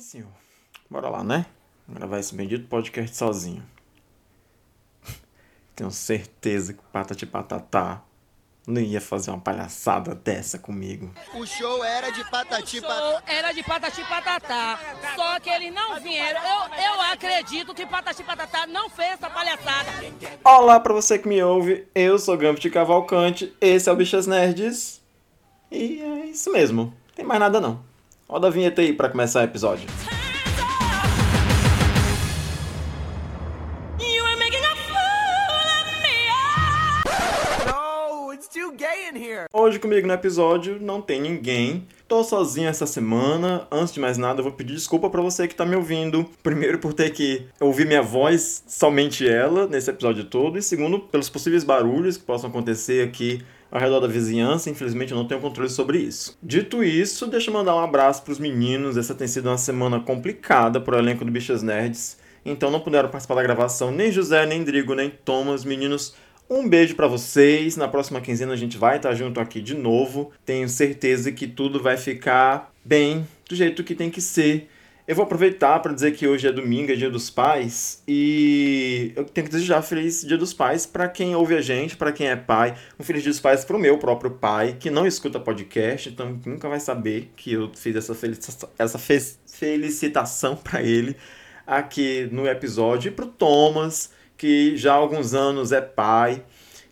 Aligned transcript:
Senhor, 0.00 0.30
bora 0.88 1.08
lá, 1.08 1.24
né? 1.24 1.46
Gravar 1.88 2.20
esse 2.20 2.32
bendito 2.32 2.68
podcast 2.68 3.16
sozinho. 3.16 3.64
Tenho 5.74 5.90
certeza 5.90 6.72
que 6.72 6.80
Patati 6.92 7.26
Patatá 7.26 8.02
não 8.64 8.80
ia 8.80 9.00
fazer 9.00 9.30
uma 9.30 9.40
palhaçada 9.40 10.14
dessa 10.14 10.56
comigo. 10.58 11.10
O 11.34 11.44
show 11.46 11.82
era 11.82 12.10
de 12.10 12.22
patati 12.30 12.78
show 12.78 12.88
patatá. 12.88 13.22
era 13.26 13.52
de 13.52 13.62
patati 13.62 14.04
patatá. 14.04 14.78
Só 15.16 15.40
que 15.40 15.48
eles 15.48 15.72
não 15.74 15.98
vieram. 15.98 16.40
Eu, 16.42 16.84
eu 16.84 17.00
acredito 17.10 17.74
que 17.74 17.86
patati 17.86 18.22
patatá 18.22 18.66
não 18.66 18.90
fez 18.90 19.12
essa 19.12 19.30
palhaçada. 19.30 19.90
Olá 20.44 20.78
pra 20.78 20.92
você 20.92 21.18
que 21.18 21.26
me 21.26 21.42
ouve, 21.42 21.88
eu 21.94 22.18
sou 22.18 22.36
Gambit 22.36 22.68
Cavalcante, 22.70 23.56
esse 23.60 23.88
é 23.88 23.92
o 23.92 23.96
Bichas 23.96 24.26
Nerds. 24.26 25.00
E 25.70 26.02
é 26.02 26.26
isso 26.26 26.52
mesmo, 26.52 26.94
tem 27.16 27.24
mais 27.24 27.40
nada 27.40 27.60
não. 27.60 27.87
Roda 28.30 28.48
a 28.48 28.50
vinheta 28.50 28.82
aí 28.82 28.92
pra 28.92 29.08
começar 29.08 29.40
o 29.40 29.44
episódio. 29.44 29.88
You 33.98 34.22
are 34.22 34.36
making 34.36 34.62
a 34.66 34.76
fool 34.76 35.66
of 35.80 35.88
me. 36.02 36.28
No, 37.64 38.34
it's 38.34 38.46
too 38.46 38.70
gay 38.76 39.08
in 39.10 39.16
here. 39.16 39.46
Hoje 39.50 39.78
comigo 39.78 40.06
no 40.06 40.12
episódio 40.12 40.78
não 40.78 41.00
tem 41.00 41.22
ninguém. 41.22 41.88
Tô 42.06 42.22
sozinho 42.22 42.68
essa 42.68 42.84
semana. 42.84 43.66
Antes 43.72 43.94
de 43.94 44.00
mais 44.00 44.18
nada, 44.18 44.40
eu 44.40 44.44
vou 44.44 44.52
pedir 44.52 44.74
desculpa 44.74 45.08
pra 45.08 45.22
você 45.22 45.48
que 45.48 45.54
tá 45.54 45.64
me 45.64 45.74
ouvindo. 45.74 46.28
Primeiro 46.42 46.78
por 46.78 46.92
ter 46.92 47.08
que 47.14 47.46
ouvir 47.58 47.86
minha 47.86 48.02
voz, 48.02 48.62
somente 48.68 49.26
ela, 49.26 49.66
nesse 49.66 49.88
episódio 49.88 50.24
todo. 50.24 50.58
E 50.58 50.62
segundo, 50.62 51.00
pelos 51.00 51.30
possíveis 51.30 51.64
barulhos 51.64 52.18
que 52.18 52.24
possam 52.24 52.50
acontecer 52.50 53.08
aqui 53.08 53.42
ao 53.70 53.80
redor 53.80 54.00
da 54.00 54.06
vizinhança. 54.06 54.70
Infelizmente 54.70 55.12
eu 55.12 55.18
não 55.18 55.26
tenho 55.26 55.40
controle 55.40 55.70
sobre 55.70 55.98
isso. 55.98 56.36
Dito 56.42 56.82
isso, 56.82 57.26
deixa 57.26 57.50
eu 57.50 57.54
mandar 57.54 57.74
um 57.74 57.80
abraço 57.80 58.22
pros 58.22 58.38
meninos. 58.38 58.96
Essa 58.96 59.14
tem 59.14 59.28
sido 59.28 59.48
uma 59.48 59.58
semana 59.58 60.00
complicada 60.00 60.80
pro 60.80 60.98
elenco 60.98 61.24
do 61.24 61.30
Bichas 61.30 61.62
Nerds. 61.62 62.18
Então 62.44 62.70
não 62.70 62.80
puderam 62.80 63.08
participar 63.08 63.34
da 63.34 63.42
gravação 63.42 63.90
nem 63.90 64.10
José, 64.10 64.46
nem 64.46 64.64
Drigo, 64.64 64.94
nem 64.94 65.10
Thomas. 65.10 65.64
Meninos, 65.64 66.14
um 66.48 66.68
beijo 66.68 66.94
pra 66.94 67.06
vocês. 67.06 67.76
Na 67.76 67.88
próxima 67.88 68.20
quinzena 68.20 68.52
a 68.52 68.56
gente 68.56 68.78
vai 68.78 68.96
estar 68.96 69.14
junto 69.14 69.40
aqui 69.40 69.60
de 69.60 69.74
novo. 69.74 70.32
Tenho 70.44 70.68
certeza 70.68 71.30
que 71.30 71.46
tudo 71.46 71.82
vai 71.82 71.96
ficar 71.96 72.72
bem, 72.84 73.26
do 73.48 73.54
jeito 73.54 73.84
que 73.84 73.94
tem 73.94 74.08
que 74.08 74.20
ser. 74.20 74.68
Eu 75.08 75.16
vou 75.16 75.24
aproveitar 75.24 75.80
para 75.80 75.94
dizer 75.94 76.12
que 76.12 76.28
hoje 76.28 76.46
é 76.46 76.52
domingo, 76.52 76.92
é 76.92 76.94
dia 76.94 77.08
dos 77.08 77.30
pais, 77.30 78.02
e 78.06 79.10
eu 79.16 79.24
tenho 79.24 79.46
que 79.46 79.50
desejar 79.50 79.80
feliz 79.80 80.20
dia 80.20 80.36
dos 80.36 80.52
pais 80.52 80.84
para 80.84 81.08
quem 81.08 81.34
ouve 81.34 81.56
a 81.56 81.62
gente, 81.62 81.96
para 81.96 82.12
quem 82.12 82.28
é 82.28 82.36
pai. 82.36 82.76
Um 83.00 83.02
feliz 83.02 83.22
dia 83.22 83.32
dos 83.32 83.40
pais 83.40 83.64
pro 83.64 83.78
meu 83.78 83.96
próprio 83.96 84.32
pai, 84.32 84.76
que 84.78 84.90
não 84.90 85.06
escuta 85.06 85.40
podcast, 85.40 86.10
então 86.10 86.38
nunca 86.44 86.68
vai 86.68 86.78
saber 86.78 87.32
que 87.34 87.54
eu 87.54 87.70
fiz 87.74 87.96
essa, 87.96 88.14
felicitação, 88.14 88.68
essa 88.78 88.98
fe- 88.98 89.36
felicitação 89.50 90.54
para 90.62 90.82
ele 90.82 91.16
aqui 91.66 92.28
no 92.30 92.46
episódio. 92.46 93.08
E 93.08 93.10
pro 93.10 93.24
Thomas, 93.28 94.12
que 94.36 94.76
já 94.76 94.92
há 94.92 94.96
alguns 94.96 95.32
anos 95.32 95.72
é 95.72 95.80
pai, 95.80 96.44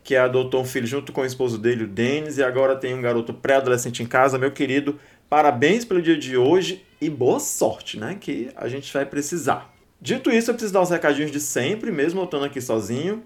que 0.02 0.16
adotou 0.16 0.62
um 0.62 0.64
filho 0.64 0.86
junto 0.86 1.12
com 1.12 1.20
o 1.20 1.26
esposo 1.26 1.58
dele, 1.58 1.84
o 1.84 1.86
Denis, 1.86 2.38
e 2.38 2.42
agora 2.42 2.76
tem 2.76 2.94
um 2.94 3.02
garoto 3.02 3.34
pré-adolescente 3.34 4.02
em 4.02 4.06
casa. 4.06 4.38
Meu 4.38 4.52
querido, 4.52 4.98
parabéns 5.28 5.84
pelo 5.84 6.00
dia 6.00 6.16
de 6.16 6.34
hoje 6.34 6.85
e 7.00 7.10
boa 7.10 7.40
sorte, 7.40 7.98
né? 7.98 8.16
Que 8.20 8.50
a 8.56 8.68
gente 8.68 8.92
vai 8.92 9.04
precisar. 9.04 9.74
Dito 10.00 10.30
isso, 10.30 10.50
eu 10.50 10.54
preciso 10.54 10.72
dar 10.72 10.82
os 10.82 10.90
recadinhos 10.90 11.30
de 11.30 11.40
sempre, 11.40 11.90
mesmo 11.90 12.20
eu 12.20 12.24
estando 12.24 12.44
aqui 12.44 12.60
sozinho. 12.60 13.24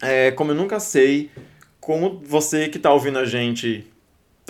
É, 0.00 0.30
como 0.30 0.52
eu 0.52 0.54
nunca 0.54 0.80
sei 0.80 1.30
como 1.80 2.20
você 2.24 2.68
que 2.68 2.76
está 2.76 2.92
ouvindo 2.92 3.18
a 3.18 3.24
gente 3.24 3.90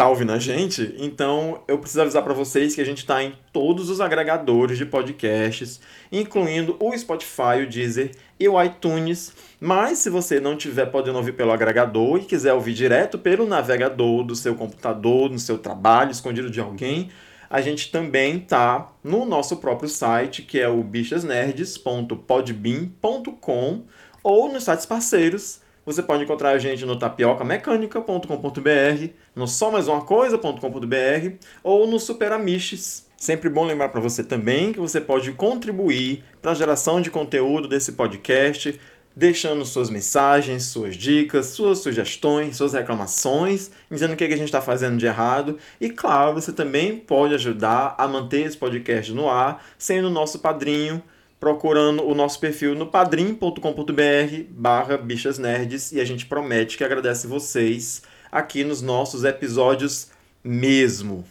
tá 0.01 0.09
ouvindo 0.09 0.33
a 0.33 0.39
gente, 0.39 0.95
então 0.99 1.63
eu 1.69 1.77
preciso 1.77 2.01
avisar 2.01 2.23
para 2.23 2.33
vocês 2.33 2.75
que 2.75 2.81
a 2.81 2.85
gente 2.87 2.99
está 2.99 3.23
em 3.23 3.35
todos 3.53 3.91
os 3.91 4.01
agregadores 4.01 4.79
de 4.79 4.87
podcasts, 4.87 5.79
incluindo 6.11 6.75
o 6.81 6.97
Spotify, 6.97 7.63
o 7.63 7.69
Deezer 7.69 8.13
e 8.39 8.49
o 8.49 8.63
iTunes. 8.63 9.35
Mas 9.61 9.99
se 9.99 10.09
você 10.09 10.41
não 10.41 10.55
estiver 10.55 10.87
podendo 10.87 11.19
ouvir 11.19 11.33
pelo 11.33 11.53
agregador 11.53 12.17
e 12.17 12.25
quiser 12.25 12.55
ouvir 12.55 12.73
direto 12.73 13.19
pelo 13.19 13.47
navegador 13.47 14.25
do 14.25 14.35
seu 14.35 14.55
computador, 14.55 15.29
no 15.29 15.39
seu 15.39 15.59
trabalho, 15.59 16.13
escondido 16.13 16.49
de 16.49 16.61
alguém, 16.61 17.11
a 17.51 17.61
gente 17.61 17.91
também 17.91 18.39
tá 18.39 18.93
no 19.03 19.27
nosso 19.27 19.57
próprio 19.57 19.89
site, 19.89 20.43
que 20.43 20.61
é 20.61 20.69
o 20.69 20.85
bichasnerds.podbean.com 20.85 23.83
ou 24.23 24.53
nos 24.53 24.63
sites 24.63 24.87
parceiros. 24.87 25.61
Você 25.85 26.01
pode 26.01 26.23
encontrar 26.23 26.51
a 26.51 26.59
gente 26.59 26.87
no 26.87 26.97
tapiocamecânica.com.br, 26.97 29.09
no 29.35 29.49
só 29.49 29.73
mais 29.73 29.89
uma 29.89 30.03
coisa.com.br 30.03 31.31
ou 31.65 31.89
no 31.89 31.99
Superamiches. 31.99 33.11
Sempre 33.17 33.51
bom 33.51 33.67
lembrar 33.67 33.89
para 33.89 34.01
você 34.01 34.23
também 34.23 34.73
que 34.73 34.79
você 34.79 35.01
pode 35.01 35.33
contribuir 35.33 36.23
para 36.41 36.53
a 36.53 36.55
geração 36.55 37.01
de 37.01 37.11
conteúdo 37.11 37.67
desse 37.67 37.91
podcast, 37.93 38.79
deixando 39.15 39.65
suas 39.65 39.91
mensagens, 39.91 40.65
suas 40.65 40.97
dicas, 40.97 41.47
suas 41.47 41.79
sugestões, 41.79 42.57
suas 42.57 42.73
reclamações, 42.73 43.71
dizendo 43.91 44.15
o 44.15 44.17
que 44.17 44.25
a 44.25 44.31
gente 44.31 44.45
está 44.45 44.63
fazendo 44.63 44.99
de 44.99 45.07
errado. 45.07 45.59
E 45.81 45.91
claro, 45.91 46.35
você 46.35 46.53
também 46.53 46.97
pode 46.97 47.35
ajudar 47.35 47.95
a 47.99 48.07
manter 48.07 48.47
esse 48.47 48.57
podcast 48.57 49.13
no 49.13 49.29
ar, 49.29 49.65
sendo 49.77 50.11
nosso 50.11 50.39
padrinho, 50.39 51.03
procurando 51.39 52.07
o 52.07 52.15
nosso 52.15 52.39
perfil 52.39 52.75
no 52.75 52.87
padrim.com.br 52.87 54.45
barra 54.51 54.99
bichasnerds 54.99 55.91
e 55.91 56.01
a 56.01 56.05
gente 56.05 56.27
promete 56.27 56.77
que 56.77 56.85
agradece 56.85 57.27
vocês 57.27 58.03
aqui 58.31 58.63
nos 58.63 58.83
nossos 58.83 59.25
episódios 59.25 60.09
mesmo. 60.45 61.25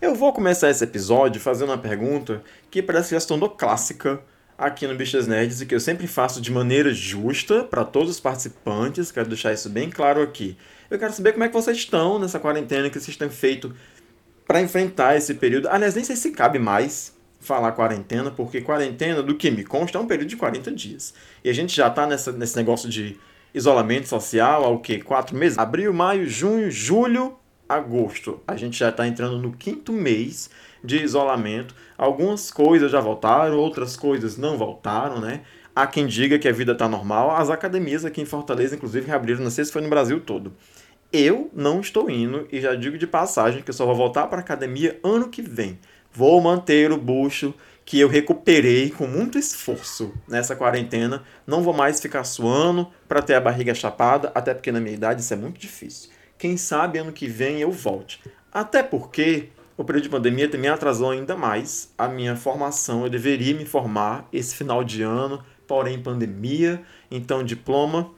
Eu 0.00 0.14
vou 0.14 0.32
começar 0.32 0.68
esse 0.68 0.84
episódio 0.84 1.40
fazendo 1.40 1.70
uma 1.70 1.78
pergunta 1.78 2.42
que 2.70 2.82
parece 2.82 3.08
que 3.08 3.14
já 3.14 3.20
se 3.20 3.26
tornou 3.28 3.48
clássica 3.48 4.20
aqui 4.60 4.86
no 4.86 4.94
Bichas 4.94 5.26
Nerds 5.26 5.62
e 5.62 5.66
que 5.66 5.74
eu 5.74 5.80
sempre 5.80 6.06
faço 6.06 6.38
de 6.38 6.52
maneira 6.52 6.92
justa 6.92 7.64
para 7.64 7.82
todos 7.82 8.10
os 8.10 8.20
participantes, 8.20 9.10
quero 9.10 9.26
deixar 9.26 9.54
isso 9.54 9.70
bem 9.70 9.88
claro 9.88 10.20
aqui. 10.20 10.54
Eu 10.90 10.98
quero 10.98 11.14
saber 11.14 11.32
como 11.32 11.44
é 11.44 11.48
que 11.48 11.54
vocês 11.54 11.78
estão 11.78 12.18
nessa 12.18 12.38
quarentena, 12.38 12.90
que 12.90 13.00
vocês 13.00 13.16
têm 13.16 13.30
feito 13.30 13.74
para 14.46 14.60
enfrentar 14.60 15.16
esse 15.16 15.32
período. 15.34 15.68
Aliás, 15.68 15.94
nem 15.94 16.04
sei 16.04 16.14
se 16.14 16.30
cabe 16.30 16.58
mais 16.58 17.16
falar 17.40 17.72
quarentena, 17.72 18.30
porque 18.30 18.60
quarentena, 18.60 19.22
do 19.22 19.34
que 19.34 19.50
me 19.50 19.64
consta, 19.64 19.96
é 19.96 20.00
um 20.00 20.06
período 20.06 20.28
de 20.28 20.36
40 20.36 20.70
dias. 20.72 21.14
E 21.42 21.48
a 21.48 21.54
gente 21.54 21.74
já 21.74 21.88
está 21.88 22.06
nesse 22.06 22.56
negócio 22.56 22.86
de 22.88 23.16
isolamento 23.54 24.08
social 24.08 24.62
há 24.62 24.68
o 24.68 24.78
quê? 24.78 24.98
Quatro 24.98 25.34
meses? 25.34 25.56
Abril, 25.56 25.94
maio, 25.94 26.28
junho, 26.28 26.70
julho, 26.70 27.34
agosto. 27.70 28.40
A 28.46 28.56
gente 28.56 28.78
já 28.78 28.88
está 28.88 29.06
entrando 29.06 29.38
no 29.38 29.52
quinto 29.52 29.92
mês 29.92 30.50
de 30.82 31.02
isolamento. 31.02 31.74
Algumas 31.96 32.50
coisas 32.50 32.90
já 32.90 33.00
voltaram, 33.00 33.56
outras 33.56 33.96
coisas 33.96 34.36
não 34.36 34.58
voltaram, 34.58 35.20
né? 35.20 35.42
Há 35.74 35.86
quem 35.86 36.06
diga 36.06 36.38
que 36.38 36.48
a 36.48 36.52
vida 36.52 36.72
está 36.72 36.88
normal. 36.88 37.30
As 37.30 37.48
academias 37.48 38.04
aqui 38.04 38.20
em 38.20 38.24
Fortaleza, 38.24 38.74
inclusive, 38.74 39.06
reabriram, 39.06 39.42
não 39.42 39.50
sei 39.50 39.64
se 39.64 39.72
foi 39.72 39.82
no 39.82 39.88
Brasil 39.88 40.20
todo. 40.20 40.52
Eu 41.12 41.50
não 41.54 41.80
estou 41.80 42.10
indo 42.10 42.46
e 42.52 42.60
já 42.60 42.74
digo 42.74 42.98
de 42.98 43.06
passagem 43.06 43.62
que 43.62 43.70
eu 43.70 43.74
só 43.74 43.86
vou 43.86 43.94
voltar 43.94 44.26
para 44.26 44.38
a 44.38 44.40
academia 44.40 44.98
ano 45.02 45.28
que 45.28 45.42
vem. 45.42 45.78
Vou 46.12 46.40
manter 46.40 46.90
o 46.90 46.98
bucho 46.98 47.54
que 47.84 47.98
eu 47.98 48.08
recuperei 48.08 48.90
com 48.90 49.06
muito 49.06 49.38
esforço 49.38 50.12
nessa 50.28 50.54
quarentena. 50.54 51.24
Não 51.46 51.62
vou 51.62 51.74
mais 51.74 52.00
ficar 52.00 52.24
suando 52.24 52.88
para 53.08 53.22
ter 53.22 53.34
a 53.34 53.40
barriga 53.40 53.74
chapada, 53.74 54.30
até 54.34 54.54
porque 54.54 54.70
na 54.70 54.80
minha 54.80 54.94
idade 54.94 55.20
isso 55.20 55.34
é 55.34 55.36
muito 55.36 55.58
difícil. 55.58 56.10
Quem 56.40 56.56
sabe 56.56 56.98
ano 56.98 57.12
que 57.12 57.26
vem 57.26 57.60
eu 57.60 57.70
volte. 57.70 58.18
Até 58.50 58.82
porque 58.82 59.50
o 59.76 59.84
período 59.84 60.04
de 60.04 60.08
pandemia 60.08 60.48
também 60.48 60.70
atrasou 60.70 61.10
ainda 61.10 61.36
mais 61.36 61.92
a 61.98 62.08
minha 62.08 62.34
formação. 62.34 63.04
Eu 63.04 63.10
deveria 63.10 63.54
me 63.54 63.66
formar 63.66 64.26
esse 64.32 64.56
final 64.56 64.82
de 64.82 65.02
ano, 65.02 65.44
porém 65.66 66.02
pandemia. 66.02 66.82
Então, 67.10 67.44
diploma 67.44 68.10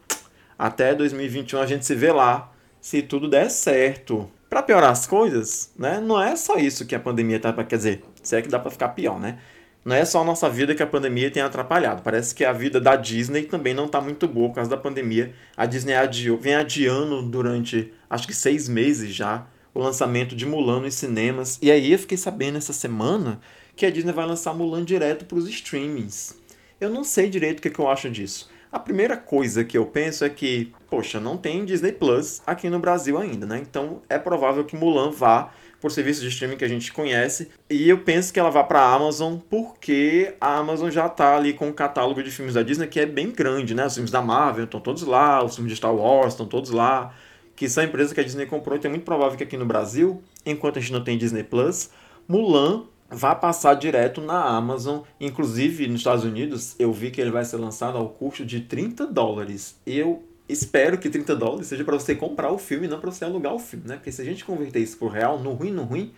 até 0.57 0.95
2021 0.95 1.59
a 1.59 1.67
gente 1.67 1.85
se 1.85 1.97
vê 1.97 2.13
lá, 2.13 2.53
se 2.81 3.03
tudo 3.03 3.29
der 3.29 3.51
certo. 3.51 4.31
Para 4.49 4.63
piorar 4.63 4.91
as 4.91 5.05
coisas, 5.05 5.73
né? 5.77 5.99
Não 5.99 6.23
é 6.23 6.37
só 6.37 6.59
isso 6.59 6.87
que 6.87 6.95
a 6.95 7.01
pandemia 7.01 7.41
tá 7.41 7.53
para 7.53 7.65
quer 7.65 7.77
dizer, 7.77 8.05
se 8.23 8.37
é 8.37 8.43
que 8.43 8.49
dá 8.49 8.61
para 8.61 8.71
ficar 8.71 8.91
pior, 8.91 9.19
né? 9.19 9.41
Não 9.85 9.97
é 9.97 10.05
só 10.05 10.21
a 10.21 10.25
nossa 10.25 10.49
vida 10.49 10.75
que 10.75 10.83
a 10.83 10.87
pandemia 10.87 11.31
tem 11.31 11.43
atrapalhado. 11.43 12.03
Parece 12.03 12.35
que 12.35 12.45
a 12.45 12.53
vida 12.53 12.81
da 12.81 12.95
Disney 12.95 13.43
também 13.43 13.75
não 13.75 13.87
está 13.87 14.01
muito 14.01 14.29
boa 14.29 14.49
por 14.49 14.55
causa 14.57 14.71
da 14.71 14.77
pandemia. 14.77 15.35
A 15.57 15.67
Disney 15.67 15.95
adiou, 15.95 16.39
vem 16.39 16.55
adiando 16.55 17.23
durante 17.23 17.93
acho 18.09 18.27
que 18.27 18.35
seis 18.35 18.69
meses 18.69 19.13
já 19.13 19.47
o 19.75 19.81
lançamento 19.81 20.37
de 20.37 20.47
Mulan 20.47 20.81
nos 20.81 20.95
cinemas. 20.95 21.59
E 21.61 21.71
aí 21.71 21.93
eu 21.93 21.99
fiquei 21.99 22.17
sabendo 22.17 22.59
essa 22.59 22.73
semana 22.73 23.41
que 23.75 23.85
a 23.85 23.91
Disney 23.91 24.13
vai 24.13 24.27
lançar 24.27 24.55
Mulan 24.55 24.85
direto 24.85 25.25
para 25.25 25.39
os 25.39 25.49
streamings. 25.49 26.37
Eu 26.81 26.91
não 26.91 27.03
sei 27.03 27.29
direito 27.29 27.59
o 27.59 27.63
que, 27.63 27.71
que 27.71 27.79
eu 27.79 27.89
acho 27.89 28.09
disso. 28.09 28.51
A 28.71 28.79
primeira 28.79 29.17
coisa 29.17 29.65
que 29.65 29.77
eu 29.77 29.85
penso 29.85 30.25
é 30.25 30.31
que, 30.31 30.73
poxa, 30.89 31.21
não 31.21 31.37
tem 31.37 31.65
Disney 31.65 31.93
Plus 31.93 32.41
aqui 32.47 32.71
no 32.71 32.79
Brasil 32.79 33.19
ainda, 33.19 33.47
né? 33.47 33.59
Então 33.61 34.01
é 34.09 34.19
provável 34.19 34.65
que 34.65 34.77
Mulan 34.77 35.11
vá 35.11 35.53
por 35.83 35.91
serviço 35.91 36.21
de 36.21 36.29
streaming 36.29 36.57
que 36.57 36.65
a 36.65 36.69
gente 36.69 36.93
conhece. 36.93 37.51
E 37.69 37.89
eu 37.89 37.99
penso 37.99 38.33
que 38.33 38.39
ela 38.39 38.51
vá 38.51 38.63
para 38.63 38.81
a 38.81 38.95
Amazon 38.95 39.37
porque 39.51 40.33
a 40.41 40.57
Amazon 40.59 40.89
já 40.91 41.09
tá 41.09 41.37
ali 41.37 41.53
com 41.53 41.67
um 41.67 41.73
catálogo 41.73 42.23
de 42.23 42.31
filmes 42.31 42.55
da 42.55 42.63
Disney 42.63 42.87
que 42.87 43.01
é 43.01 43.05
bem 43.05 43.33
grande, 43.33 43.75
né? 43.75 43.85
Os 43.85 43.95
filmes 43.95 44.13
da 44.13 44.23
Marvel 44.23 44.65
estão 44.65 44.81
todos 44.81 45.03
lá, 45.03 45.45
os 45.45 45.57
filmes 45.57 45.73
de 45.73 45.77
Star 45.77 45.93
Wars 45.93 46.35
estão 46.35 46.47
todos 46.47 46.71
lá, 46.71 47.13
que 47.57 47.69
são 47.69 47.83
empresas 47.83 48.13
que 48.13 48.21
a 48.21 48.23
Disney 48.23 48.47
comprou. 48.47 48.79
Então 48.79 48.89
é 48.89 48.93
muito 48.93 49.05
provável 49.05 49.37
que 49.37 49.43
aqui 49.43 49.57
no 49.57 49.67
Brasil, 49.67 50.23
enquanto 50.47 50.79
a 50.79 50.81
gente 50.81 50.93
não 50.93 51.03
tem 51.03 51.19
Disney 51.19 51.43
Plus, 51.43 51.91
Mulan 52.29 52.85
vai 53.11 53.35
passar 53.35 53.75
direto 53.75 54.21
na 54.21 54.41
Amazon. 54.41 55.01
Inclusive, 55.21 55.89
nos 55.89 56.01
Estados 56.01 56.25
Unidos, 56.25 56.77
eu 56.79 56.93
vi 56.93 57.11
que 57.11 57.21
ele 57.21 57.33
vai 57.33 57.45
ser 57.45 57.57
lançado 57.57 57.99
ao 57.99 58.09
custo 58.09 58.47
de 58.47 58.61
30 58.61 59.09
dólares. 59.09 59.77
Eu 59.85 60.23
espero 60.53 60.99
que 60.99 61.09
30 61.09 61.35
dólares 61.35 61.67
seja 61.67 61.85
para 61.85 61.99
você 61.99 62.15
comprar 62.15 62.53
o 62.53 62.59
filme, 62.59 62.87
não 62.87 63.01
para 63.01 63.11
você 63.11 63.25
alugar 63.25 63.55
o 63.55 63.59
filme, 63.59 63.89
né? 63.89 63.97
Porque 63.97 64.13
se 64.13 64.21
a 64.23 64.25
gente 64.25 64.45
converter 64.45 64.81
isso 64.81 64.97
por 64.97 65.11
real, 65.11 65.39
no 65.39 65.53
ruim, 65.53 65.71
no 65.71 65.83
ruim, 65.83 66.13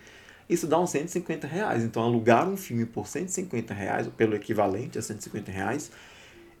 isso 0.49 0.67
dá 0.67 0.79
uns 0.79 0.91
150 0.91 1.47
reais. 1.47 1.83
Então, 1.83 2.03
alugar 2.03 2.47
um 2.47 2.57
filme 2.57 2.85
por 2.85 3.07
150 3.07 3.73
reais, 3.73 4.07
pelo 4.15 4.35
equivalente 4.35 4.97
a 4.97 5.01
150 5.01 5.51
reais, 5.51 5.91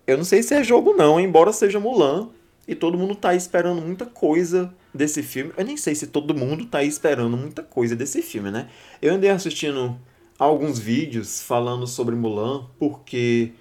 eu 0.07 0.17
não 0.17 0.23
sei 0.23 0.41
se 0.43 0.53
é 0.53 0.63
jogo 0.63 0.93
não, 0.93 1.19
embora 1.19 1.51
seja 1.51 1.79
Mulan, 1.79 2.29
e 2.67 2.73
todo 2.73 2.97
mundo 2.97 3.15
tá 3.15 3.35
esperando 3.35 3.81
muita 3.81 4.05
coisa 4.05 4.73
desse 4.93 5.21
filme. 5.21 5.51
Eu 5.55 5.65
nem 5.65 5.77
sei 5.77 5.93
se 5.93 6.07
todo 6.07 6.33
mundo 6.33 6.65
tá 6.65 6.83
esperando 6.83 7.37
muita 7.37 7.61
coisa 7.61 7.95
desse 7.95 8.21
filme, 8.21 8.49
né? 8.49 8.69
Eu 9.01 9.13
andei 9.13 9.29
assistindo 9.29 9.99
alguns 10.37 10.79
vídeos 10.79 11.41
falando 11.41 11.85
sobre 11.85 12.15
Mulan, 12.15 12.65
porque 12.79 13.51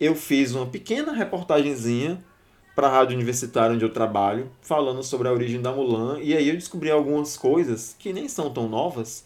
eu 0.00 0.14
fiz 0.14 0.54
uma 0.54 0.66
pequena 0.66 1.12
reportagenzinha 1.12 2.22
para 2.74 2.88
a 2.88 2.90
rádio 2.90 3.14
universitária 3.14 3.74
onde 3.74 3.84
eu 3.84 3.90
trabalho, 3.90 4.50
falando 4.60 5.02
sobre 5.02 5.28
a 5.28 5.32
origem 5.32 5.62
da 5.62 5.72
Mulan, 5.72 6.18
e 6.20 6.34
aí 6.34 6.48
eu 6.48 6.54
descobri 6.54 6.90
algumas 6.90 7.36
coisas 7.36 7.94
que 7.98 8.12
nem 8.12 8.28
são 8.28 8.50
tão 8.50 8.68
novas 8.68 9.24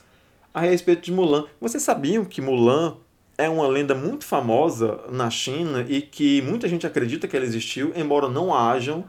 a 0.52 0.60
respeito 0.60 1.02
de 1.02 1.12
Mulan. 1.12 1.46
Vocês 1.60 1.82
sabiam 1.82 2.24
que 2.24 2.42
Mulan 2.42 2.96
é 3.38 3.48
uma 3.48 3.66
lenda 3.66 3.94
muito 3.94 4.24
famosa 4.24 5.00
na 5.10 5.30
China 5.30 5.86
e 5.88 6.02
que 6.02 6.42
muita 6.42 6.68
gente 6.68 6.86
acredita 6.86 7.28
que 7.28 7.36
ela 7.36 7.46
existiu, 7.46 7.92
embora 7.94 8.28
não 8.28 8.52
hajam 8.54 9.04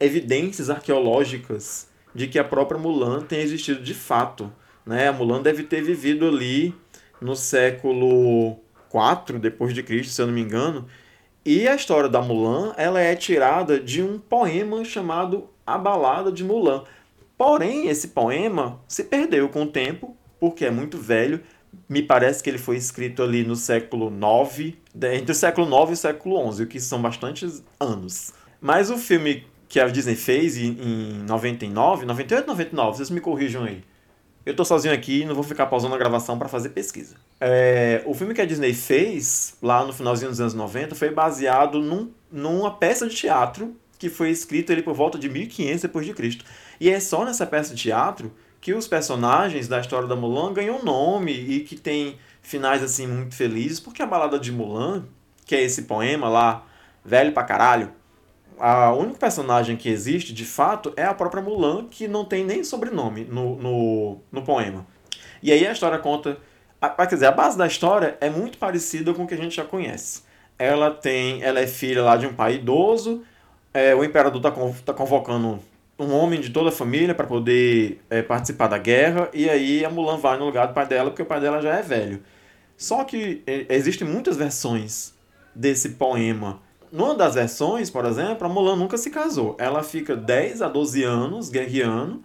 evidências 0.00 0.70
arqueológicas 0.70 1.88
de 2.14 2.26
que 2.26 2.38
a 2.38 2.44
própria 2.44 2.80
Mulan 2.80 3.20
tenha 3.20 3.42
existido 3.42 3.82
de 3.82 3.94
fato. 3.94 4.50
Né? 4.84 5.08
A 5.08 5.12
Mulan 5.12 5.42
deve 5.42 5.62
ter 5.62 5.82
vivido 5.82 6.26
ali 6.26 6.74
no 7.20 7.36
século 7.36 8.56
IV 8.92 9.38
depois 9.38 9.74
de 9.74 9.82
Cristo, 9.82 10.12
se 10.12 10.22
eu 10.22 10.26
não 10.26 10.34
me 10.34 10.40
engano, 10.40 10.86
e 11.46 11.68
a 11.68 11.76
história 11.76 12.08
da 12.08 12.20
Mulan, 12.20 12.74
ela 12.76 12.98
é 12.98 13.14
tirada 13.14 13.78
de 13.78 14.02
um 14.02 14.18
poema 14.18 14.84
chamado 14.84 15.48
A 15.64 15.78
Balada 15.78 16.32
de 16.32 16.42
Mulan. 16.42 16.82
Porém, 17.38 17.86
esse 17.86 18.08
poema 18.08 18.80
se 18.88 19.04
perdeu 19.04 19.48
com 19.48 19.62
o 19.62 19.66
tempo, 19.68 20.16
porque 20.40 20.64
é 20.64 20.72
muito 20.72 20.98
velho. 20.98 21.40
Me 21.88 22.02
parece 22.02 22.42
que 22.42 22.50
ele 22.50 22.58
foi 22.58 22.76
escrito 22.76 23.22
ali 23.22 23.44
no 23.44 23.54
século 23.54 24.12
IX, 24.12 24.74
entre 25.14 25.30
o 25.30 25.34
século 25.36 25.68
IX 25.68 25.90
e 25.90 25.92
o 25.92 25.96
século 25.96 26.52
XI, 26.52 26.62
o 26.64 26.66
que 26.66 26.80
são 26.80 27.00
bastantes 27.00 27.62
anos. 27.78 28.32
Mas 28.60 28.90
o 28.90 28.98
filme 28.98 29.46
que 29.68 29.78
a 29.78 29.86
Disney 29.86 30.16
fez 30.16 30.56
em 30.56 30.72
99, 31.28 32.06
98, 32.06 32.44
99, 32.44 32.96
vocês 32.96 33.10
me 33.10 33.20
corrijam 33.20 33.62
aí. 33.62 33.84
Eu 34.44 34.56
tô 34.56 34.64
sozinho 34.64 34.92
aqui 34.92 35.20
e 35.20 35.24
não 35.24 35.34
vou 35.36 35.44
ficar 35.44 35.66
pausando 35.66 35.94
a 35.94 35.98
gravação 35.98 36.36
para 36.36 36.48
fazer 36.48 36.70
pesquisa. 36.70 37.14
É, 37.40 38.02
o 38.06 38.14
filme 38.14 38.32
que 38.32 38.40
a 38.40 38.46
Disney 38.46 38.72
fez, 38.72 39.56
lá 39.62 39.84
no 39.84 39.92
finalzinho 39.92 40.30
dos 40.30 40.40
anos 40.40 40.54
90, 40.54 40.94
foi 40.94 41.10
baseado 41.10 41.80
num, 41.80 42.10
numa 42.30 42.74
peça 42.74 43.06
de 43.06 43.14
teatro 43.14 43.76
que 43.98 44.08
foi 44.08 44.30
escrita 44.30 44.72
ali 44.72 44.82
por 44.82 44.94
volta 44.94 45.18
de 45.18 45.28
1500 45.28 45.82
depois 45.82 46.06
de 46.06 46.12
Cristo. 46.12 46.44
E 46.80 46.90
é 46.90 47.00
só 47.00 47.24
nessa 47.24 47.46
peça 47.46 47.74
de 47.74 47.82
teatro 47.82 48.32
que 48.60 48.74
os 48.74 48.86
personagens 48.86 49.68
da 49.68 49.80
história 49.80 50.08
da 50.08 50.16
Mulan 50.16 50.52
ganham 50.52 50.84
nome 50.84 51.32
e 51.32 51.60
que 51.60 51.76
tem 51.76 52.18
finais 52.42 52.82
assim 52.82 53.06
muito 53.06 53.34
felizes, 53.34 53.80
porque 53.80 54.02
a 54.02 54.06
balada 54.06 54.38
de 54.38 54.52
Mulan, 54.52 55.04
que 55.44 55.54
é 55.54 55.62
esse 55.62 55.82
poema 55.82 56.28
lá, 56.28 56.66
velho 57.04 57.32
pra 57.32 57.44
caralho, 57.44 57.92
a 58.58 58.92
única 58.92 59.18
personagem 59.18 59.76
que 59.76 59.88
existe, 59.88 60.32
de 60.32 60.44
fato, 60.44 60.92
é 60.96 61.04
a 61.04 61.14
própria 61.14 61.42
Mulan, 61.42 61.86
que 61.88 62.08
não 62.08 62.24
tem 62.24 62.44
nem 62.44 62.64
sobrenome 62.64 63.24
no, 63.24 63.56
no, 63.56 64.18
no 64.32 64.42
poema. 64.42 64.86
E 65.42 65.52
aí 65.52 65.66
a 65.66 65.72
história 65.72 65.98
conta. 65.98 66.38
A, 66.80 66.88
quer 66.90 67.14
dizer, 67.14 67.26
a 67.26 67.32
base 67.32 67.56
da 67.56 67.66
história 67.66 68.16
é 68.20 68.28
muito 68.28 68.58
parecida 68.58 69.12
com 69.14 69.24
o 69.24 69.26
que 69.26 69.34
a 69.34 69.36
gente 69.36 69.56
já 69.56 69.64
conhece. 69.64 70.22
Ela 70.58 70.90
tem. 70.90 71.42
Ela 71.42 71.60
é 71.60 71.66
filha 71.66 72.02
lá 72.02 72.16
de 72.16 72.26
um 72.26 72.34
pai 72.34 72.54
idoso. 72.56 73.22
É, 73.72 73.94
o 73.94 74.04
imperador 74.04 74.38
está 74.38 74.50
tá 74.84 74.94
convocando 74.94 75.58
um 75.98 76.12
homem 76.12 76.40
de 76.40 76.50
toda 76.50 76.68
a 76.68 76.72
família 76.72 77.14
para 77.14 77.26
poder 77.26 78.00
é, 78.08 78.22
participar 78.22 78.68
da 78.68 78.78
guerra. 78.78 79.28
E 79.32 79.48
aí 79.48 79.84
a 79.84 79.90
Mulan 79.90 80.18
vai 80.18 80.38
no 80.38 80.46
lugar 80.46 80.68
do 80.68 80.74
pai 80.74 80.86
dela, 80.86 81.10
porque 81.10 81.22
o 81.22 81.26
pai 81.26 81.40
dela 81.40 81.60
já 81.60 81.74
é 81.74 81.82
velho. 81.82 82.22
Só 82.76 83.04
que 83.04 83.42
é, 83.46 83.66
existem 83.70 84.06
muitas 84.06 84.36
versões 84.36 85.14
desse 85.54 85.90
poema 85.90 86.60
numa 86.92 87.14
das 87.14 87.34
versões, 87.34 87.90
por 87.90 88.04
exemplo, 88.04 88.46
a 88.46 88.48
Mulan 88.48 88.76
nunca 88.76 88.96
se 88.96 89.10
casou. 89.10 89.56
Ela 89.58 89.82
fica 89.82 90.16
10 90.16 90.62
a 90.62 90.68
12 90.68 91.02
anos 91.02 91.48
guerreando. 91.48 92.22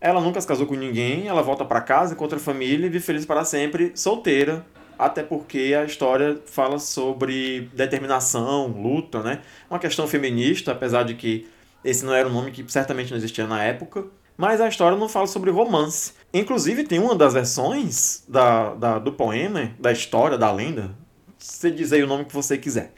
Ela 0.00 0.20
nunca 0.20 0.40
se 0.40 0.46
casou 0.46 0.66
com 0.66 0.74
ninguém, 0.74 1.26
ela 1.26 1.42
volta 1.42 1.64
para 1.64 1.80
casa, 1.80 2.14
encontra 2.14 2.36
a 2.36 2.40
família 2.40 2.86
e 2.86 2.90
vive 2.90 3.04
feliz 3.04 3.24
para 3.24 3.44
sempre, 3.44 3.92
solteira. 3.94 4.64
Até 4.98 5.22
porque 5.22 5.74
a 5.78 5.84
história 5.84 6.40
fala 6.46 6.78
sobre 6.78 7.70
determinação, 7.74 8.68
luta, 8.68 9.22
né? 9.22 9.42
Uma 9.68 9.78
questão 9.78 10.06
feminista, 10.06 10.72
apesar 10.72 11.02
de 11.02 11.14
que 11.14 11.46
esse 11.84 12.04
não 12.04 12.14
era 12.14 12.28
um 12.28 12.32
nome 12.32 12.50
que 12.50 12.64
certamente 12.70 13.10
não 13.10 13.18
existia 13.18 13.46
na 13.46 13.62
época. 13.62 14.06
Mas 14.36 14.60
a 14.60 14.68
história 14.68 14.96
não 14.96 15.08
fala 15.08 15.26
sobre 15.26 15.50
romance. 15.50 16.12
Inclusive, 16.32 16.84
tem 16.84 16.98
uma 16.98 17.14
das 17.14 17.34
versões 17.34 18.24
da, 18.28 18.74
da, 18.74 18.98
do 18.98 19.12
poema, 19.12 19.70
da 19.78 19.92
história, 19.92 20.36
da 20.36 20.50
lenda. 20.50 20.94
Você 21.38 21.70
diz 21.70 21.92
aí 21.92 22.02
o 22.02 22.06
nome 22.06 22.24
que 22.24 22.34
você 22.34 22.56
quiser 22.56 22.92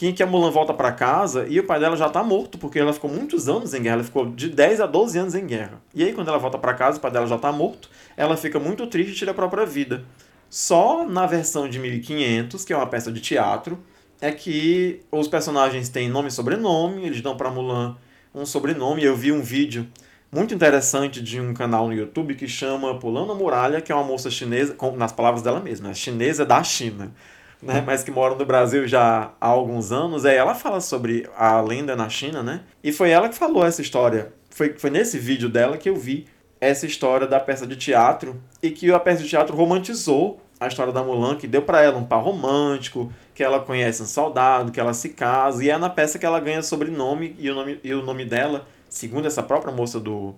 que, 0.00 0.14
que 0.14 0.22
a 0.22 0.26
Mulan 0.26 0.50
volta 0.50 0.72
para 0.72 0.90
casa 0.92 1.44
e 1.46 1.60
o 1.60 1.64
pai 1.64 1.78
dela 1.78 1.94
já 1.94 2.08
tá 2.08 2.22
morto, 2.24 2.56
porque 2.56 2.78
ela 2.78 2.90
ficou 2.90 3.10
muitos 3.10 3.50
anos 3.50 3.74
em 3.74 3.82
guerra, 3.82 3.96
ela 3.96 4.04
ficou 4.04 4.30
de 4.30 4.48
10 4.48 4.80
a 4.80 4.86
12 4.86 5.18
anos 5.18 5.34
em 5.34 5.46
guerra. 5.46 5.82
E 5.94 6.02
aí, 6.02 6.14
quando 6.14 6.28
ela 6.28 6.38
volta 6.38 6.56
para 6.56 6.72
casa, 6.72 6.96
o 6.96 7.00
pai 7.02 7.10
dela 7.10 7.26
já 7.26 7.36
tá 7.36 7.52
morto, 7.52 7.90
ela 8.16 8.34
fica 8.34 8.58
muito 8.58 8.86
triste 8.86 9.12
e 9.12 9.14
tira 9.14 9.32
a 9.32 9.34
própria 9.34 9.66
vida. 9.66 10.02
Só 10.48 11.06
na 11.06 11.26
versão 11.26 11.68
de 11.68 11.78
1500, 11.78 12.64
que 12.64 12.72
é 12.72 12.76
uma 12.78 12.86
peça 12.86 13.12
de 13.12 13.20
teatro, 13.20 13.78
é 14.22 14.32
que 14.32 15.02
os 15.12 15.28
personagens 15.28 15.90
têm 15.90 16.08
nome 16.08 16.28
e 16.28 16.30
sobrenome, 16.30 17.04
eles 17.04 17.20
dão 17.20 17.36
para 17.36 17.50
Mulan 17.50 17.94
um 18.34 18.46
sobrenome. 18.46 19.04
Eu 19.04 19.14
vi 19.14 19.30
um 19.30 19.42
vídeo 19.42 19.86
muito 20.32 20.54
interessante 20.54 21.20
de 21.22 21.38
um 21.38 21.52
canal 21.52 21.86
no 21.86 21.92
YouTube 21.92 22.36
que 22.36 22.48
chama 22.48 22.98
Pulando 22.98 23.32
a 23.32 23.34
Muralha, 23.34 23.82
que 23.82 23.92
é 23.92 23.94
uma 23.94 24.04
moça 24.04 24.30
chinesa, 24.30 24.74
nas 24.96 25.12
palavras 25.12 25.42
dela 25.42 25.60
mesma, 25.60 25.90
é 25.90 25.94
chinesa 25.94 26.46
da 26.46 26.64
China 26.64 27.12
né, 27.62 27.82
mas 27.84 28.02
que 28.02 28.10
mora 28.10 28.34
no 28.34 28.44
Brasil 28.44 28.86
já 28.86 29.32
há 29.40 29.46
alguns 29.46 29.92
anos, 29.92 30.24
é 30.24 30.34
ela 30.34 30.54
fala 30.54 30.80
sobre 30.80 31.28
a 31.36 31.60
lenda 31.60 31.94
na 31.94 32.08
China, 32.08 32.42
né? 32.42 32.62
E 32.82 32.92
foi 32.92 33.10
ela 33.10 33.28
que 33.28 33.34
falou 33.34 33.64
essa 33.64 33.82
história. 33.82 34.32
Foi, 34.50 34.74
foi 34.78 34.90
nesse 34.90 35.18
vídeo 35.18 35.48
dela 35.48 35.76
que 35.76 35.88
eu 35.88 35.96
vi 35.96 36.26
essa 36.60 36.86
história 36.86 37.26
da 37.26 37.40
peça 37.40 37.66
de 37.66 37.76
teatro 37.76 38.40
e 38.62 38.70
que 38.70 38.92
a 38.92 39.00
peça 39.00 39.22
de 39.22 39.28
teatro 39.28 39.56
romantizou 39.56 40.40
a 40.58 40.66
história 40.66 40.92
da 40.92 41.02
Mulan, 41.02 41.36
que 41.36 41.46
deu 41.46 41.62
para 41.62 41.80
ela 41.82 41.96
um 41.96 42.04
par 42.04 42.22
romântico, 42.22 43.10
que 43.34 43.42
ela 43.42 43.60
conhece 43.60 44.02
um 44.02 44.06
soldado, 44.06 44.70
que 44.70 44.78
ela 44.78 44.92
se 44.92 45.08
casa, 45.08 45.64
e 45.64 45.70
é 45.70 45.78
na 45.78 45.88
peça 45.88 46.18
que 46.18 46.26
ela 46.26 46.38
ganha 46.38 46.62
sobrenome 46.62 47.34
e 47.38 47.50
o 47.50 47.54
nome, 47.54 47.80
e 47.82 47.94
o 47.94 48.02
nome 48.02 48.26
dela, 48.26 48.66
segundo 48.86 49.26
essa 49.26 49.42
própria 49.42 49.72
moça 49.72 49.98
do, 49.98 50.34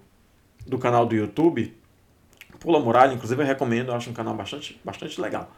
do 0.64 0.78
canal 0.78 1.04
do 1.04 1.16
YouTube, 1.16 1.76
Pula 2.61 2.78
Muralha, 2.78 3.12
inclusive 3.12 3.42
eu 3.42 3.47
recomendo, 3.47 3.88
eu 3.88 3.97
acho 3.97 4.08
um 4.08 4.12
canal 4.12 4.35
bastante, 4.35 4.80
bastante 4.85 5.20
legal. 5.20 5.50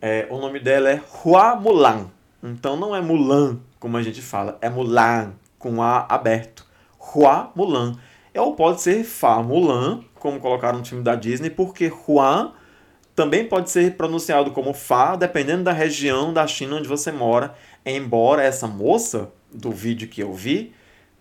É, 0.00 0.26
o 0.30 0.38
nome 0.38 0.60
dela 0.60 0.90
é 0.90 1.00
Hua 1.24 1.56
Mulan. 1.56 2.06
Então 2.42 2.76
não 2.76 2.94
é 2.94 3.00
Mulan, 3.00 3.58
como 3.80 3.96
a 3.96 4.02
gente 4.02 4.22
fala, 4.22 4.58
é 4.60 4.70
Mulan, 4.70 5.32
com 5.58 5.82
A 5.82 6.06
aberto. 6.08 6.66
Hua 6.98 7.50
Mulan. 7.54 7.96
Ou 8.36 8.54
pode 8.54 8.80
ser 8.80 9.02
Fa 9.02 9.42
Mulan, 9.42 10.04
como 10.14 10.38
colocaram 10.38 10.78
no 10.78 10.84
filme 10.84 11.02
da 11.02 11.16
Disney, 11.16 11.50
porque 11.50 11.90
Hua 11.90 12.52
também 13.16 13.44
pode 13.44 13.70
ser 13.70 13.96
pronunciado 13.96 14.52
como 14.52 14.72
Fa, 14.72 15.16
dependendo 15.16 15.64
da 15.64 15.72
região 15.72 16.32
da 16.32 16.46
China 16.46 16.76
onde 16.76 16.86
você 16.86 17.10
mora. 17.10 17.54
Embora 17.84 18.42
essa 18.42 18.68
moça, 18.68 19.32
do 19.52 19.70
vídeo 19.70 20.08
que 20.08 20.22
eu 20.22 20.32
vi, 20.32 20.72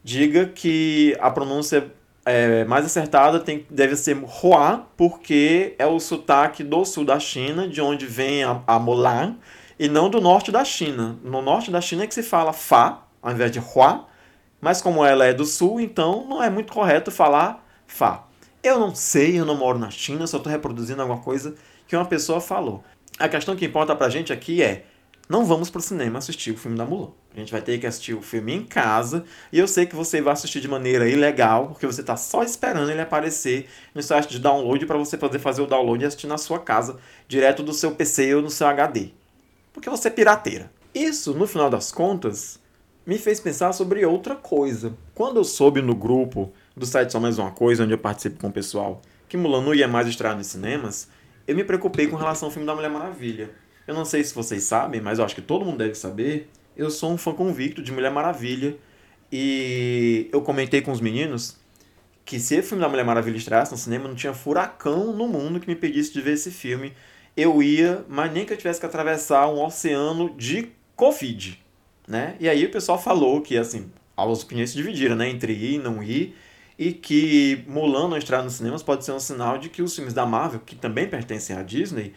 diga 0.03 0.45
que 0.45 1.17
a 1.19 1.31
pronúncia 1.31 1.91
é, 2.27 2.65
mais 2.65 2.85
acertada 2.85 3.39
tem, 3.39 3.65
deve 3.69 3.95
ser 3.95 4.17
Hua, 4.17 4.85
porque 4.97 5.75
é 5.79 5.87
o 5.87 5.97
sotaque 5.99 6.61
do 6.61 6.83
sul 6.83 7.05
da 7.05 7.17
China, 7.19 7.67
de 7.67 7.81
onde 7.81 8.05
vem 8.05 8.43
a, 8.43 8.61
a 8.67 8.77
Mulan, 8.77 9.37
e 9.79 9.87
não 9.87 10.09
do 10.09 10.19
norte 10.19 10.51
da 10.51 10.65
China. 10.65 11.17
No 11.23 11.41
norte 11.41 11.71
da 11.71 11.79
China 11.79 12.03
é 12.03 12.07
que 12.07 12.13
se 12.13 12.23
fala 12.23 12.51
Fa, 12.51 13.03
ao 13.21 13.31
invés 13.31 13.49
de 13.49 13.59
Hua, 13.59 14.05
mas 14.59 14.81
como 14.81 15.05
ela 15.05 15.25
é 15.25 15.33
do 15.33 15.45
sul, 15.45 15.79
então 15.79 16.25
não 16.27 16.43
é 16.43 16.49
muito 16.49 16.73
correto 16.73 17.11
falar 17.11 17.65
Fa. 17.87 18.23
Eu 18.61 18.77
não 18.77 18.93
sei, 18.93 19.39
eu 19.39 19.45
não 19.45 19.55
moro 19.55 19.79
na 19.79 19.89
China, 19.89 20.27
só 20.27 20.35
estou 20.37 20.51
reproduzindo 20.51 21.01
alguma 21.01 21.21
coisa 21.21 21.55
que 21.87 21.95
uma 21.95 22.05
pessoa 22.05 22.41
falou. 22.41 22.83
A 23.17 23.29
questão 23.29 23.55
que 23.55 23.65
importa 23.65 23.95
pra 23.95 24.09
gente 24.09 24.33
aqui 24.33 24.61
é 24.61 24.85
não 25.29 25.45
vamos 25.45 25.69
pro 25.69 25.81
cinema 25.81 26.19
assistir 26.19 26.51
o 26.51 26.57
filme 26.57 26.77
da 26.77 26.85
Mulan. 26.85 27.11
A 27.35 27.39
gente 27.39 27.51
vai 27.51 27.61
ter 27.61 27.77
que 27.77 27.85
assistir 27.85 28.13
o 28.13 28.21
filme 28.21 28.53
em 28.53 28.63
casa. 28.63 29.23
E 29.51 29.59
eu 29.59 29.67
sei 29.67 29.85
que 29.85 29.95
você 29.95 30.21
vai 30.21 30.33
assistir 30.33 30.59
de 30.59 30.67
maneira 30.67 31.07
ilegal, 31.07 31.67
porque 31.67 31.85
você 31.85 32.01
está 32.01 32.17
só 32.17 32.43
esperando 32.43 32.89
ele 32.89 33.01
aparecer 33.01 33.67
no 33.93 34.01
site 34.01 34.29
de 34.29 34.39
download 34.39 34.85
para 34.85 34.97
você 34.97 35.17
poder 35.17 35.39
fazer 35.39 35.61
o 35.61 35.67
download 35.67 36.03
e 36.03 36.07
assistir 36.07 36.27
na 36.27 36.37
sua 36.37 36.59
casa, 36.59 36.97
direto 37.27 37.61
do 37.61 37.73
seu 37.73 37.91
PC 37.91 38.33
ou 38.35 38.41
no 38.41 38.49
seu 38.49 38.67
HD. 38.67 39.09
Porque 39.71 39.89
você 39.89 40.07
é 40.07 40.11
pirateira. 40.11 40.71
Isso, 40.93 41.33
no 41.33 41.45
final 41.45 41.69
das 41.69 41.91
contas, 41.91 42.59
me 43.05 43.17
fez 43.19 43.39
pensar 43.39 43.71
sobre 43.71 44.05
outra 44.05 44.35
coisa. 44.35 44.97
Quando 45.13 45.37
eu 45.37 45.43
soube 45.43 45.81
no 45.81 45.93
grupo 45.93 46.51
do 46.75 46.85
site 46.85 47.11
Só 47.11 47.19
Mais 47.19 47.37
Uma 47.37 47.51
Coisa, 47.51 47.83
onde 47.83 47.93
eu 47.93 47.97
participo 47.99 48.39
com 48.39 48.47
o 48.47 48.51
pessoal, 48.51 49.01
que 49.29 49.37
Mulan 49.37 49.61
não 49.61 49.75
ia 49.75 49.87
mais 49.87 50.07
estrear 50.07 50.35
nos 50.35 50.47
cinemas, 50.47 51.07
eu 51.47 51.55
me 51.55 51.63
preocupei 51.63 52.07
com 52.07 52.15
relação 52.15 52.47
ao 52.47 52.51
filme 52.51 52.65
da 52.65 52.73
Mulher 52.75 52.89
Maravilha. 52.89 53.51
Eu 53.87 53.95
não 53.95 54.03
sei 54.03 54.23
se 54.23 54.35
vocês 54.35 54.63
sabem, 54.63 54.99
mas 54.99 55.19
eu 55.19 55.25
acho 55.25 55.35
que 55.35 55.41
todo 55.41 55.63
mundo 55.63 55.77
deve 55.77 55.95
saber. 55.95 56.49
Eu 56.77 56.91
sou 56.91 57.11
um 57.11 57.17
fã 57.17 57.33
convicto 57.33 57.81
de 57.81 57.91
Mulher 57.91 58.11
Maravilha. 58.11 58.77
E 59.31 60.29
eu 60.31 60.41
comentei 60.43 60.79
com 60.79 60.91
os 60.91 61.01
meninos 61.01 61.57
que 62.23 62.39
se 62.39 62.59
o 62.59 62.63
filme 62.63 62.83
da 62.83 62.87
Mulher 62.87 63.03
Maravilha 63.03 63.35
estreasse 63.35 63.71
no 63.71 63.77
cinema, 63.77 64.07
não 64.07 64.13
tinha 64.13 64.33
furacão 64.33 65.11
no 65.11 65.27
mundo 65.27 65.59
que 65.59 65.65
me 65.67 65.73
impedisse 65.73 66.13
de 66.13 66.21
ver 66.21 66.33
esse 66.33 66.51
filme. 66.51 66.93
Eu 67.35 67.63
ia, 67.63 68.05
mas 68.07 68.31
nem 68.31 68.45
que 68.45 68.53
eu 68.53 68.57
tivesse 68.57 68.79
que 68.79 68.85
atravessar 68.85 69.47
um 69.47 69.63
oceano 69.63 70.35
de 70.37 70.69
Covid, 70.95 71.59
né? 72.07 72.35
E 72.39 72.47
aí 72.47 72.65
o 72.65 72.71
pessoal 72.71 73.01
falou 73.01 73.41
que, 73.41 73.57
assim, 73.57 73.89
as 74.15 74.43
opiniões 74.43 74.69
se 74.69 74.75
dividiram, 74.75 75.15
né? 75.15 75.29
Entre 75.29 75.53
ir 75.53 75.75
e 75.75 75.77
não 75.79 76.03
ir. 76.03 76.35
E 76.77 76.93
que 76.93 77.63
Mulan 77.67 78.07
não 78.07 78.17
estrear 78.17 78.43
nos 78.43 78.53
cinemas 78.53 78.83
pode 78.83 79.03
ser 79.03 79.13
um 79.13 79.19
sinal 79.19 79.57
de 79.57 79.69
que 79.69 79.81
os 79.81 79.95
filmes 79.95 80.13
da 80.13 80.27
Marvel, 80.27 80.59
que 80.59 80.75
também 80.75 81.07
pertencem 81.07 81.55
à 81.55 81.63
Disney, 81.63 82.13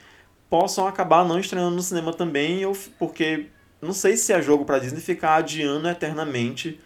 possam 0.51 0.87
acabar 0.87 1.25
não 1.27 1.39
estreando 1.39 1.77
no 1.77 1.83
cinema 1.83 2.13
também, 2.13 2.63
porque 2.99 3.47
não 3.81 3.95
sei 3.95 4.17
se 4.17 4.33
é 4.33 4.43
jogo 4.43 4.65
para 4.65 4.79
Disney 4.79 5.01
ficar 5.01 5.37
adiando 5.37 5.89
eternamente 5.89 6.79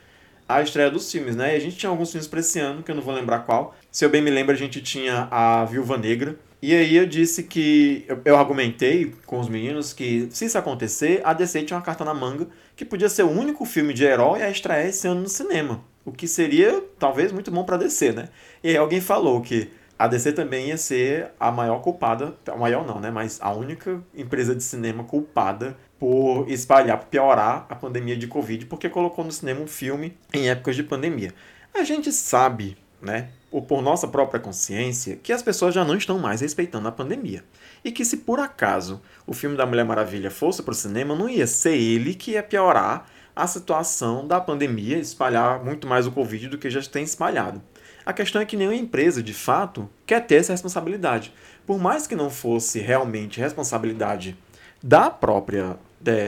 a 0.49 0.63
estreia 0.63 0.91
dos 0.91 1.11
filmes, 1.11 1.35
né? 1.35 1.55
E 1.55 1.57
a 1.57 1.61
gente 1.61 1.77
tinha 1.77 1.91
alguns 1.91 2.11
filmes 2.11 2.29
para 2.29 2.41
esse 2.41 2.61
ano, 2.61 2.83
que 2.83 2.91
eu 2.91 2.95
não 2.95 3.03
vou 3.03 3.15
lembrar 3.15 3.41
qual. 3.41 3.75
Se 3.91 4.05
eu 4.05 4.11
bem 4.11 4.23
me 4.23 4.31
lembro, 4.31 4.55
a 4.55 4.59
gente 4.59 4.81
tinha 4.83 5.27
a 5.31 5.65
Viúva 5.65 5.97
Negra. 5.97 6.37
E 6.61 6.75
aí 6.75 6.97
eu 6.97 7.07
disse 7.07 7.43
que. 7.45 8.05
Eu, 8.07 8.21
eu 8.25 8.37
argumentei 8.37 9.15
com 9.27 9.39
os 9.39 9.49
meninos 9.49 9.93
que, 9.93 10.29
se 10.31 10.45
isso 10.45 10.59
acontecer, 10.59 11.21
a 11.25 11.33
DC 11.33 11.63
tinha 11.63 11.77
uma 11.77 11.83
carta 11.83 12.05
na 12.05 12.15
manga 12.15 12.47
que 12.77 12.85
podia 12.85 13.09
ser 13.09 13.23
o 13.23 13.31
único 13.31 13.65
filme 13.65 13.93
de 13.93 14.05
herói 14.05 14.43
a 14.43 14.51
estrear 14.51 14.85
esse 14.87 15.07
ano 15.07 15.23
no 15.23 15.29
cinema. 15.29 15.83
O 16.05 16.13
que 16.13 16.29
seria, 16.29 16.83
talvez, 16.99 17.33
muito 17.33 17.51
bom 17.51 17.65
para 17.65 17.79
DC, 17.79 18.13
né? 18.13 18.29
E 18.63 18.69
aí 18.69 18.77
alguém 18.77 19.01
falou 19.01 19.41
que 19.41 19.71
a 19.99 20.07
DC 20.07 20.33
também 20.33 20.69
ia 20.69 20.77
ser 20.77 21.31
a 21.39 21.51
maior 21.51 21.81
culpada, 21.81 22.35
a 22.47 22.57
maior 22.57 22.87
não, 22.87 23.01
né? 23.01 23.11
Mas 23.11 23.39
a 23.41 23.53
única 23.53 24.03
empresa 24.15 24.55
de 24.55 24.63
cinema 24.63 25.05
culpada 25.05 25.77
por 26.05 26.51
espalhar, 26.51 26.99
por 26.99 27.07
piorar 27.07 27.65
a 27.67 27.75
pandemia 27.75 28.15
de 28.15 28.27
Covid, 28.27 28.67
porque 28.67 28.91
colocou 28.91 29.25
no 29.25 29.33
cinema 29.33 29.63
um 29.63 29.67
filme 29.67 30.15
em 30.35 30.51
épocas 30.51 30.77
de 30.77 30.83
pandemia. 30.83 31.33
A 31.73 31.83
gente 31.83 32.13
sabe, 32.13 32.77
né, 33.01 33.31
ou 33.51 33.63
por 33.63 33.81
nossa 33.81 34.07
própria 34.07 34.39
consciência, 34.39 35.17
que 35.17 35.33
as 35.33 35.43
pessoas 35.43 35.75
já 35.75 35.83
não 35.83 35.97
estão 35.97 36.19
mais 36.19 36.43
respeitando 36.43 36.87
a 36.89 36.93
pandemia. 36.93 37.43
E 37.83 37.91
que 37.91 38.05
se 38.05 38.19
por 38.19 38.39
acaso 38.39 39.01
o 39.27 39.33
filme 39.33 39.57
da 39.57 39.65
Mulher 39.65 39.87
Maravilha 39.87 40.31
fosse 40.31 40.63
para 40.63 40.73
o 40.73 40.75
cinema, 40.75 41.17
não 41.17 41.27
ia 41.27 41.47
ser 41.47 41.75
ele 41.75 42.15
que 42.15 42.33
ia 42.33 42.43
piorar 42.43 43.09
a 43.35 43.47
situação 43.47 44.29
da 44.29 44.39
pandemia, 44.39 44.99
espalhar 44.99 45.65
muito 45.65 45.87
mais 45.87 46.07
o 46.07 46.13
Covid 46.13 46.49
do 46.49 46.59
que 46.59 46.69
já 46.69 46.83
tem 46.83 47.05
espalhado. 47.05 47.63
A 48.05 48.13
questão 48.13 48.43
é 48.43 48.45
que 48.45 48.59
nenhuma 48.59 48.77
empresa, 48.77 49.23
de 49.23 49.33
fato, 49.33 49.89
quer 50.05 50.21
ter 50.27 50.35
essa 50.35 50.53
responsabilidade. 50.53 51.33
Por 51.67 51.79
mais 51.79 52.07
que 52.07 52.15
não 52.15 52.29
fosse 52.29 52.79
realmente 52.79 53.41
responsabilidade 53.41 54.37
da 54.83 55.09
própria 55.09 55.79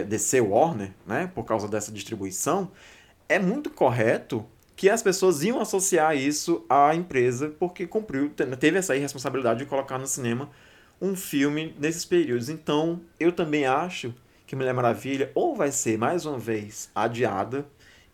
DC 0.04 0.40
Warner, 0.40 0.92
né, 1.06 1.30
por 1.34 1.44
causa 1.44 1.68
dessa 1.68 1.92
distribuição, 1.92 2.70
é 3.28 3.38
muito 3.38 3.70
correto 3.70 4.44
que 4.74 4.90
as 4.90 5.02
pessoas 5.02 5.42
iam 5.42 5.60
associar 5.60 6.16
isso 6.16 6.64
à 6.68 6.94
empresa 6.94 7.48
porque 7.58 7.86
cumpriu, 7.86 8.30
teve 8.58 8.78
essa 8.78 8.94
irresponsabilidade 8.94 9.60
de 9.60 9.66
colocar 9.66 9.98
no 9.98 10.06
cinema 10.06 10.50
um 11.00 11.16
filme 11.16 11.74
nesses 11.78 12.04
períodos. 12.04 12.48
Então, 12.48 13.00
eu 13.18 13.32
também 13.32 13.66
acho 13.66 14.14
que 14.46 14.54
Mulher 14.54 14.74
Maravilha 14.74 15.30
ou 15.34 15.56
vai 15.56 15.72
ser 15.72 15.98
mais 15.98 16.26
uma 16.26 16.38
vez 16.38 16.90
adiada 16.94 17.66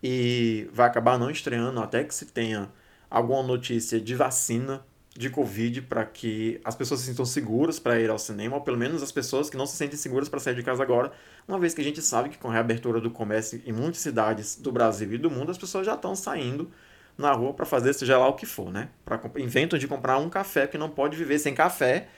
e 0.03 0.69
vai 0.73 0.87
acabar 0.87 1.19
não 1.19 1.31
estreando 1.31 1.81
até 1.81 2.03
que 2.05 2.15
se 2.15 2.27
tenha 2.27 2.71
alguma 3.11 3.43
notícia 3.43 4.01
de 4.01 4.15
vacina 4.15 4.85
de 5.17 5.29
Covid 5.29 5.83
para 5.83 6.05
que 6.07 6.61
as 6.65 6.75
pessoas 6.75 7.01
se 7.01 7.07
sintam 7.07 7.25
seguras 7.25 7.79
para 7.79 8.01
ir 8.01 8.09
ao 8.09 8.19
cinema, 8.19 8.57
ou 8.57 8.63
pelo 8.63 8.79
menos 8.79 9.03
as 9.03 9.13
pessoas 9.13 9.51
que 9.51 9.57
não 9.57 9.67
se 9.67 9.77
sentem 9.77 9.99
seguras 9.99 10.29
para 10.29 10.41
sair 10.41 10.55
de 10.55 10.63
casa 10.63 10.83
agora, 10.83 11.13
uma 11.47 11.59
vez 11.59 11.75
que 11.75 11.81
a 11.81 11.85
gente 11.85 12.01
sabe 12.01 12.29
que 12.29 12.39
com 12.39 12.49
a 12.49 12.53
reabertura 12.53 13.01
do 13.01 13.11
comércio 13.11 13.61
em 13.67 13.73
muitas 13.73 14.01
cidades 14.01 14.57
do 14.57 14.71
Brasil 14.71 15.13
e 15.13 15.19
do 15.19 15.31
mundo, 15.31 15.51
as 15.51 15.59
pessoas 15.59 15.87
já 15.87 15.95
estão 15.95 16.15
saindo 16.15 16.71
na 17.17 17.33
rua 17.33 17.53
para 17.53 17.67
fazer 17.67 17.93
seja 17.93 18.17
lá 18.19 18.29
o 18.29 18.35
que 18.35 18.47
for, 18.47 18.71
né? 18.73 18.89
Pra, 19.05 19.21
inventam 19.37 19.79
de 19.79 19.87
comprar 19.87 20.19
um 20.19 20.31
café 20.31 20.67
que 20.67 20.79
não 20.79 20.89
pode 20.89 21.17
viver 21.17 21.39
sem 21.39 21.55
café, 21.55 22.09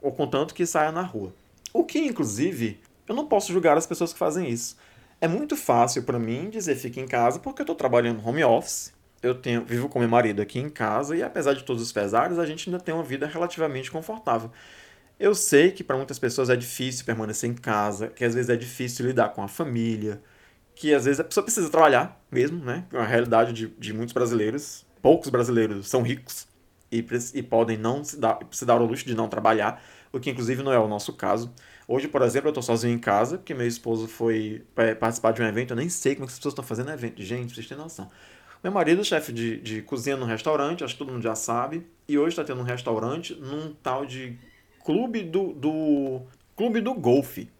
ou 0.00 0.12
contanto 0.12 0.54
que 0.54 0.64
saia 0.64 0.92
na 0.92 1.02
rua. 1.02 1.34
O 1.72 1.84
que, 1.84 1.98
inclusive, 1.98 2.80
eu 3.08 3.14
não 3.14 3.26
posso 3.26 3.52
julgar 3.52 3.76
as 3.76 3.86
pessoas 3.86 4.12
que 4.12 4.18
fazem 4.18 4.48
isso. 4.48 4.76
É 5.20 5.26
muito 5.26 5.56
fácil 5.56 6.04
para 6.04 6.18
mim 6.18 6.48
dizer 6.48 6.76
fique 6.76 7.00
em 7.00 7.06
casa 7.06 7.40
porque 7.40 7.62
eu 7.62 7.64
estou 7.64 7.74
trabalhando 7.74 8.24
home 8.24 8.44
office, 8.44 8.92
eu 9.20 9.34
tenho, 9.34 9.64
vivo 9.64 9.88
com 9.88 9.98
meu 9.98 10.08
marido 10.08 10.40
aqui 10.40 10.60
em 10.60 10.68
casa 10.68 11.16
e 11.16 11.22
apesar 11.22 11.54
de 11.54 11.64
todos 11.64 11.82
os 11.82 11.90
pesares, 11.90 12.38
a 12.38 12.46
gente 12.46 12.68
ainda 12.68 12.80
tem 12.80 12.94
uma 12.94 13.02
vida 13.02 13.26
relativamente 13.26 13.90
confortável. 13.90 14.50
Eu 15.18 15.34
sei 15.34 15.72
que 15.72 15.82
para 15.82 15.96
muitas 15.96 16.18
pessoas 16.18 16.48
é 16.48 16.56
difícil 16.56 17.04
permanecer 17.04 17.50
em 17.50 17.54
casa, 17.54 18.08
que 18.08 18.24
às 18.24 18.34
vezes 18.34 18.48
é 18.48 18.56
difícil 18.56 19.06
lidar 19.06 19.30
com 19.30 19.42
a 19.42 19.48
família, 19.48 20.22
que 20.74 20.94
às 20.94 21.06
vezes 21.06 21.18
a 21.18 21.24
pessoa 21.24 21.42
precisa 21.42 21.68
trabalhar 21.68 22.24
mesmo, 22.30 22.64
né? 22.64 22.86
É 22.92 22.98
a 22.98 23.04
realidade 23.04 23.52
de, 23.52 23.66
de 23.66 23.92
muitos 23.92 24.12
brasileiros. 24.12 24.86
Poucos 25.02 25.28
brasileiros 25.28 25.88
são 25.88 26.02
ricos 26.02 26.46
e, 26.90 27.04
e 27.34 27.42
podem 27.42 27.76
não 27.76 28.04
se 28.04 28.18
dar, 28.18 28.38
se 28.50 28.64
dar 28.64 28.80
o 28.80 28.86
luxo 28.86 29.04
de 29.04 29.14
não 29.14 29.28
trabalhar, 29.28 29.82
o 30.12 30.20
que 30.20 30.30
inclusive 30.30 30.62
não 30.62 30.72
é 30.72 30.78
o 30.78 30.86
nosso 30.88 31.12
caso. 31.12 31.52
Hoje, 31.86 32.06
por 32.06 32.22
exemplo, 32.22 32.48
eu 32.48 32.50
estou 32.50 32.62
sozinho 32.62 32.94
em 32.94 32.98
casa, 32.98 33.38
porque 33.38 33.54
meu 33.54 33.66
esposo 33.66 34.06
foi 34.06 34.64
participar 35.00 35.32
de 35.32 35.42
um 35.42 35.46
evento, 35.46 35.72
eu 35.72 35.76
nem 35.76 35.88
sei 35.88 36.14
como 36.14 36.24
é 36.24 36.26
que 36.26 36.32
as 36.32 36.38
pessoas 36.38 36.52
estão 36.52 36.64
fazendo 36.64 36.90
evento. 36.90 37.20
Gente, 37.22 37.54
vocês 37.54 37.66
terem 37.66 37.82
noção. 37.82 38.10
Meu 38.62 38.72
marido 38.72 39.00
é 39.00 39.04
chefe 39.04 39.32
de, 39.32 39.60
de 39.60 39.82
cozinha 39.82 40.16
num 40.16 40.26
restaurante, 40.26 40.84
acho 40.84 40.94
que 40.94 40.98
todo 40.98 41.12
mundo 41.12 41.22
já 41.22 41.34
sabe. 41.34 41.86
E 42.06 42.18
hoje 42.18 42.30
está 42.30 42.44
tendo 42.44 42.60
um 42.60 42.64
restaurante 42.64 43.34
num 43.34 43.72
tal 43.82 44.04
de 44.04 44.36
clube 44.88 45.22
do, 45.22 45.52
do 45.52 46.22
clube 46.56 46.80
do 46.80 46.94
golfe. 46.94 47.50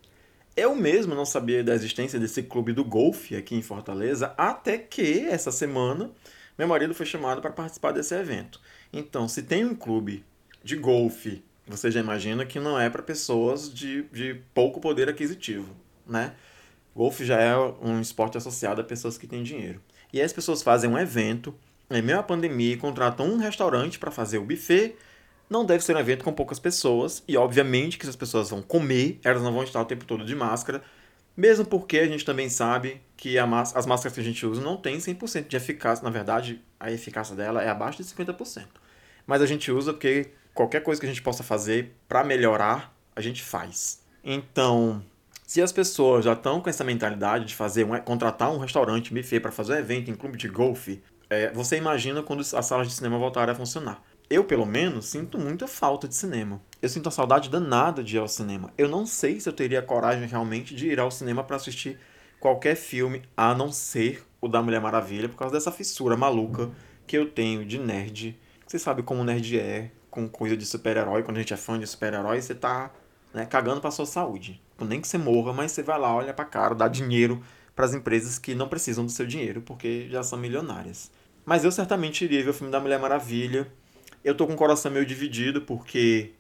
Eu 0.56 0.74
mesmo 0.74 1.14
não 1.14 1.26
sabia 1.26 1.62
da 1.62 1.74
existência 1.74 2.18
desse 2.18 2.42
clube 2.42 2.72
do 2.72 2.82
golfe 2.82 3.36
aqui 3.36 3.54
em 3.54 3.60
Fortaleza, 3.60 4.32
até 4.34 4.78
que 4.78 5.26
essa 5.26 5.52
semana 5.52 6.10
meu 6.56 6.66
marido 6.66 6.94
foi 6.94 7.04
chamado 7.04 7.42
para 7.42 7.50
participar 7.50 7.92
desse 7.92 8.14
evento. 8.14 8.58
Então, 8.90 9.28
se 9.28 9.42
tem 9.42 9.62
um 9.62 9.74
clube 9.74 10.24
de 10.64 10.74
golfe, 10.76 11.44
você 11.66 11.90
já 11.90 12.00
imagina 12.00 12.46
que 12.46 12.58
não 12.58 12.80
é 12.80 12.88
para 12.88 13.02
pessoas 13.02 13.70
de, 13.70 14.04
de 14.04 14.40
pouco 14.54 14.80
poder 14.80 15.10
aquisitivo, 15.10 15.76
né? 16.06 16.32
Golfe 16.96 17.26
já 17.26 17.38
é 17.38 17.54
um 17.54 18.00
esporte 18.00 18.38
associado 18.38 18.80
a 18.80 18.84
pessoas 18.84 19.18
que 19.18 19.26
têm 19.26 19.42
dinheiro. 19.42 19.82
E 20.10 20.22
as 20.22 20.32
pessoas 20.32 20.62
fazem 20.62 20.88
um 20.88 20.98
evento, 20.98 21.54
em 21.90 22.00
meio 22.00 22.20
à 22.20 22.22
pandemia, 22.22 22.78
contratam 22.78 23.26
um 23.26 23.36
restaurante 23.36 23.98
para 23.98 24.10
fazer 24.10 24.38
o 24.38 24.46
buffet. 24.46 24.96
Não 25.48 25.64
deve 25.64 25.82
ser 25.82 25.96
um 25.96 25.98
evento 25.98 26.24
com 26.24 26.32
poucas 26.32 26.58
pessoas, 26.58 27.22
e 27.26 27.36
obviamente 27.36 27.96
que 27.96 28.04
se 28.04 28.10
as 28.10 28.16
pessoas 28.16 28.50
vão 28.50 28.60
comer, 28.60 29.18
elas 29.24 29.42
não 29.42 29.52
vão 29.52 29.62
estar 29.62 29.80
o 29.80 29.84
tempo 29.84 30.04
todo 30.04 30.24
de 30.24 30.34
máscara, 30.34 30.82
mesmo 31.36 31.64
porque 31.64 31.98
a 31.98 32.06
gente 32.06 32.24
também 32.24 32.48
sabe 32.48 33.00
que 33.16 33.38
as 33.38 33.86
máscaras 33.86 34.12
que 34.12 34.20
a 34.20 34.24
gente 34.24 34.44
usa 34.44 34.60
não 34.60 34.76
têm 34.76 34.98
100% 34.98 35.46
de 35.46 35.56
eficácia, 35.56 36.04
na 36.04 36.10
verdade, 36.10 36.60
a 36.78 36.90
eficácia 36.90 37.34
dela 37.34 37.62
é 37.62 37.68
abaixo 37.68 38.02
de 38.02 38.08
50%. 38.08 38.66
Mas 39.26 39.40
a 39.40 39.46
gente 39.46 39.70
usa 39.70 39.92
porque 39.92 40.32
qualquer 40.52 40.82
coisa 40.82 41.00
que 41.00 41.06
a 41.06 41.08
gente 41.08 41.22
possa 41.22 41.44
fazer 41.44 41.94
para 42.08 42.24
melhorar, 42.24 42.92
a 43.14 43.20
gente 43.20 43.42
faz. 43.42 44.02
Então, 44.24 45.02
se 45.46 45.62
as 45.62 45.70
pessoas 45.70 46.24
já 46.24 46.32
estão 46.32 46.60
com 46.60 46.68
essa 46.68 46.82
mentalidade 46.82 47.44
de 47.44 47.54
fazer 47.54 47.84
um, 47.84 47.96
contratar 48.00 48.50
um 48.50 48.58
restaurante 48.58 49.14
buffet 49.14 49.40
para 49.40 49.52
fazer 49.52 49.74
um 49.74 49.76
evento 49.76 50.10
em 50.10 50.14
clube 50.14 50.36
de 50.36 50.48
golfe, 50.48 51.02
é, 51.30 51.52
você 51.52 51.76
imagina 51.76 52.22
quando 52.22 52.40
as 52.40 52.66
salas 52.66 52.88
de 52.88 52.94
cinema 52.94 53.16
voltarem 53.16 53.52
a 53.52 53.54
funcionar. 53.54 54.02
Eu, 54.30 54.44
pelo 54.44 54.66
menos, 54.66 55.06
sinto 55.06 55.38
muita 55.38 55.66
falta 55.66 56.06
de 56.06 56.14
cinema. 56.14 56.60
Eu 56.82 56.88
sinto 56.90 57.08
a 57.08 57.12
saudade 57.12 57.48
danada 57.48 58.04
de 58.04 58.16
ir 58.16 58.18
ao 58.18 58.28
cinema. 58.28 58.70
Eu 58.76 58.86
não 58.86 59.06
sei 59.06 59.40
se 59.40 59.48
eu 59.48 59.52
teria 59.54 59.80
coragem 59.80 60.28
realmente 60.28 60.74
de 60.74 60.88
ir 60.88 61.00
ao 61.00 61.10
cinema 61.10 61.42
para 61.42 61.56
assistir 61.56 61.98
qualquer 62.38 62.74
filme, 62.74 63.22
a 63.34 63.54
não 63.54 63.72
ser 63.72 64.22
o 64.40 64.46
da 64.46 64.62
Mulher 64.62 64.80
Maravilha, 64.80 65.30
por 65.30 65.36
causa 65.36 65.54
dessa 65.54 65.72
fissura 65.72 66.16
maluca 66.16 66.70
que 67.06 67.16
eu 67.16 67.30
tenho 67.30 67.64
de 67.64 67.78
nerd. 67.78 68.38
Você 68.66 68.78
sabe 68.78 69.02
como 69.02 69.24
nerd 69.24 69.58
é 69.58 69.90
com 70.10 70.28
coisa 70.28 70.56
de 70.56 70.66
super-herói. 70.66 71.22
Quando 71.22 71.38
a 71.38 71.40
gente 71.40 71.54
é 71.54 71.56
fã 71.56 71.78
de 71.78 71.86
super-herói, 71.86 72.42
você 72.42 72.54
tá 72.54 72.90
né, 73.32 73.46
cagando 73.46 73.80
pra 73.80 73.90
sua 73.90 74.04
saúde. 74.04 74.60
Nem 74.78 75.00
que 75.00 75.08
você 75.08 75.16
morra, 75.16 75.54
mas 75.54 75.72
você 75.72 75.82
vai 75.82 75.98
lá, 75.98 76.14
olha 76.14 76.34
pra 76.34 76.44
cara, 76.44 76.74
dá 76.74 76.86
dinheiro 76.86 77.42
para 77.74 77.86
as 77.86 77.94
empresas 77.94 78.38
que 78.38 78.54
não 78.54 78.68
precisam 78.68 79.06
do 79.06 79.10
seu 79.10 79.26
dinheiro, 79.26 79.62
porque 79.62 80.06
já 80.10 80.22
são 80.22 80.38
milionárias. 80.38 81.10
Mas 81.46 81.64
eu 81.64 81.72
certamente 81.72 82.24
iria 82.24 82.44
ver 82.44 82.50
o 82.50 82.54
filme 82.54 82.70
da 82.70 82.78
Mulher 82.78 82.98
Maravilha. 82.98 83.66
Eu 84.24 84.34
tô 84.34 84.46
com 84.46 84.54
o 84.54 84.56
coração 84.56 84.90
meio 84.90 85.06
dividido, 85.06 85.62
porque 85.62 86.32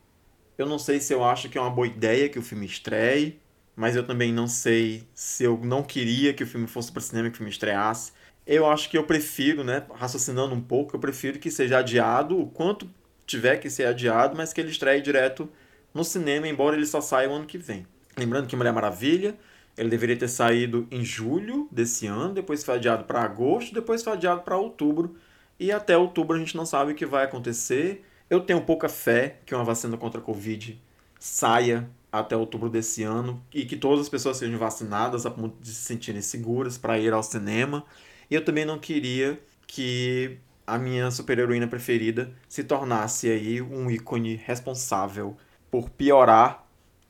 eu 0.56 0.66
não 0.66 0.78
sei 0.78 1.00
se 1.00 1.12
eu 1.12 1.24
acho 1.24 1.48
que 1.48 1.56
é 1.56 1.60
uma 1.60 1.70
boa 1.70 1.86
ideia 1.86 2.28
que 2.28 2.38
o 2.38 2.42
filme 2.42 2.66
estreie, 2.66 3.38
mas 3.76 3.94
eu 3.94 4.04
também 4.04 4.32
não 4.32 4.48
sei 4.48 5.04
se 5.14 5.44
eu 5.44 5.58
não 5.62 5.82
queria 5.82 6.34
que 6.34 6.42
o 6.42 6.46
filme 6.46 6.66
fosse 6.66 6.90
para 6.90 7.00
cinema 7.00 7.28
que 7.28 7.34
o 7.34 7.38
filme 7.38 7.50
estreasse. 7.50 8.12
Eu 8.44 8.66
acho 8.66 8.90
que 8.90 8.98
eu 8.98 9.04
prefiro, 9.04 9.62
né, 9.62 9.84
raciocinando 9.94 10.54
um 10.54 10.60
pouco, 10.60 10.96
eu 10.96 11.00
prefiro 11.00 11.38
que 11.38 11.50
seja 11.50 11.78
adiado 11.78 12.40
o 12.40 12.46
quanto 12.46 12.90
tiver 13.26 13.58
que 13.58 13.70
ser 13.70 13.86
adiado, 13.86 14.36
mas 14.36 14.52
que 14.52 14.60
ele 14.60 14.70
estreie 14.70 15.00
direto 15.00 15.48
no 15.94 16.02
cinema, 16.02 16.48
embora 16.48 16.76
ele 16.76 16.86
só 16.86 17.00
saia 17.00 17.30
o 17.30 17.34
ano 17.34 17.46
que 17.46 17.58
vem. 17.58 17.86
Lembrando 18.16 18.48
que 18.48 18.56
Mulher 18.56 18.72
Maravilha, 18.72 19.36
ele 19.76 19.88
deveria 19.88 20.16
ter 20.16 20.28
saído 20.28 20.88
em 20.90 21.04
julho 21.04 21.68
desse 21.70 22.06
ano, 22.06 22.34
depois 22.34 22.64
foi 22.64 22.74
adiado 22.74 23.04
para 23.04 23.22
agosto, 23.22 23.72
depois 23.72 24.02
foi 24.02 24.14
adiado 24.14 24.42
para 24.42 24.56
outubro, 24.56 25.16
e 25.58 25.72
até 25.72 25.96
outubro 25.96 26.36
a 26.36 26.38
gente 26.38 26.56
não 26.56 26.66
sabe 26.66 26.92
o 26.92 26.94
que 26.94 27.06
vai 27.06 27.24
acontecer. 27.24 28.04
Eu 28.30 28.40
tenho 28.40 28.60
pouca 28.60 28.88
fé 28.88 29.40
que 29.44 29.54
uma 29.54 29.64
vacina 29.64 29.96
contra 29.96 30.20
a 30.20 30.24
Covid 30.24 30.80
saia 31.18 31.88
até 32.12 32.36
outubro 32.36 32.68
desse 32.70 33.02
ano 33.02 33.42
e 33.52 33.64
que 33.64 33.76
todas 33.76 34.00
as 34.00 34.08
pessoas 34.08 34.36
sejam 34.36 34.58
vacinadas 34.58 35.26
a 35.26 35.30
ponto 35.30 35.60
de 35.60 35.68
se 35.68 35.82
sentirem 35.82 36.22
seguras 36.22 36.78
para 36.78 36.98
ir 36.98 37.12
ao 37.12 37.22
cinema. 37.22 37.84
E 38.30 38.34
eu 38.34 38.44
também 38.44 38.64
não 38.64 38.78
queria 38.78 39.40
que 39.66 40.38
a 40.66 40.78
minha 40.78 41.10
super-heroína 41.10 41.66
preferida 41.66 42.32
se 42.48 42.62
tornasse 42.62 43.28
aí 43.30 43.60
um 43.62 43.90
ícone 43.90 44.36
responsável 44.36 45.36
por 45.70 45.90
piorar 45.90 46.66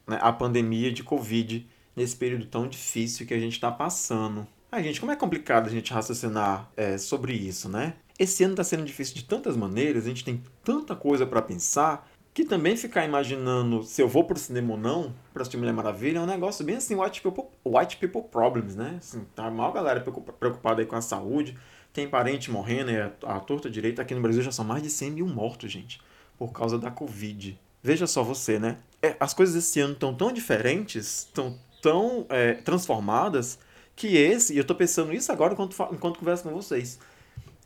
né, 0.06 0.18
a 0.20 0.32
pandemia 0.32 0.92
de 0.92 1.02
Covid 1.02 1.68
nesse 1.94 2.16
período 2.16 2.46
tão 2.46 2.68
difícil 2.68 3.26
que 3.26 3.34
a 3.34 3.38
gente 3.38 3.54
está 3.54 3.70
passando. 3.70 4.46
Ai, 4.70 4.82
gente, 4.84 5.00
como 5.00 5.10
é 5.10 5.16
complicado 5.16 5.66
a 5.66 5.70
gente 5.70 5.92
raciocinar 5.92 6.70
é, 6.76 6.98
sobre 6.98 7.32
isso, 7.32 7.68
né? 7.68 7.94
Esse 8.18 8.42
ano 8.42 8.54
está 8.54 8.64
sendo 8.64 8.84
difícil 8.84 9.14
de 9.14 9.24
tantas 9.24 9.56
maneiras, 9.56 10.04
a 10.04 10.08
gente 10.08 10.24
tem 10.24 10.42
tanta 10.64 10.96
coisa 10.96 11.24
para 11.24 11.40
pensar, 11.40 12.10
que 12.34 12.44
também 12.44 12.76
ficar 12.76 13.04
imaginando 13.04 13.82
se 13.82 14.00
eu 14.02 14.08
vou 14.08 14.24
pro 14.24 14.38
cinema 14.38 14.72
ou 14.72 14.78
não, 14.78 15.14
pra 15.32 15.42
assistir 15.42 15.56
Mulher 15.56 15.72
Maravilha, 15.72 16.18
é 16.18 16.20
um 16.20 16.26
negócio 16.26 16.64
bem 16.64 16.76
assim, 16.76 16.94
white 16.94 17.20
people, 17.20 17.44
white 17.64 17.96
people 17.96 18.22
problems, 18.22 18.76
né? 18.76 18.96
Assim, 18.98 19.24
tá 19.34 19.46
a 19.46 19.50
maior 19.50 19.72
galera 19.72 20.00
preocupada 20.00 20.80
aí 20.80 20.86
com 20.86 20.96
a 20.96 21.00
saúde, 21.00 21.56
tem 21.92 22.08
parente 22.08 22.50
morrendo, 22.50 22.90
e 22.90 23.00
a, 23.00 23.40
torta 23.40 23.70
direita 23.70 24.02
aqui 24.02 24.14
no 24.14 24.20
Brasil 24.20 24.42
já 24.42 24.52
são 24.52 24.64
mais 24.64 24.82
de 24.82 24.90
100 24.90 25.10
mil 25.12 25.26
mortos, 25.26 25.70
gente, 25.70 26.00
por 26.36 26.52
causa 26.52 26.78
da 26.78 26.90
Covid. 26.90 27.58
Veja 27.82 28.06
só 28.06 28.22
você, 28.22 28.58
né? 28.58 28.78
É, 29.00 29.16
as 29.18 29.32
coisas 29.32 29.54
esse 29.54 29.80
ano 29.80 29.94
estão 29.94 30.14
tão 30.14 30.32
diferentes, 30.32 31.24
estão 31.24 31.56
tão 31.80 32.26
é, 32.28 32.54
transformadas, 32.54 33.58
que 33.94 34.16
esse, 34.16 34.54
e 34.54 34.58
eu 34.58 34.64
tô 34.64 34.74
pensando 34.76 35.12
isso 35.12 35.32
agora 35.32 35.54
enquanto, 35.54 35.74
enquanto 35.92 36.18
converso 36.18 36.44
com 36.44 36.50
vocês, 36.50 37.00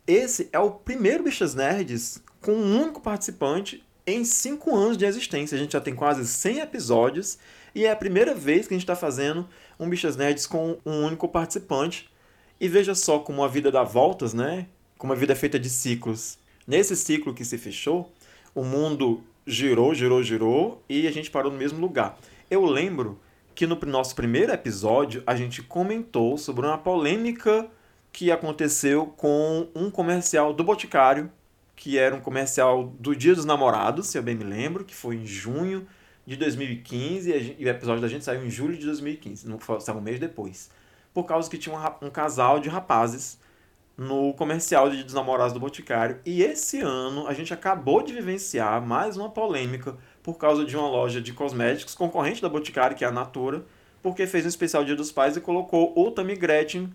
esse 0.06 0.48
é 0.52 0.58
o 0.58 0.70
primeiro 0.70 1.22
Bichas 1.22 1.54
Nerds 1.54 2.22
com 2.40 2.52
um 2.52 2.82
único 2.82 3.00
participante 3.00 3.84
em 4.06 4.24
cinco 4.24 4.74
anos 4.74 4.96
de 4.96 5.04
existência. 5.04 5.56
A 5.56 5.58
gente 5.58 5.72
já 5.72 5.80
tem 5.80 5.94
quase 5.94 6.26
100 6.26 6.58
episódios 6.58 7.38
e 7.74 7.84
é 7.84 7.90
a 7.90 7.96
primeira 7.96 8.34
vez 8.34 8.66
que 8.66 8.74
a 8.74 8.76
gente 8.76 8.84
está 8.84 8.96
fazendo 8.96 9.48
um 9.78 9.88
Bichas 9.88 10.16
Nerds 10.16 10.46
com 10.46 10.76
um 10.84 11.04
único 11.04 11.28
participante. 11.28 12.10
E 12.60 12.68
veja 12.68 12.94
só 12.94 13.18
como 13.18 13.44
a 13.44 13.48
vida 13.48 13.70
dá 13.70 13.82
voltas, 13.82 14.34
né? 14.34 14.66
Como 14.98 15.12
a 15.12 15.16
vida 15.16 15.32
é 15.32 15.36
feita 15.36 15.58
de 15.58 15.70
ciclos. 15.70 16.38
Nesse 16.66 16.96
ciclo 16.96 17.34
que 17.34 17.44
se 17.44 17.58
fechou, 17.58 18.12
o 18.54 18.64
mundo 18.64 19.22
girou, 19.46 19.94
girou, 19.94 20.22
girou 20.22 20.82
e 20.88 21.06
a 21.06 21.12
gente 21.12 21.30
parou 21.30 21.50
no 21.50 21.58
mesmo 21.58 21.80
lugar. 21.80 22.18
Eu 22.50 22.64
lembro 22.64 23.20
que 23.54 23.66
no 23.66 23.78
nosso 23.86 24.14
primeiro 24.14 24.52
episódio 24.52 25.22
a 25.26 25.34
gente 25.34 25.62
comentou 25.62 26.36
sobre 26.38 26.66
uma 26.66 26.78
polêmica 26.78 27.68
que 28.12 28.30
aconteceu 28.30 29.06
com 29.16 29.68
um 29.74 29.90
comercial 29.90 30.52
do 30.52 30.62
Boticário, 30.62 31.30
que 31.74 31.98
era 31.98 32.14
um 32.14 32.20
comercial 32.20 32.92
do 33.00 33.16
Dia 33.16 33.34
dos 33.34 33.44
Namorados, 33.44 34.08
se 34.08 34.18
eu 34.18 34.22
bem 34.22 34.34
me 34.34 34.44
lembro, 34.44 34.84
que 34.84 34.94
foi 34.94 35.16
em 35.16 35.26
junho 35.26 35.86
de 36.26 36.36
2015 36.36 37.56
e 37.58 37.64
o 37.64 37.68
episódio 37.68 38.02
da 38.02 38.08
gente 38.08 38.24
saiu 38.24 38.44
em 38.44 38.50
julho 38.50 38.76
de 38.76 38.84
2015, 38.84 39.48
não 39.48 39.58
saiu 39.80 39.98
um 39.98 40.00
mês 40.00 40.20
depois. 40.20 40.70
Por 41.12 41.24
causa 41.24 41.50
que 41.50 41.58
tinha 41.58 41.74
um, 41.74 42.06
um 42.06 42.10
casal 42.10 42.60
de 42.60 42.68
rapazes 42.68 43.38
no 43.96 44.32
comercial 44.34 44.88
de 44.88 44.96
Dia 44.96 45.04
dos 45.04 45.14
Namorados 45.14 45.52
do 45.52 45.60
Boticário. 45.60 46.18
E 46.24 46.42
esse 46.42 46.80
ano 46.80 47.26
a 47.26 47.34
gente 47.34 47.52
acabou 47.52 48.02
de 48.02 48.12
vivenciar 48.12 48.80
mais 48.80 49.16
uma 49.16 49.30
polêmica 49.30 49.96
por 50.22 50.38
causa 50.38 50.64
de 50.64 50.76
uma 50.76 50.88
loja 50.88 51.20
de 51.20 51.32
cosméticos 51.32 51.94
concorrente 51.94 52.40
da 52.40 52.48
Boticário, 52.48 52.96
que 52.96 53.04
é 53.04 53.08
a 53.08 53.12
Natura, 53.12 53.64
porque 54.02 54.26
fez 54.26 54.44
um 54.44 54.48
especial 54.48 54.84
Dia 54.84 54.96
dos 54.96 55.12
Pais 55.12 55.36
e 55.36 55.40
colocou 55.40 55.92
o 55.96 56.10
Tammy 56.10 56.36
Gretchen 56.36 56.92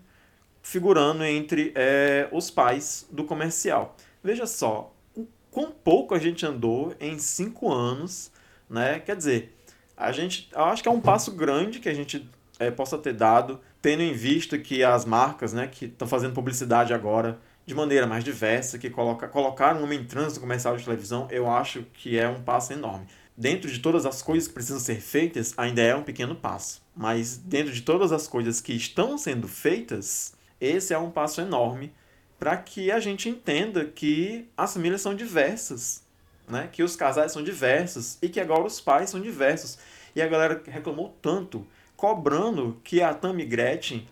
figurando 0.68 1.24
entre 1.24 1.72
é, 1.74 2.28
os 2.30 2.50
pais 2.50 3.06
do 3.10 3.24
comercial. 3.24 3.96
Veja 4.22 4.46
só, 4.46 4.94
o 5.16 5.26
quão 5.50 5.70
pouco 5.72 6.14
a 6.14 6.18
gente 6.18 6.44
andou 6.44 6.94
em 7.00 7.18
cinco 7.18 7.72
anos, 7.72 8.30
né? 8.68 9.00
Quer 9.00 9.16
dizer, 9.16 9.56
a 9.96 10.12
gente, 10.12 10.50
eu 10.52 10.64
acho 10.64 10.82
que 10.82 10.88
é 10.88 10.92
um 10.92 11.00
passo 11.00 11.32
grande 11.32 11.80
que 11.80 11.88
a 11.88 11.94
gente 11.94 12.28
é, 12.58 12.70
possa 12.70 12.98
ter 12.98 13.14
dado, 13.14 13.58
tendo 13.80 14.02
em 14.02 14.12
vista 14.12 14.58
que 14.58 14.84
as 14.84 15.06
marcas, 15.06 15.54
né, 15.54 15.66
que 15.66 15.86
estão 15.86 16.06
fazendo 16.06 16.34
publicidade 16.34 16.92
agora 16.92 17.38
de 17.64 17.74
maneira 17.74 18.06
mais 18.06 18.22
diversa, 18.22 18.78
que 18.78 18.90
coloca, 18.90 19.26
colocaram 19.26 19.82
uma 19.82 19.94
entrância 19.94 20.34
no 20.34 20.42
comercial 20.42 20.76
de 20.76 20.84
televisão, 20.84 21.26
eu 21.30 21.50
acho 21.50 21.82
que 21.94 22.18
é 22.18 22.28
um 22.28 22.42
passo 22.42 22.74
enorme. 22.74 23.06
Dentro 23.34 23.70
de 23.70 23.78
todas 23.78 24.04
as 24.04 24.20
coisas 24.20 24.46
que 24.46 24.54
precisam 24.54 24.80
ser 24.80 25.00
feitas, 25.00 25.54
ainda 25.56 25.80
é 25.80 25.96
um 25.96 26.02
pequeno 26.02 26.34
passo. 26.34 26.82
Mas 26.94 27.38
dentro 27.38 27.72
de 27.72 27.80
todas 27.80 28.12
as 28.12 28.28
coisas 28.28 28.60
que 28.60 28.74
estão 28.74 29.16
sendo 29.16 29.48
feitas, 29.48 30.36
esse 30.60 30.92
é 30.92 30.98
um 30.98 31.10
passo 31.10 31.40
enorme 31.40 31.92
para 32.38 32.56
que 32.56 32.90
a 32.90 33.00
gente 33.00 33.28
entenda 33.28 33.84
que 33.84 34.48
as 34.56 34.72
famílias 34.72 35.00
são 35.00 35.14
diversas, 35.14 36.04
né? 36.48 36.68
que 36.70 36.82
os 36.82 36.94
casais 36.94 37.32
são 37.32 37.42
diversos 37.42 38.16
e 38.22 38.28
que 38.28 38.40
agora 38.40 38.64
os 38.64 38.80
pais 38.80 39.10
são 39.10 39.20
diversos. 39.20 39.78
E 40.14 40.22
a 40.22 40.28
galera 40.28 40.62
reclamou 40.66 41.16
tanto, 41.20 41.66
cobrando 41.96 42.80
que 42.84 43.02
a 43.02 43.12
Tammy 43.12 43.44
Gretchen 43.44 44.08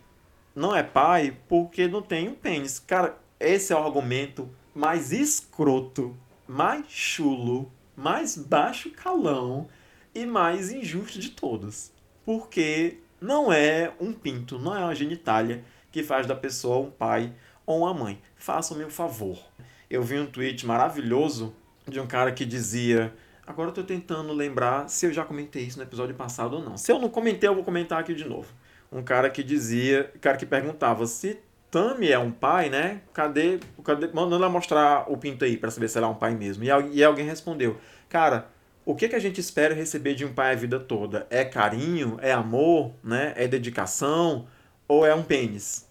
não 0.54 0.74
é 0.74 0.82
pai 0.82 1.36
porque 1.48 1.86
não 1.86 2.02
tem 2.02 2.28
um 2.28 2.34
pênis. 2.34 2.78
Cara, 2.78 3.16
esse 3.38 3.72
é 3.72 3.76
o 3.76 3.82
argumento 3.82 4.48
mais 4.74 5.12
escroto, 5.12 6.16
mais 6.46 6.84
chulo, 6.88 7.70
mais 7.96 8.36
baixo 8.36 8.90
calão 8.90 9.68
e 10.14 10.26
mais 10.26 10.70
injusto 10.70 11.18
de 11.18 11.30
todos. 11.30 11.92
Porque 12.24 12.98
não 13.20 13.52
é 13.52 13.92
um 14.00 14.12
pinto, 14.12 14.58
não 14.58 14.76
é 14.76 14.80
uma 14.80 14.94
genitália 14.94 15.64
que 15.96 16.02
faz 16.02 16.26
da 16.26 16.34
pessoa 16.34 16.86
um 16.86 16.90
pai 16.90 17.32
ou 17.64 17.78
uma 17.78 17.94
mãe. 17.94 18.20
Façam-me 18.36 18.84
um 18.84 18.90
favor. 18.90 19.38
Eu 19.88 20.02
vi 20.02 20.18
um 20.18 20.26
tweet 20.26 20.66
maravilhoso 20.66 21.54
de 21.88 21.98
um 21.98 22.06
cara 22.06 22.32
que 22.32 22.44
dizia. 22.44 23.14
Agora 23.46 23.70
eu 23.70 23.72
tô 23.72 23.82
tentando 23.82 24.30
lembrar 24.34 24.90
se 24.90 25.06
eu 25.06 25.12
já 25.12 25.24
comentei 25.24 25.62
isso 25.62 25.78
no 25.78 25.84
episódio 25.84 26.14
passado 26.14 26.56
ou 26.56 26.62
não. 26.62 26.76
Se 26.76 26.92
eu 26.92 26.98
não 26.98 27.08
comentei, 27.08 27.48
eu 27.48 27.54
vou 27.54 27.64
comentar 27.64 27.98
aqui 27.98 28.12
de 28.12 28.28
novo. 28.28 28.46
Um 28.92 29.02
cara 29.02 29.30
que 29.30 29.42
dizia, 29.42 30.12
cara 30.20 30.36
que 30.36 30.44
perguntava 30.44 31.06
se 31.06 31.38
Tami 31.70 32.10
é 32.10 32.18
um 32.18 32.30
pai, 32.30 32.68
né? 32.68 33.00
Cadê, 33.14 33.58
cadê 33.82 34.08
mandando 34.08 34.44
ela 34.44 34.52
mostrar 34.52 35.10
o 35.10 35.16
pinto 35.16 35.46
aí 35.46 35.56
para 35.56 35.70
saber 35.70 35.88
se 35.88 35.96
ela 35.96 36.08
é 36.08 36.10
um 36.10 36.14
pai 36.14 36.34
mesmo. 36.34 36.62
E, 36.62 36.68
e 36.92 37.02
alguém 37.02 37.24
respondeu: 37.24 37.78
"Cara, 38.10 38.48
o 38.84 38.94
que, 38.94 39.08
que 39.08 39.16
a 39.16 39.18
gente 39.18 39.40
espera 39.40 39.74
receber 39.74 40.14
de 40.14 40.26
um 40.26 40.34
pai 40.34 40.52
a 40.52 40.56
vida 40.56 40.78
toda? 40.78 41.26
É 41.30 41.42
carinho? 41.42 42.18
É 42.20 42.32
amor? 42.32 42.92
Né? 43.02 43.32
É 43.34 43.48
dedicação? 43.48 44.46
Ou 44.86 45.06
é 45.06 45.14
um 45.14 45.22
pênis? 45.22 45.85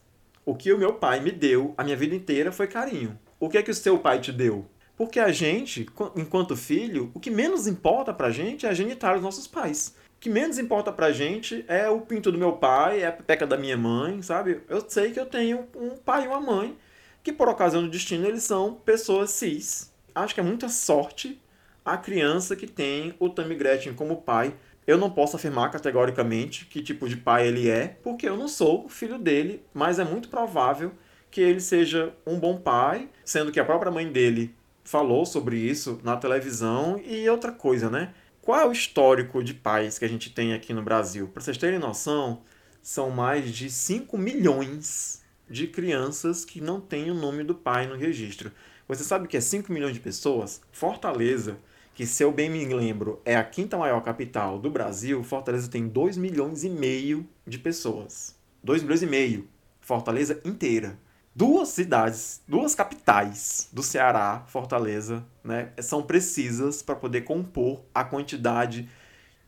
O 0.46 0.54
que 0.54 0.72
o 0.72 0.78
meu 0.78 0.94
pai 0.94 1.20
me 1.20 1.32
deu 1.32 1.74
a 1.76 1.84
minha 1.84 1.98
vida 1.98 2.14
inteira 2.14 2.52
foi 2.52 2.68
carinho. 2.68 3.18
O 3.40 3.50
que 3.50 3.58
é 3.58 3.64
que 3.64 3.72
o 3.72 3.74
seu 3.74 3.98
pai 3.98 4.22
te 4.22 4.32
deu? 4.32 4.68
Porque 4.96 5.20
a 5.20 5.32
gente, 5.32 5.88
enquanto 6.16 6.56
filho, 6.56 7.10
o 7.16 7.20
que 7.20 7.32
menos 7.32 7.66
importa 7.66 8.14
pra 8.14 8.30
gente 8.30 8.64
é 8.64 8.70
a 8.70 8.74
genitália 8.74 9.16
dos 9.16 9.24
nossos 9.24 9.48
pais. 9.48 9.96
O 10.16 10.20
que 10.20 10.30
menos 10.30 10.60
importa 10.60 10.92
pra 10.92 11.12
gente 11.12 11.66
é 11.68 11.90
o 11.90 12.00
pinto 12.00 12.32
do 12.32 12.38
meu 12.38 12.54
pai, 12.54 13.02
é 13.02 13.08
a 13.08 13.12
pepeca 13.12 13.48
da 13.48 13.58
minha 13.58 13.76
mãe, 13.76 14.22
sabe? 14.22 14.62
Eu 14.70 14.86
sei 14.88 15.12
que 15.12 15.20
eu 15.20 15.26
tenho 15.26 15.68
um 15.76 15.98
pai 15.98 16.26
e 16.26 16.28
uma 16.28 16.40
mãe 16.40 16.78
que, 17.24 17.34
por 17.34 17.50
ocasião 17.50 17.82
do 17.82 17.90
destino, 17.90 18.28
eles 18.28 18.44
são 18.44 18.76
pessoas 18.76 19.32
cis. 19.32 19.92
Acho 20.14 20.36
que 20.36 20.40
é 20.40 20.44
muita 20.44 20.70
sorte 20.70 21.42
a 21.84 21.98
criança 21.98 22.56
que 22.56 22.68
tem 22.68 23.16
o 23.20 23.30
Tammy 23.30 23.56
Gretchen 23.56 23.96
como 23.96 24.22
pai, 24.22 24.54
eu 24.88 24.98
não 24.98 25.10
posso 25.10 25.36
afirmar 25.36 25.72
categoricamente 25.72 26.66
que 26.66 26.82
tipo 26.82 27.10
de 27.10 27.18
pai 27.18 27.48
ele 27.48 27.70
é, 27.70 27.98
porque 28.04 28.28
eu 28.28 28.38
não 28.38 28.48
sou 28.48 28.88
filho 28.88 29.18
dele, 29.18 29.64
mas 29.74 30.00
é 30.00 30.04
muito 30.04 30.30
provável 30.30 30.92
que 31.32 31.42
ele 31.42 31.60
seja 31.60 32.14
um 32.26 32.40
bom 32.40 32.58
pai, 32.58 33.10
sendo 33.24 33.52
que 33.52 33.60
a 33.60 33.66
própria 33.66 33.92
mãe 33.92 34.10
dele 34.12 34.56
falou 34.84 35.26
sobre 35.26 35.58
isso 35.58 36.00
na 36.04 36.16
televisão 36.16 37.02
e 37.04 37.28
outra 37.28 37.52
coisa, 37.52 37.90
né? 37.90 38.14
Qual 38.42 38.60
é 38.60 38.66
o 38.68 38.72
histórico 38.72 39.44
de 39.44 39.56
pais 39.56 39.98
que 39.98 40.06
a 40.06 40.08
gente 40.08 40.30
tem 40.30 40.54
aqui 40.54 40.72
no 40.72 40.84
Brasil? 40.84 41.28
Para 41.28 41.42
vocês 41.42 41.58
terem 41.58 41.80
noção, 41.80 42.44
são 42.82 43.10
mais 43.10 43.52
de 43.52 43.72
5 43.72 44.16
milhões 44.18 45.24
de 45.50 45.66
crianças 45.66 46.46
que 46.46 46.62
não 46.62 46.80
têm 46.80 47.10
o 47.10 47.16
nome 47.16 47.44
do 47.44 47.56
pai 47.56 47.88
no 47.88 47.96
registro. 47.96 48.52
Você 48.88 49.04
sabe 49.04 49.28
que 49.28 49.36
é 49.36 49.42
5 49.42 49.74
milhões 49.74 49.96
de 49.96 50.00
pessoas? 50.00 50.62
Fortaleza 50.72 51.58
que 51.96 52.06
se 52.06 52.22
eu 52.22 52.32
bem 52.32 52.50
me 52.50 52.66
lembro, 52.66 53.22
é 53.24 53.38
a 53.38 53.44
quinta 53.44 53.78
maior 53.78 54.02
capital 54.02 54.60
do 54.60 54.70
Brasil, 54.70 55.24
Fortaleza 55.24 55.70
tem 55.70 55.88
2 55.88 56.18
milhões 56.18 56.66
e 56.66 56.70
meio 56.70 57.26
de 57.48 57.58
pessoas. 57.58 58.36
2 58.62 58.84
milhões 58.84 59.02
e 59.02 59.08
meio. 59.08 59.48
Fortaleza 59.80 60.42
inteira. 60.44 61.00
Duas 61.34 61.70
cidades, 61.70 62.42
duas 62.46 62.76
capitais 62.76 63.70
do 63.72 63.82
Ceará, 63.82 64.44
Fortaleza, 64.48 65.26
né, 65.42 65.72
são 65.80 66.04
precisas 66.04 66.82
para 66.82 66.96
poder 66.96 67.22
compor 67.22 67.82
a 67.94 68.04
quantidade 68.04 68.90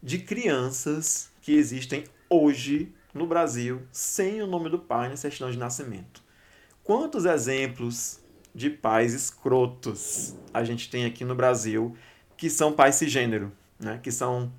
de 0.02 0.20
crianças 0.20 1.30
que 1.42 1.54
existem 1.54 2.06
hoje 2.30 2.94
no 3.14 3.28
Brasil 3.28 3.82
sem 3.92 4.42
o 4.42 4.48
nome 4.48 4.70
do 4.70 4.80
pai 4.80 5.10
na 5.10 5.18
certidão 5.18 5.52
de 5.52 5.58
nascimento. 5.58 6.24
Quantos 6.82 7.26
exemplos 7.26 8.22
de 8.56 8.70
pais 8.70 9.14
escrotos 9.14 10.36
a 10.54 10.64
gente 10.64 10.90
tem 10.90 11.06
aqui 11.06 11.26
no 11.26 11.36
Brasil 11.36 11.96
que 12.38 12.50
são 12.50 12.72
pais 12.72 12.96
cisgênero, 12.96 13.52
né? 13.80 14.00
que 14.02 14.12
são 14.12 14.52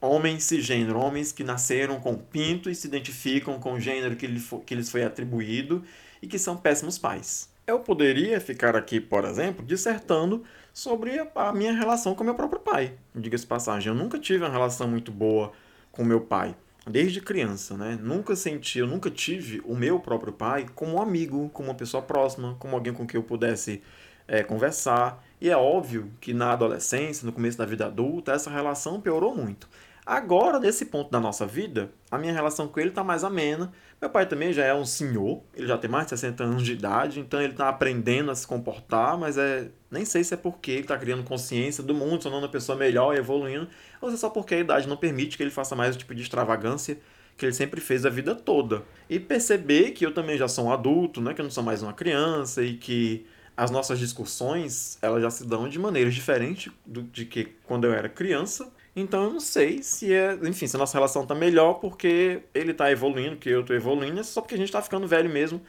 homens 0.00 0.44
cisgênero, 0.44 0.98
homens 0.98 1.32
que 1.32 1.42
nasceram 1.42 1.98
com 1.98 2.14
pinto 2.14 2.68
e 2.68 2.74
se 2.74 2.86
identificam 2.86 3.58
com 3.58 3.72
o 3.72 3.80
gênero 3.80 4.14
que, 4.14 4.26
lhe 4.26 4.40
que 4.66 4.74
lhes 4.74 4.90
foi 4.90 5.02
atribuído 5.02 5.82
e 6.20 6.26
que 6.26 6.38
são 6.38 6.56
péssimos 6.56 6.98
pais. 6.98 7.48
Eu 7.66 7.80
poderia 7.80 8.38
ficar 8.40 8.76
aqui, 8.76 9.00
por 9.00 9.24
exemplo, 9.24 9.64
dissertando 9.64 10.44
sobre 10.72 11.12
a 11.34 11.52
minha 11.52 11.72
relação 11.72 12.14
com 12.14 12.22
meu 12.22 12.34
próprio 12.34 12.60
pai. 12.60 12.92
Diga-se 13.14 13.46
passagem, 13.46 13.88
eu 13.90 13.94
nunca 13.94 14.18
tive 14.18 14.44
uma 14.44 14.50
relação 14.50 14.86
muito 14.86 15.10
boa 15.10 15.52
com 15.90 16.04
meu 16.04 16.20
pai, 16.20 16.54
desde 16.86 17.22
criança, 17.22 17.74
né? 17.76 17.98
Nunca 18.02 18.36
senti, 18.36 18.80
eu 18.80 18.86
nunca 18.86 19.10
tive 19.10 19.62
o 19.64 19.74
meu 19.74 19.98
próprio 19.98 20.32
pai 20.32 20.66
como 20.74 20.96
um 20.96 21.00
amigo, 21.00 21.48
como 21.54 21.70
uma 21.70 21.74
pessoa 21.74 22.02
próxima, 22.02 22.56
como 22.58 22.74
alguém 22.74 22.92
com 22.92 23.06
quem 23.06 23.18
eu 23.18 23.24
pudesse 23.24 23.80
é, 24.26 24.42
conversar. 24.42 25.24
E 25.40 25.50
é 25.50 25.56
óbvio 25.56 26.10
que 26.20 26.32
na 26.32 26.52
adolescência, 26.52 27.26
no 27.26 27.32
começo 27.32 27.58
da 27.58 27.66
vida 27.66 27.86
adulta, 27.86 28.32
essa 28.32 28.50
relação 28.50 29.00
piorou 29.00 29.34
muito. 29.34 29.68
Agora, 30.06 30.60
nesse 30.60 30.84
ponto 30.86 31.10
da 31.10 31.18
nossa 31.18 31.46
vida, 31.46 31.90
a 32.10 32.18
minha 32.18 32.32
relação 32.32 32.68
com 32.68 32.78
ele 32.78 32.90
está 32.90 33.02
mais 33.02 33.24
amena. 33.24 33.72
Meu 33.98 34.10
pai 34.10 34.26
também 34.26 34.52
já 34.52 34.62
é 34.62 34.74
um 34.74 34.84
senhor, 34.84 35.42
ele 35.54 35.66
já 35.66 35.78
tem 35.78 35.88
mais 35.88 36.04
de 36.04 36.10
60 36.10 36.44
anos 36.44 36.62
de 36.62 36.72
idade, 36.72 37.20
então 37.20 37.40
ele 37.40 37.52
está 37.52 37.70
aprendendo 37.70 38.30
a 38.30 38.34
se 38.34 38.46
comportar, 38.46 39.16
mas 39.16 39.38
é 39.38 39.70
nem 39.90 40.04
sei 40.04 40.22
se 40.22 40.34
é 40.34 40.36
porque 40.36 40.72
ele 40.72 40.80
está 40.80 40.98
criando 40.98 41.24
consciência 41.24 41.82
do 41.82 41.94
mundo, 41.94 42.16
se 42.16 42.24
tornando 42.24 42.44
uma 42.44 42.52
pessoa 42.52 42.76
melhor 42.76 43.16
evoluindo, 43.16 43.66
ou 44.02 44.10
se 44.10 44.16
é 44.16 44.18
só 44.18 44.28
porque 44.28 44.56
a 44.56 44.58
idade 44.58 44.86
não 44.86 44.96
permite 44.96 45.38
que 45.38 45.42
ele 45.42 45.50
faça 45.50 45.74
mais 45.74 45.96
o 45.96 45.98
tipo 45.98 46.14
de 46.14 46.20
extravagância 46.20 46.98
que 47.36 47.46
ele 47.46 47.52
sempre 47.52 47.80
fez 47.80 48.04
a 48.04 48.10
vida 48.10 48.34
toda. 48.34 48.82
E 49.08 49.18
perceber 49.18 49.92
que 49.92 50.04
eu 50.04 50.12
também 50.12 50.36
já 50.36 50.48
sou 50.48 50.66
um 50.66 50.72
adulto, 50.72 51.20
né, 51.20 51.32
que 51.32 51.40
eu 51.40 51.44
não 51.44 51.50
sou 51.50 51.64
mais 51.64 51.82
uma 51.82 51.92
criança 51.92 52.62
e 52.62 52.74
que 52.74 53.26
as 53.56 53.70
nossas 53.70 53.98
discussões 53.98 54.98
elas 55.00 55.22
já 55.22 55.30
se 55.30 55.46
dão 55.46 55.68
de 55.68 55.78
maneiras 55.78 56.14
diferentes 56.14 56.72
do, 56.84 57.02
de 57.02 57.24
que 57.24 57.44
quando 57.64 57.84
eu 57.84 57.92
era 57.92 58.08
criança 58.08 58.72
então 58.96 59.24
eu 59.24 59.30
não 59.30 59.40
sei 59.40 59.82
se 59.82 60.12
é. 60.12 60.34
Enfim, 60.44 60.66
se 60.66 60.76
a 60.76 60.78
nossa 60.78 60.96
relação 60.96 61.26
tá 61.26 61.34
melhor 61.34 61.74
porque 61.74 62.42
ele 62.54 62.72
tá 62.72 62.90
evoluindo, 62.90 63.36
que 63.36 63.48
eu 63.48 63.64
tô 63.64 63.74
evoluindo, 63.74 64.20
é 64.20 64.22
só 64.22 64.40
porque 64.40 64.54
a 64.54 64.58
gente 64.58 64.70
tá 64.70 64.80
ficando 64.80 65.06
velho 65.08 65.28
mesmo 65.28 65.60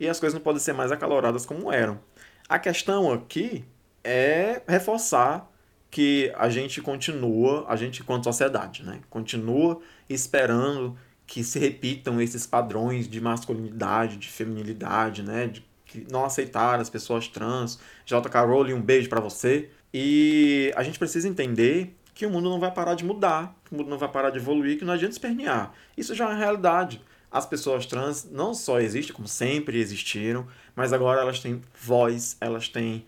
e 0.00 0.08
as 0.08 0.18
coisas 0.18 0.34
não 0.34 0.42
podem 0.42 0.60
ser 0.60 0.72
mais 0.72 0.90
acaloradas 0.90 1.44
como 1.44 1.70
eram. 1.70 2.00
A 2.48 2.58
questão 2.58 3.12
aqui 3.12 3.64
é 4.02 4.62
reforçar 4.66 5.50
que 5.90 6.32
a 6.36 6.48
gente 6.48 6.80
continua, 6.80 7.66
a 7.68 7.76
gente 7.76 8.00
enquanto 8.00 8.24
sociedade, 8.24 8.82
né? 8.82 9.00
Continua 9.10 9.80
esperando 10.08 10.96
que 11.26 11.44
se 11.44 11.58
repitam 11.58 12.20
esses 12.20 12.46
padrões 12.46 13.06
de 13.08 13.20
masculinidade, 13.20 14.16
de 14.16 14.28
feminilidade, 14.28 15.22
né? 15.22 15.46
De 15.46 15.64
que 15.92 16.06
não 16.10 16.24
aceitar 16.24 16.80
as 16.80 16.88
pessoas 16.88 17.28
trans. 17.28 17.78
J. 18.06 18.28
Carole, 18.30 18.72
um 18.72 18.80
beijo 18.80 19.10
para 19.10 19.20
você. 19.20 19.68
E 19.92 20.72
a 20.74 20.82
gente 20.82 20.98
precisa 20.98 21.28
entender 21.28 21.94
que 22.14 22.24
o 22.24 22.30
mundo 22.30 22.48
não 22.48 22.58
vai 22.58 22.70
parar 22.70 22.94
de 22.94 23.04
mudar, 23.04 23.54
que 23.64 23.74
o 23.74 23.76
mundo 23.76 23.90
não 23.90 23.98
vai 23.98 24.08
parar 24.08 24.30
de 24.30 24.38
evoluir, 24.38 24.78
que 24.78 24.84
não 24.84 24.94
adianta 24.94 25.12
espernear. 25.12 25.72
Isso 25.96 26.14
já 26.14 26.24
é 26.24 26.28
uma 26.28 26.36
realidade. 26.36 27.02
As 27.30 27.44
pessoas 27.44 27.84
trans 27.84 28.24
não 28.30 28.54
só 28.54 28.80
existem, 28.80 29.14
como 29.14 29.28
sempre 29.28 29.78
existiram, 29.78 30.46
mas 30.74 30.92
agora 30.92 31.20
elas 31.20 31.40
têm 31.40 31.60
voz, 31.74 32.36
elas 32.40 32.68
têm. 32.68 33.06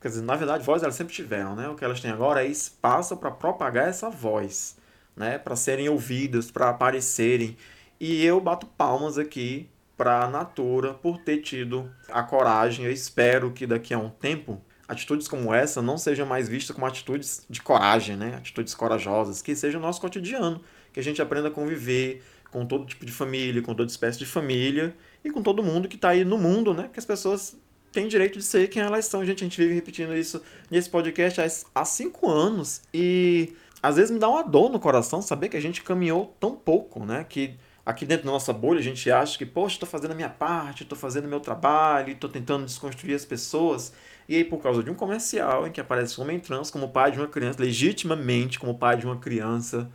Quer 0.00 0.08
dizer, 0.08 0.22
na 0.22 0.36
verdade, 0.36 0.64
voz 0.64 0.82
elas 0.82 0.94
sempre 0.94 1.14
tiveram, 1.14 1.56
né? 1.56 1.68
O 1.68 1.74
que 1.74 1.84
elas 1.84 2.00
têm 2.00 2.10
agora 2.10 2.44
é 2.44 2.48
espaço 2.48 3.16
para 3.16 3.30
propagar 3.30 3.88
essa 3.88 4.10
voz, 4.10 4.76
né? 5.14 5.38
Para 5.38 5.56
serem 5.56 5.88
ouvidas, 5.88 6.50
para 6.50 6.68
aparecerem. 6.68 7.56
E 7.98 8.24
eu 8.24 8.40
bato 8.40 8.66
palmas 8.66 9.16
aqui 9.16 9.68
para 9.96 10.24
a 10.24 10.30
Natura 10.30 10.94
por 10.94 11.18
ter 11.18 11.38
tido 11.38 11.90
a 12.10 12.22
coragem. 12.22 12.84
Eu 12.84 12.92
espero 12.92 13.52
que 13.52 13.66
daqui 13.66 13.94
a 13.94 13.98
um 13.98 14.10
tempo 14.10 14.60
atitudes 14.88 15.26
como 15.26 15.52
essa 15.52 15.82
não 15.82 15.98
sejam 15.98 16.26
mais 16.26 16.48
vistas 16.48 16.74
como 16.74 16.86
atitudes 16.86 17.44
de 17.48 17.60
coragem, 17.60 18.16
né? 18.16 18.34
Atitudes 18.36 18.74
corajosas, 18.74 19.42
que 19.42 19.54
seja 19.54 19.78
o 19.78 19.80
nosso 19.80 20.00
cotidiano, 20.00 20.60
que 20.92 21.00
a 21.00 21.02
gente 21.02 21.20
aprenda 21.20 21.48
a 21.48 21.50
conviver 21.50 22.22
com 22.50 22.64
todo 22.64 22.86
tipo 22.86 23.04
de 23.04 23.12
família, 23.12 23.60
com 23.62 23.74
toda 23.74 23.90
espécie 23.90 24.18
de 24.18 24.26
família 24.26 24.94
e 25.24 25.30
com 25.30 25.42
todo 25.42 25.62
mundo 25.62 25.88
que 25.88 25.96
está 25.96 26.10
aí 26.10 26.24
no 26.24 26.38
mundo, 26.38 26.72
né? 26.72 26.88
Que 26.92 26.98
as 26.98 27.04
pessoas 27.04 27.56
têm 27.92 28.08
direito 28.08 28.38
de 28.38 28.44
ser 28.44 28.68
quem 28.68 28.82
elas 28.82 29.06
são. 29.06 29.24
Gente, 29.24 29.42
a 29.42 29.46
gente 29.46 29.60
vive 29.60 29.74
repetindo 29.74 30.14
isso 30.16 30.40
nesse 30.70 30.88
podcast 30.88 31.40
há 31.74 31.84
cinco 31.84 32.30
anos 32.30 32.82
e 32.94 33.54
às 33.82 33.96
vezes 33.96 34.10
me 34.10 34.18
dá 34.18 34.28
uma 34.28 34.42
dor 34.42 34.70
no 34.70 34.78
coração 34.78 35.20
saber 35.20 35.48
que 35.48 35.56
a 35.56 35.60
gente 35.60 35.82
caminhou 35.82 36.34
tão 36.38 36.54
pouco, 36.54 37.04
né? 37.04 37.24
Que 37.28 37.56
aqui 37.86 38.04
dentro 38.04 38.26
da 38.26 38.32
nossa 38.32 38.52
bolha 38.52 38.80
a 38.80 38.82
gente 38.82 39.08
acha 39.08 39.38
que, 39.38 39.46
poxa, 39.46 39.76
estou 39.76 39.88
fazendo 39.88 40.10
a 40.10 40.14
minha 40.14 40.28
parte, 40.28 40.82
estou 40.82 40.98
fazendo 40.98 41.26
o 41.26 41.28
meu 41.28 41.38
trabalho, 41.38 42.12
estou 42.12 42.28
tentando 42.28 42.66
desconstruir 42.66 43.14
as 43.14 43.24
pessoas. 43.24 43.92
E 44.28 44.34
aí, 44.34 44.44
por 44.44 44.60
causa 44.60 44.82
de 44.82 44.90
um 44.90 44.94
comercial 44.94 45.68
em 45.68 45.70
que 45.70 45.80
aparece 45.80 46.20
um 46.20 46.24
homem 46.24 46.40
trans 46.40 46.68
como 46.68 46.88
pai 46.88 47.12
de 47.12 47.18
uma 47.18 47.28
criança, 47.28 47.62
legitimamente 47.62 48.58
como 48.58 48.76
pai 48.76 48.96
de 48.96 49.06
uma 49.06 49.16
criança, 49.16 49.88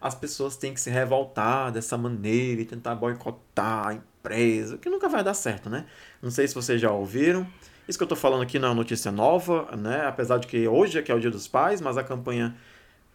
as 0.00 0.14
pessoas 0.14 0.56
têm 0.56 0.72
que 0.72 0.80
se 0.80 0.88
revoltar 0.88 1.70
dessa 1.70 1.98
maneira 1.98 2.62
e 2.62 2.64
tentar 2.64 2.94
boicotar 2.94 3.88
a 3.88 3.94
empresa, 3.94 4.78
que 4.78 4.88
nunca 4.88 5.06
vai 5.06 5.22
dar 5.22 5.34
certo, 5.34 5.68
né? 5.68 5.84
Não 6.22 6.30
sei 6.30 6.48
se 6.48 6.54
vocês 6.54 6.80
já 6.80 6.90
ouviram. 6.90 7.46
Isso 7.86 7.98
que 7.98 8.02
eu 8.02 8.06
estou 8.06 8.16
falando 8.16 8.42
aqui 8.42 8.58
não 8.58 8.68
é 8.68 8.70
uma 8.70 8.76
notícia 8.76 9.12
nova, 9.12 9.68
né? 9.76 10.06
Apesar 10.06 10.38
de 10.38 10.46
que 10.46 10.66
hoje 10.66 10.98
é 10.98 11.02
que 11.02 11.12
é 11.12 11.14
o 11.14 11.20
Dia 11.20 11.30
dos 11.30 11.46
Pais, 11.46 11.82
mas 11.82 11.98
a 11.98 12.02
campanha 12.02 12.56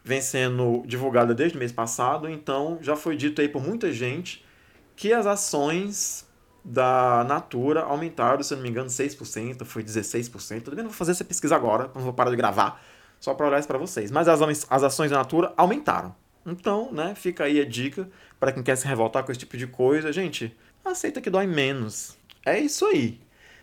vem 0.02 0.20
sendo 0.20 0.82
divulgada 0.86 1.34
desde 1.34 1.56
o 1.56 1.58
mês 1.58 1.72
passado, 1.72 2.28
então 2.28 2.78
já 2.80 2.96
foi 2.96 3.16
dito 3.16 3.40
aí 3.40 3.48
por 3.48 3.62
muita 3.62 3.92
gente 3.92 4.44
que 4.96 5.12
as 5.12 5.26
ações 5.26 6.28
da 6.64 7.24
Natura 7.24 7.82
aumentaram, 7.82 8.42
se 8.42 8.52
eu 8.52 8.56
não 8.56 8.62
me 8.62 8.70
engano, 8.70 8.88
6%, 8.88 9.64
foi 9.64 9.82
16%. 9.82 10.62
Tudo 10.62 10.76
bem, 10.76 10.84
não 10.84 10.90
vou 10.90 10.98
fazer 10.98 11.12
essa 11.12 11.24
pesquisa 11.24 11.56
agora, 11.56 11.90
não 11.94 12.02
vou 12.02 12.12
parar 12.12 12.30
de 12.30 12.36
gravar, 12.36 12.82
só 13.18 13.34
para 13.34 13.46
olhar 13.46 13.58
isso 13.58 13.68
para 13.68 13.78
vocês. 13.78 14.10
Mas 14.10 14.28
as, 14.28 14.40
as 14.68 14.82
ações 14.82 15.10
da 15.10 15.18
Natura 15.18 15.52
aumentaram. 15.56 16.14
Então, 16.44 16.90
né, 16.92 17.14
fica 17.14 17.44
aí 17.44 17.60
a 17.60 17.64
dica 17.66 18.08
para 18.38 18.52
quem 18.52 18.62
quer 18.62 18.76
se 18.76 18.86
revoltar 18.86 19.24
com 19.24 19.30
esse 19.30 19.40
tipo 19.40 19.56
de 19.56 19.66
coisa. 19.66 20.12
Gente, 20.12 20.56
aceita 20.84 21.20
que 21.20 21.30
dói 21.30 21.46
menos. 21.46 22.16
É 22.44 22.58
isso 22.58 22.86
aí. 22.86 23.20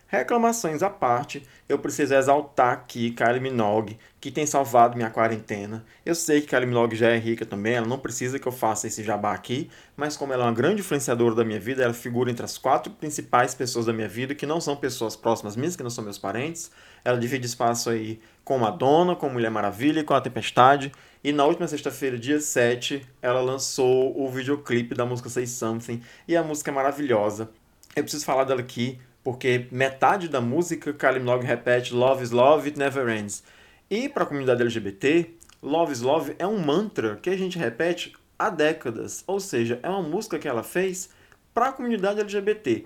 Reclamações 0.10 0.82
à 0.82 0.90
parte, 0.90 1.46
eu 1.68 1.78
preciso 1.78 2.16
exaltar 2.16 2.72
aqui 2.72 3.12
Kylie 3.12 3.42
Minogue, 3.42 4.00
que 4.22 4.32
tem 4.32 4.46
salvado 4.46 4.96
minha 4.96 5.10
quarentena. 5.10 5.84
Eu 6.06 6.16
sei 6.16 6.40
que 6.40 6.48
Kylie 6.48 6.66
Minogue 6.66 6.96
já 6.96 7.10
é 7.10 7.18
rica 7.18 7.46
também, 7.46 7.74
ela 7.74 7.86
não 7.86 8.00
precisa 8.00 8.40
que 8.40 8.48
eu 8.48 8.52
faça 8.54 8.88
esse 8.88 9.04
jabá 9.04 9.34
aqui, 9.34 9.70
mas 9.98 10.16
como 10.16 10.32
ela 10.32 10.46
é 10.46 10.48
uma 10.48 10.54
grande 10.54 10.80
influenciadora 10.80 11.36
da 11.36 11.44
minha 11.44 11.60
vida, 11.60 11.84
ela 11.84 11.94
figura 11.94 12.32
entre 12.32 12.46
as 12.46 12.58
quatro 12.58 12.90
principais 12.94 13.54
pessoas 13.54 13.86
da 13.86 13.92
minha 13.92 14.08
vida, 14.08 14.34
que 14.34 14.46
não 14.46 14.62
são 14.62 14.78
pessoas 14.78 15.14
próximas 15.18 15.58
minhas, 15.58 15.76
que 15.76 15.84
não 15.84 15.90
são 15.90 16.06
meus 16.06 16.18
parentes. 16.18 16.72
Ela 17.04 17.18
divide 17.18 17.46
espaço 17.46 17.90
aí 17.90 18.22
com 18.46 18.58
Madonna, 18.58 19.14
com 19.14 19.30
Mulher 19.30 19.52
Maravilha 19.52 20.00
e 20.00 20.04
com 20.06 20.14
a 20.14 20.22
Tempestade. 20.22 20.90
E 21.22 21.34
na 21.34 21.44
última 21.44 21.68
sexta-feira, 21.68 22.18
dia 22.18 22.40
7, 22.40 23.06
ela 23.22 23.42
lançou 23.42 24.18
o 24.18 24.32
videoclipe 24.32 24.96
da 24.96 25.06
música 25.06 25.28
Say 25.28 25.46
Something, 25.46 26.02
e 26.26 26.38
a 26.38 26.44
música 26.44 26.72
é 26.72 26.74
maravilhosa. 26.74 27.50
Eu 27.94 28.04
preciso 28.04 28.24
falar 28.24 28.46
dela 28.46 28.62
aqui 28.62 28.98
porque 29.28 29.68
metade 29.74 30.30
da 30.30 30.40
música 30.40 30.94
Kylie 30.94 31.20
Minogue 31.20 31.46
repete 31.46 31.94
Love 31.94 32.24
is 32.24 32.32
Love, 32.32 32.66
It 32.66 32.80
Never 32.80 33.10
Ends. 33.10 33.44
E 33.90 34.08
para 34.08 34.24
a 34.24 34.26
comunidade 34.26 34.62
LGBT, 34.62 35.32
Love 35.62 35.92
is 35.92 36.00
Love 36.00 36.36
é 36.40 36.48
um 36.48 36.58
mantra 36.58 37.18
que 37.18 37.30
a 37.30 37.38
gente 37.38 37.58
repete 37.58 38.14
há 38.40 38.50
décadas, 38.50 39.26
ou 39.28 39.42
seja, 39.42 39.82
é 39.84 39.90
uma 39.90 40.02
música 40.02 40.40
que 40.40 40.48
ela 40.48 40.64
fez 40.64 41.10
para 41.54 41.68
a 41.68 41.72
comunidade 41.74 42.22
LGBT. 42.22 42.86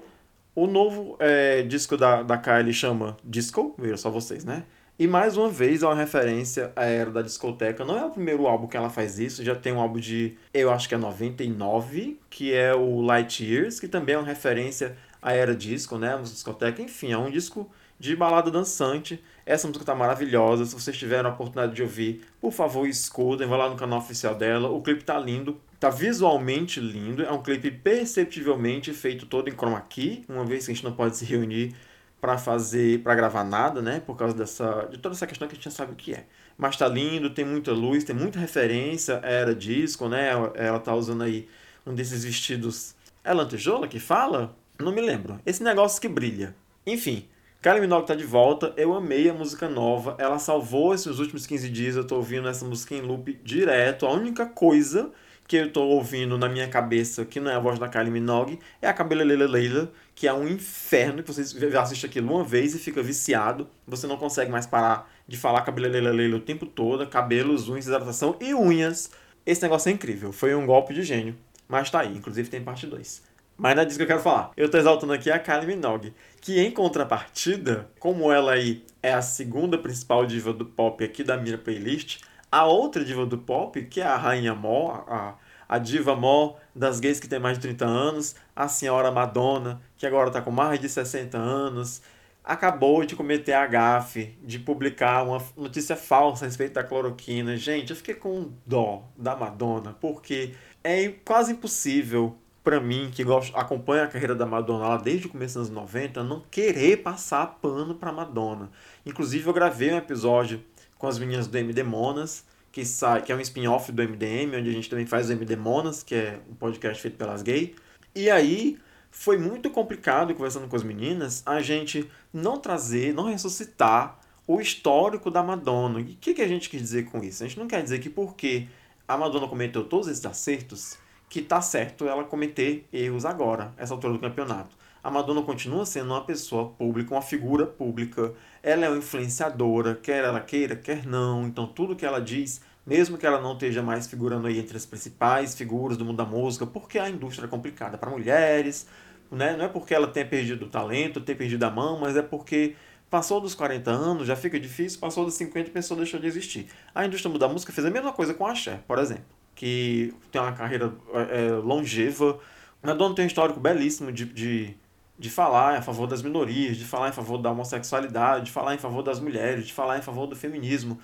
O 0.56 0.66
novo 0.66 1.16
é, 1.20 1.62
disco 1.62 1.96
da, 1.96 2.24
da 2.24 2.40
Kylie 2.40 2.74
chama 2.74 3.18
Disco, 3.24 3.76
viram 3.78 3.98
só 3.98 4.10
vocês, 4.10 4.44
né? 4.44 4.64
E 4.98 5.06
mais 5.06 5.38
uma 5.38 5.48
vez 5.48 5.84
é 5.84 5.86
uma 5.86 5.96
referência 5.96 6.72
à 6.76 6.86
era 6.86 7.12
da 7.12 7.22
discoteca. 7.22 7.86
Não 7.86 8.00
é 8.00 8.06
o 8.06 8.10
primeiro 8.10 8.48
álbum 8.48 8.66
que 8.66 8.76
ela 8.76 8.90
faz 8.90 9.20
isso, 9.20 9.44
já 9.44 9.54
tem 9.54 9.74
um 9.74 9.80
álbum 9.80 10.00
de, 10.00 10.36
eu 10.56 10.72
acho 10.72 10.90
que 10.90 10.96
é 10.96 10.98
99, 10.98 12.20
que 12.32 12.52
é 12.52 12.74
o 12.74 13.00
Light 13.02 13.46
Years, 13.46 13.80
que 13.80 13.88
também 13.88 14.16
é 14.16 14.18
uma 14.18 14.28
referência 14.28 14.98
a 15.22 15.34
era 15.34 15.56
disco, 15.56 15.98
né? 15.98 16.16
Música 16.16 16.36
discoteca, 16.36 16.82
enfim, 16.82 17.12
é 17.12 17.18
um 17.18 17.30
disco 17.30 17.70
de 18.00 18.16
balada 18.16 18.50
dançante. 18.50 19.24
Essa 19.46 19.68
música 19.68 19.86
tá 19.86 19.94
maravilhosa. 19.94 20.66
Se 20.66 20.74
vocês 20.74 20.98
tiverem 20.98 21.30
a 21.30 21.34
oportunidade 21.34 21.76
de 21.76 21.84
ouvir, 21.84 22.22
por 22.40 22.52
favor, 22.52 22.88
escutem, 22.88 23.48
vá 23.48 23.58
lá 23.58 23.70
no 23.70 23.76
canal 23.76 24.00
oficial 24.00 24.34
dela. 24.34 24.70
O 24.70 24.82
clipe 24.82 25.04
tá 25.04 25.20
lindo, 25.20 25.62
tá 25.80 25.90
visualmente 25.90 26.80
lindo. 26.80 27.24
É 27.24 27.32
um 27.32 27.44
clipe 27.44 27.70
perceptivelmente 27.70 28.92
feito 28.92 29.28
todo 29.28 29.48
em 29.50 29.54
chroma 29.54 29.82
key, 29.82 30.26
uma 30.28 30.44
vez 30.44 30.66
que 30.66 30.72
a 30.72 30.74
gente 30.74 30.84
não 30.84 30.94
pode 30.94 31.16
se 31.16 31.26
reunir 31.26 31.76
para 32.20 32.38
fazer, 32.38 33.02
para 33.02 33.16
gravar 33.16 33.44
nada, 33.44 33.82
né? 33.82 34.00
Por 34.00 34.16
causa 34.16 34.34
dessa, 34.36 34.88
de 34.92 34.98
toda 34.98 35.16
essa 35.16 35.28
questão 35.28 35.48
que 35.48 35.54
a 35.54 35.56
gente 35.56 35.66
já 35.66 35.72
sabe 35.72 35.94
o 35.94 35.96
que 35.96 36.14
é. 36.14 36.26
Mas 36.58 36.78
tá 36.78 36.88
lindo, 36.88 37.30
tem 37.32 37.46
muita 37.46 37.72
luz, 37.72 38.04
tem 38.04 38.16
muita 38.16 38.40
referência, 38.40 39.20
era 39.24 39.56
disco, 39.56 40.08
né? 40.08 40.30
Ela, 40.30 40.54
ela 40.56 40.80
tá 40.80 40.94
usando 40.96 41.24
aí 41.24 41.48
um 41.86 41.94
desses 41.94 42.24
vestidos. 42.24 42.96
É 43.24 43.34
lantejola 43.34 43.88
que 43.88 44.00
fala? 44.00 44.56
Não 44.82 44.92
me 44.92 45.02
lembro. 45.02 45.40
Esse 45.46 45.64
negócio 45.64 46.02
que 46.02 46.08
brilha. 46.08 46.56
Enfim, 46.86 47.28
Kylie 47.62 47.82
Minogue 47.82 48.08
tá 48.08 48.16
de 48.16 48.26
volta. 48.26 48.74
Eu 48.76 48.94
amei 48.94 49.30
a 49.30 49.34
música 49.34 49.70
nova. 49.70 50.16
Ela 50.18 50.40
salvou 50.40 50.94
esses 50.94 51.20
últimos 51.20 51.46
15 51.46 51.70
dias. 51.70 51.96
Eu 51.96 52.06
tô 52.06 52.16
ouvindo 52.16 52.48
essa 52.48 52.66
música 52.66 52.96
em 52.96 53.02
loop 53.02 53.40
direto. 53.44 54.06
A 54.08 54.12
única 54.12 54.46
coisa 54.46 55.12
que 55.48 55.58
eu 55.58 55.72
tô 55.72 55.84
ouvindo 55.84 56.38
na 56.38 56.48
minha 56.48 56.68
cabeça, 56.68 57.26
que 57.26 57.40
não 57.40 57.52
é 57.52 57.56
a 57.56 57.60
voz 57.60 57.78
da 57.78 57.90
Kylie 57.90 58.10
Minogue, 58.10 58.58
é 58.82 58.88
a 58.88 58.94
Cabeleleila 58.94 59.46
Leila, 59.46 59.92
que 60.16 60.26
é 60.26 60.34
um 60.34 60.48
inferno, 60.48 61.22
que 61.22 61.32
você 61.32 61.42
assiste 61.78 62.06
aquilo 62.06 62.34
uma 62.34 62.44
vez 62.44 62.74
e 62.74 62.80
fica 62.80 63.04
viciado. 63.04 63.68
Você 63.86 64.08
não 64.08 64.16
consegue 64.16 64.50
mais 64.50 64.66
parar 64.66 65.12
de 65.28 65.38
falar 65.38 65.62
Cabeleleila 65.62 66.12
Leila 66.12 66.38
o 66.38 66.42
tempo 66.42 66.66
todo. 66.66 67.06
Cabelos, 67.06 67.70
unhas, 67.70 67.86
hidratação 67.86 68.38
e 68.40 68.54
unhas. 68.56 69.12
Esse 69.46 69.62
negócio 69.62 69.90
é 69.90 69.92
incrível. 69.92 70.32
Foi 70.32 70.56
um 70.56 70.66
golpe 70.66 70.94
de 70.94 71.04
gênio. 71.04 71.36
Mas 71.68 71.90
tá 71.90 72.00
aí. 72.00 72.16
Inclusive 72.16 72.50
tem 72.50 72.64
parte 72.64 72.88
2. 72.88 73.31
Mas 73.62 73.76
não 73.76 73.84
é 73.84 73.86
disso 73.86 74.00
que 74.00 74.04
eu 74.04 74.08
quero 74.08 74.20
falar. 74.20 74.50
Eu 74.58 74.72
tô 74.72 74.80
exaltando 74.80 75.14
aqui 75.14 75.30
a 75.30 75.38
Kylie 75.38 75.68
Minogue, 75.68 76.16
que 76.42 76.60
em 76.60 76.72
contrapartida, 76.72 77.88
como 78.00 78.32
ela 78.32 78.54
aí 78.54 78.84
é 79.04 79.14
a 79.14 79.22
segunda 79.22 79.78
principal 79.78 80.26
diva 80.26 80.52
do 80.52 80.66
pop 80.66 81.04
aqui 81.04 81.24
da 81.24 81.38
minha 81.38 81.60
playlist, 81.60 82.22
a 82.52 82.66
outra 82.66 83.06
diva 83.06 83.24
do 83.24 83.38
pop, 83.38 83.80
que 83.86 84.02
é 84.02 84.04
a 84.04 84.18
Rainha 84.18 84.56
Mó, 84.56 85.04
a, 85.08 85.36
a 85.70 85.78
diva 85.78 86.16
Mó 86.16 86.56
das 86.74 87.00
gays 87.00 87.20
que 87.20 87.28
tem 87.28 87.38
mais 87.38 87.60
de 87.60 87.62
30 87.62 87.86
anos, 87.86 88.36
a 88.56 88.68
senhora 88.68 89.12
Madonna, 89.12 89.80
que 89.96 90.08
agora 90.08 90.32
tá 90.32 90.42
com 90.42 90.50
mais 90.50 90.80
de 90.80 90.90
60 90.90 91.38
anos, 91.38 92.02
acabou 92.44 93.06
de 93.06 93.16
cometer 93.16 93.54
a 93.54 93.68
gafe 93.68 94.40
de 94.42 94.58
publicar 94.58 95.22
uma 95.22 95.40
notícia 95.56 95.96
falsa 95.96 96.46
a 96.46 96.48
respeito 96.48 96.74
da 96.74 96.84
cloroquina. 96.84 97.56
Gente, 97.58 97.92
eu 97.92 97.96
fiquei 97.96 98.16
com 98.16 98.54
dó 98.66 99.04
da 99.16 99.36
Madonna, 99.36 99.96
porque 100.02 100.56
é 100.84 101.10
quase 101.24 101.52
impossível 101.52 102.40
para 102.64 102.80
mim, 102.80 103.10
que 103.12 103.24
gosto, 103.24 103.56
acompanha 103.58 104.04
a 104.04 104.08
carreira 104.08 104.36
da 104.36 104.46
Madonna 104.46 104.88
lá 104.88 104.98
desde 104.98 105.28
o 105.28 105.30
começo 105.30 105.58
dos 105.58 105.70
anos 105.70 105.82
90, 105.84 106.24
não 106.24 106.44
querer 106.52 106.98
passar 106.98 107.58
pano 107.62 107.96
pra 107.96 108.12
Madonna. 108.12 108.70
Inclusive, 109.06 109.48
eu 109.48 109.54
gravei 109.54 109.92
um 109.92 109.98
episódio 109.98 110.64
com 110.98 111.08
as 111.08 111.18
meninas 111.18 111.48
do 111.48 111.58
MD 111.58 111.84
Monas, 111.84 112.46
que, 112.72 112.86
sai, 112.86 113.22
que 113.22 113.32
é 113.32 113.36
um 113.36 113.42
spin-off 113.42 113.92
do 113.92 114.04
MDM, 114.04 114.56
onde 114.58 114.70
a 114.70 114.74
gente 114.74 114.90
também 114.90 115.06
faz 115.06 115.30
o 115.30 115.34
MD 115.34 115.56
Monas, 115.56 116.04
que 116.04 116.16
é 116.16 116.40
um 116.50 116.54
podcast 116.54 117.02
feito 117.02 117.18
pelas 117.18 117.42
gays. 117.42 117.72
E 118.14 118.30
aí, 118.30 118.78
foi 119.10 119.38
muito 119.38 119.70
complicado, 119.70 120.34
conversando 120.34 120.68
com 120.68 120.76
as 120.76 120.84
meninas, 120.84 121.44
a 121.46 121.62
gente 121.62 122.10
não 122.32 122.58
trazer, 122.58 123.14
não 123.14 123.26
ressuscitar 123.26 124.20
o 124.48 124.62
histórico 124.62 125.30
da 125.30 125.44
Madonna. 125.44 126.00
E 126.00 126.04
o 126.04 126.18
que, 126.20 126.34
que 126.34 126.42
a 126.42 126.48
gente 126.48 126.70
quer 126.70 126.78
dizer 126.78 127.06
com 127.06 127.24
isso? 127.24 127.44
A 127.44 127.48
gente 127.48 127.60
não 127.60 127.68
quer 127.68 127.84
dizer 127.84 128.00
que 128.00 128.10
porque 128.10 128.68
a 129.08 129.18
Madonna 129.18 129.48
cometeu 129.48 129.84
todos 129.84 130.08
esses 130.08 130.26
acertos, 130.26 130.98
que 131.32 131.42
tá 131.42 131.62
certo 131.62 132.10
ela 132.10 132.26
cometer 132.26 132.86
erros 132.92 133.24
agora, 133.24 133.74
essa 133.78 133.94
altura 133.94 134.12
do 134.12 134.20
campeonato. 134.20 134.76
A 135.02 135.10
Madonna 135.10 135.42
continua 135.42 135.86
sendo 135.86 136.08
uma 136.08 136.26
pessoa 136.26 136.72
pública, 136.72 137.16
uma 137.16 137.22
figura 137.22 137.66
pública. 137.66 138.34
Ela 138.62 138.86
é 138.86 138.90
uma 138.90 138.98
influenciadora, 138.98 139.96
quer 139.96 140.26
ela 140.26 140.42
queira, 140.42 140.76
quer 140.76 141.06
não. 141.06 141.48
Então 141.48 141.66
tudo 141.66 141.96
que 141.96 142.06
ela 142.06 142.20
diz, 142.20 142.60
mesmo 142.86 143.18
que 143.18 143.26
ela 143.26 143.40
não 143.40 143.54
esteja 143.54 143.82
mais 143.82 144.08
figurando 144.08 144.46
aí 144.46 144.60
entre 144.60 144.76
as 144.76 144.86
principais 144.86 145.56
figuras 145.56 145.96
do 145.96 146.04
mundo 146.04 146.18
da 146.18 146.26
música, 146.26 146.68
porque 146.68 147.00
a 147.00 147.10
indústria 147.10 147.46
é 147.46 147.50
complicada 147.50 147.98
para 147.98 148.10
mulheres, 148.10 148.86
né? 149.32 149.56
Não 149.56 149.64
é 149.64 149.70
porque 149.70 149.96
ela 149.96 150.08
tenha 150.08 150.26
perdido 150.26 150.66
o 150.66 150.70
talento, 150.70 151.22
tenha 151.22 151.38
perdido 151.38 151.64
a 151.64 151.70
mão, 151.70 151.98
mas 151.98 152.18
é 152.18 152.22
porque 152.22 152.76
passou 153.10 153.40
dos 153.40 153.56
40 153.56 153.90
anos, 153.90 154.28
já 154.28 154.36
fica 154.36 154.60
difícil, 154.60 155.00
passou 155.00 155.24
dos 155.24 155.36
50 155.36 155.70
a 155.70 155.74
pessoa 155.74 155.98
deixou 155.98 156.20
de 156.20 156.28
existir. 156.28 156.68
A 156.94 157.06
indústria 157.06 157.40
da 157.40 157.48
música 157.48 157.72
fez 157.72 157.88
a 157.88 157.90
mesma 157.90 158.12
coisa 158.12 158.34
com 158.34 158.46
a 158.46 158.54
Cher, 158.54 158.82
por 158.86 159.00
exemplo 159.00 159.41
que 159.56 160.14
tem 160.32 160.42
uma 160.42 160.54
carreira 160.54 160.94
é, 161.14 161.48
é, 161.48 161.52
longeva. 161.52 162.40
Madonna 162.82 163.16
tem 163.16 163.26
um 163.26 163.28
histórico 163.28 163.60
belíssimo 163.60 164.12
de, 164.12 164.26
de, 164.26 164.76
de 165.18 165.30
falar 165.30 165.78
a 165.78 165.82
favor 165.82 166.08
das 166.08 166.22
minorias, 166.22 166.78
de 166.78 166.86
falar 166.86 167.10
em 167.10 167.12
favor 167.12 167.38
da 167.38 167.52
homossexualidade, 167.52 168.46
de 168.46 168.52
falar 168.52 168.74
em 168.76 168.80
favor 168.80 169.04
das 169.04 169.20
mulheres, 169.20 169.68
de 169.68 169.74
falar 169.74 169.98
em 170.00 170.02
favor 170.02 170.28
do 170.28 170.36
feminismo. 170.36 171.00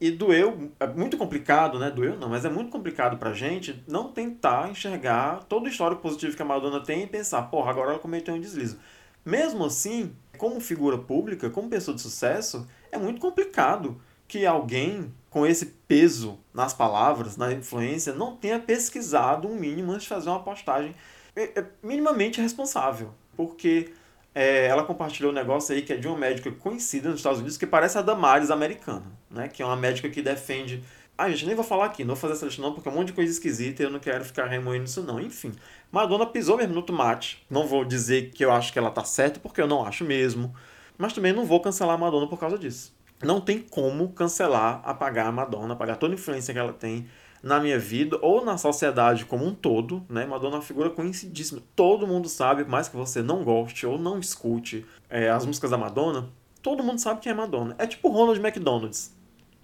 E 0.00 0.10
doeu, 0.10 0.72
é 0.80 0.86
muito 0.86 1.18
complicado, 1.18 1.78
né? 1.78 1.90
Doeu 1.90 2.16
não, 2.16 2.28
mas 2.28 2.44
é 2.46 2.48
muito 2.48 2.70
complicado 2.70 3.18
pra 3.18 3.34
gente 3.34 3.84
não 3.86 4.10
tentar 4.10 4.70
enxergar 4.70 5.44
todo 5.44 5.66
o 5.66 5.68
histórico 5.68 6.00
positivo 6.00 6.34
que 6.34 6.40
a 6.40 6.44
Madonna 6.44 6.80
tem 6.80 7.02
e 7.02 7.06
pensar, 7.06 7.42
porra, 7.42 7.70
agora 7.70 7.90
ela 7.90 7.98
cometeu 7.98 8.34
um 8.34 8.40
deslize. 8.40 8.78
Mesmo 9.24 9.66
assim, 9.66 10.16
como 10.38 10.58
figura 10.58 10.96
pública, 10.96 11.50
como 11.50 11.68
pessoa 11.68 11.94
de 11.94 12.00
sucesso, 12.00 12.66
é 12.90 12.96
muito 12.96 13.20
complicado 13.20 14.00
que 14.26 14.46
alguém 14.46 15.12
com 15.30 15.46
esse 15.46 15.66
peso 15.86 16.38
nas 16.52 16.74
palavras, 16.74 17.36
na 17.36 17.52
influência, 17.52 18.12
não 18.12 18.36
tenha 18.36 18.58
pesquisado 18.58 19.46
um 19.48 19.54
mínimo 19.54 19.92
antes 19.92 20.02
de 20.02 20.08
fazer 20.08 20.28
uma 20.28 20.42
postagem 20.42 20.94
é, 21.36 21.60
é, 21.60 21.64
minimamente 21.82 22.40
responsável. 22.40 23.14
Porque 23.36 23.92
é, 24.34 24.66
ela 24.66 24.82
compartilhou 24.82 25.30
um 25.30 25.34
negócio 25.34 25.72
aí 25.74 25.82
que 25.82 25.92
é 25.92 25.96
de 25.96 26.08
uma 26.08 26.18
médica 26.18 26.50
conhecida 26.50 27.08
nos 27.08 27.20
Estados 27.20 27.38
Unidos, 27.38 27.56
que 27.56 27.66
parece 27.66 27.96
a 27.96 28.02
Damares 28.02 28.50
americana, 28.50 29.06
né? 29.30 29.48
Que 29.48 29.62
é 29.62 29.64
uma 29.64 29.76
médica 29.76 30.10
que 30.10 30.20
defende. 30.20 30.82
Ah, 31.16 31.30
gente, 31.30 31.46
nem 31.46 31.54
vou 31.54 31.64
falar 31.64 31.86
aqui, 31.86 32.02
não 32.02 32.14
vou 32.14 32.20
fazer 32.20 32.34
essa 32.34 32.46
lista 32.46 32.60
não, 32.60 32.72
porque 32.72 32.88
é 32.88 32.92
um 32.92 32.94
monte 32.94 33.08
de 33.08 33.12
coisa 33.12 33.30
esquisita 33.30 33.82
e 33.82 33.86
eu 33.86 33.90
não 33.90 34.00
quero 34.00 34.24
ficar 34.24 34.46
remoendo 34.46 34.84
isso 34.84 35.02
não. 35.02 35.20
Enfim, 35.20 35.52
Madonna 35.92 36.26
pisou 36.26 36.56
mesmo 36.56 36.74
no 36.74 36.82
tomate. 36.82 37.46
Não 37.48 37.66
vou 37.66 37.84
dizer 37.84 38.30
que 38.30 38.44
eu 38.44 38.50
acho 38.50 38.72
que 38.72 38.78
ela 38.78 38.90
tá 38.90 39.04
certa, 39.04 39.38
porque 39.38 39.60
eu 39.60 39.68
não 39.68 39.84
acho 39.86 40.04
mesmo. 40.04 40.52
Mas 40.98 41.12
também 41.12 41.32
não 41.32 41.44
vou 41.44 41.60
cancelar 41.60 41.94
a 41.94 41.98
Madonna 41.98 42.26
por 42.26 42.38
causa 42.38 42.58
disso 42.58 42.99
não 43.22 43.40
tem 43.40 43.60
como 43.60 44.10
cancelar, 44.12 44.80
apagar 44.84 45.26
a 45.26 45.32
Madonna, 45.32 45.74
apagar 45.74 45.96
toda 45.96 46.14
a 46.14 46.16
influência 46.16 46.52
que 46.54 46.60
ela 46.60 46.72
tem 46.72 47.06
na 47.42 47.58
minha 47.58 47.78
vida 47.78 48.18
ou 48.20 48.44
na 48.44 48.58
sociedade 48.58 49.24
como 49.24 49.46
um 49.46 49.54
todo, 49.54 50.04
né? 50.08 50.26
Madonna 50.26 50.56
é 50.56 50.58
uma 50.58 50.64
figura 50.64 50.90
conhecidíssima. 50.90 51.62
Todo 51.74 52.06
mundo 52.06 52.28
sabe, 52.28 52.64
mais 52.64 52.88
que 52.88 52.96
você 52.96 53.22
não 53.22 53.42
goste 53.42 53.86
ou 53.86 53.98
não 53.98 54.18
escute 54.18 54.86
é, 55.08 55.30
as 55.30 55.46
músicas 55.46 55.70
da 55.70 55.78
Madonna, 55.78 56.28
todo 56.62 56.82
mundo 56.82 56.98
sabe 56.98 57.20
quem 57.20 57.32
é 57.32 57.34
Madonna. 57.34 57.74
É 57.78 57.86
tipo 57.86 58.08
Ronald 58.08 58.38
McDonald's. 58.40 59.14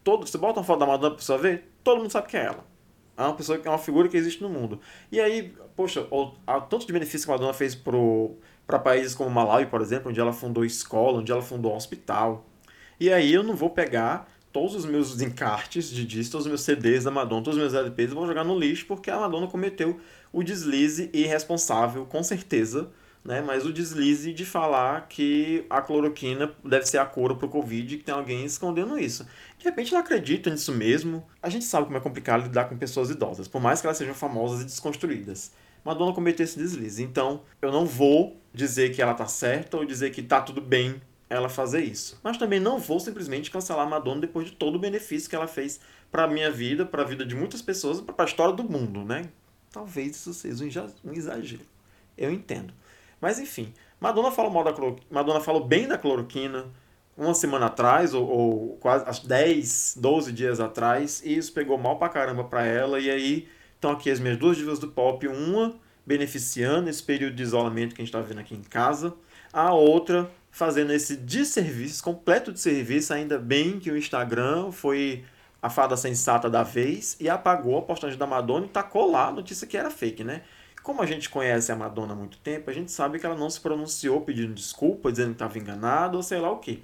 Todo, 0.03 0.27
você 0.27 0.39
bota 0.39 0.61
uma 0.61 0.65
foto 0.65 0.81
da 0.81 0.87
Madonna 0.87 1.11
pra 1.11 1.19
pessoa 1.19 1.39
ver, 1.39 1.71
todo 1.83 1.99
mundo 1.99 2.11
sabe 2.11 2.29
quem 2.29 2.41
é 2.41 2.45
ela. 2.45 2.65
É 3.17 3.23
uma 3.23 3.35
pessoa 3.35 3.61
é 3.63 3.69
uma 3.69 3.79
figura 3.79 4.09
que 4.09 4.17
existe 4.17 4.43
no 4.43 4.49
mundo. 4.49 4.79
E 5.11 5.19
aí, 5.19 5.55
poxa, 5.75 6.07
o, 6.11 6.33
a, 6.47 6.61
tanto 6.61 6.87
de 6.87 6.93
benefício 6.93 7.27
que 7.27 7.33
a 7.33 7.35
Madonna 7.35 7.55
fez 7.55 7.75
para 7.75 8.79
países 8.79 9.15
como 9.15 9.31
Malawi, 9.31 9.67
por 9.67 9.81
exemplo, 9.81 10.11
onde 10.11 10.21
ela 10.21 10.33
fundou 10.33 10.65
escola, 10.65 11.19
onde 11.19 11.33
ela 11.33 11.41
fundou 11.43 11.75
hospital, 11.75 12.45
e 12.99 13.13
aí 13.13 13.33
eu 13.33 13.43
não 13.43 13.55
vou 13.55 13.71
pegar 13.71 14.29
todos 14.53 14.75
os 14.75 14.87
meus 14.87 15.21
encartes 15.21 15.91
de 15.91 16.07
discos, 16.07 16.31
todos 16.31 16.47
os 16.47 16.51
meus 16.51 16.63
CDs 16.63 17.05
da 17.05 17.11
Madonna, 17.11 17.43
todos 17.43 17.59
os 17.59 17.63
meus 17.63 17.75
LPs, 17.75 18.13
vou 18.13 18.27
jogar 18.27 18.43
no 18.43 18.59
lixo 18.59 18.87
porque 18.87 19.11
a 19.11 19.21
Madonna 19.21 19.47
cometeu 19.47 20.01
o 20.33 20.43
deslize 20.43 21.11
irresponsável, 21.13 22.07
com 22.07 22.23
certeza, 22.23 22.91
né? 23.23 23.43
Mas 23.43 23.67
o 23.67 23.73
deslize 23.73 24.33
de 24.33 24.47
falar 24.47 25.09
que 25.09 25.67
a 25.69 25.83
cloroquina 25.83 26.55
deve 26.65 26.87
ser 26.87 26.97
a 26.97 27.05
cura 27.05 27.35
para 27.35 27.47
o 27.47 27.51
Covid 27.51 27.99
que 27.99 28.03
tem 28.03 28.15
alguém 28.15 28.47
escondendo 28.47 28.99
isso. 28.99 29.27
De 29.59 29.65
repente 29.67 29.93
ela 29.93 30.03
acredita 30.03 30.49
nisso 30.49 30.73
mesmo. 30.73 31.27
A 31.43 31.51
gente 31.51 31.67
sabe 31.67 31.85
como 31.87 31.99
é 31.99 32.01
complicado 32.01 32.45
lidar 32.45 32.65
com 32.65 32.79
pessoas 32.79 33.11
idosas, 33.11 33.47
por 33.47 33.61
mais 33.61 33.83
que 33.83 33.87
elas 33.87 33.99
sejam 33.99 34.15
famosas 34.15 34.63
e 34.63 34.65
desconstruídas. 34.65 35.53
Madonna 35.85 36.15
cometeu 36.15 36.45
esse 36.45 36.59
deslize. 36.59 37.03
Então, 37.03 37.43
eu 37.61 37.71
não 37.71 37.85
vou 37.85 38.41
dizer 38.55 38.95
que 38.95 39.03
ela 39.03 39.13
tá 39.13 39.27
certa 39.27 39.77
ou 39.77 39.85
dizer 39.85 40.11
que 40.13 40.23
tá 40.23 40.41
tudo 40.41 40.61
bem 40.61 41.01
ela 41.29 41.49
fazer 41.49 41.83
isso. 41.83 42.19
Mas 42.23 42.37
também 42.37 42.61
não 42.61 42.79
vou 42.79 43.01
simplesmente 43.01 43.51
cancelar 43.51 43.89
Madonna 43.89 44.21
depois 44.21 44.47
de 44.47 44.53
todo 44.53 44.77
o 44.77 44.79
benefício 44.79 45.29
que 45.29 45.37
ela 45.37 45.49
fez 45.49 45.81
para 46.11 46.25
a 46.25 46.29
minha 46.29 46.51
vida, 46.51 46.87
para 46.87 47.03
a 47.03 47.05
vida 47.05 47.25
de 47.25 47.35
muitas 47.35 47.61
pessoas, 47.61 48.01
para 48.01 48.25
a 48.25 48.29
história 48.29 48.55
do 48.55 48.65
mundo, 48.65 49.05
né? 49.05 49.29
Talvez 49.71 50.17
isso 50.17 50.33
seja 50.33 50.87
um 51.05 51.13
exagero. 51.13 51.65
Eu 52.17 52.31
entendo. 52.31 52.73
Mas 53.21 53.39
enfim, 53.39 53.73
Madonna 54.01 54.31
falou 54.31 54.51
mal 54.51 54.65
da 54.65 54.75
Madonna 55.11 55.41
falou 55.41 55.65
bem 55.65 55.89
da 55.89 55.99
cloroquina 55.99 56.67
uma 57.17 57.35
semana 57.35 57.67
atrás, 57.67 58.13
ou, 58.13 58.29
ou 58.29 58.77
quase 58.77 59.27
10, 59.27 59.97
12 59.99 60.33
dias 60.33 60.61
atrás, 60.61 61.23
e 61.25 61.37
isso 61.37 61.53
pegou 61.53 61.79
mal 61.79 61.99
pra 61.99 62.11
caramba 62.11 62.45
pra 62.45 62.67
ela, 62.67 63.01
e 63.01 63.11
aí 63.11 63.49
estão 63.75 63.91
aqui 63.91 64.11
as 64.11 64.21
minhas 64.21 64.37
duas 64.37 64.57
divas 64.57 64.79
do 64.79 64.89
pop, 64.89 65.27
uma 65.27 65.75
beneficiando 66.05 66.91
esse 66.91 67.03
período 67.03 67.35
de 67.35 67.43
isolamento 67.43 67.95
que 67.95 68.03
a 68.03 68.05
gente 68.05 68.15
está 68.15 68.21
vendo 68.21 68.41
aqui 68.41 68.55
em 68.55 68.63
casa, 68.63 69.15
a 69.53 69.73
outra 69.73 70.31
fazendo 70.57 70.91
esse 70.91 71.19
desserviço, 71.19 72.03
completo 72.03 72.51
de 72.51 72.59
serviço, 72.59 73.13
ainda 73.13 73.39
bem 73.39 73.79
que 73.79 73.91
o 73.91 73.97
Instagram 73.97 74.73
foi 74.73 75.23
a 75.61 75.69
fada 75.69 75.99
sensata 75.99 76.49
da 76.49 76.63
vez 76.63 77.15
e 77.21 77.29
apagou 77.29 77.77
a 77.77 77.83
postagem 77.83 78.17
da 78.17 78.27
Madonna 78.27 78.65
e 78.65 78.69
tacou 78.71 79.11
lá 79.11 79.29
a 79.29 79.33
notícia 79.33 79.67
que 79.67 79.77
era 79.77 79.91
fake, 79.91 80.25
né? 80.25 80.41
Como 80.83 81.03
a 81.03 81.05
gente 81.05 81.29
conhece 81.29 81.71
a 81.71 81.77
Madonna 81.77 82.15
há 82.15 82.17
muito 82.17 82.39
tempo, 82.39 82.71
a 82.71 82.73
gente 82.73 82.91
sabe 82.91 83.19
que 83.19 83.27
ela 83.27 83.35
não 83.37 83.51
se 83.51 83.61
pronunciou 83.61 84.23
pedindo 84.23 84.55
desculpa, 84.55 85.13
dizendo 85.13 85.29
que 85.29 85.35
estava 85.35 85.59
enganada 85.59 86.17
ou 86.17 86.23
sei 86.23 86.39
lá 86.39 86.51
o 86.51 86.57
que. 86.57 86.83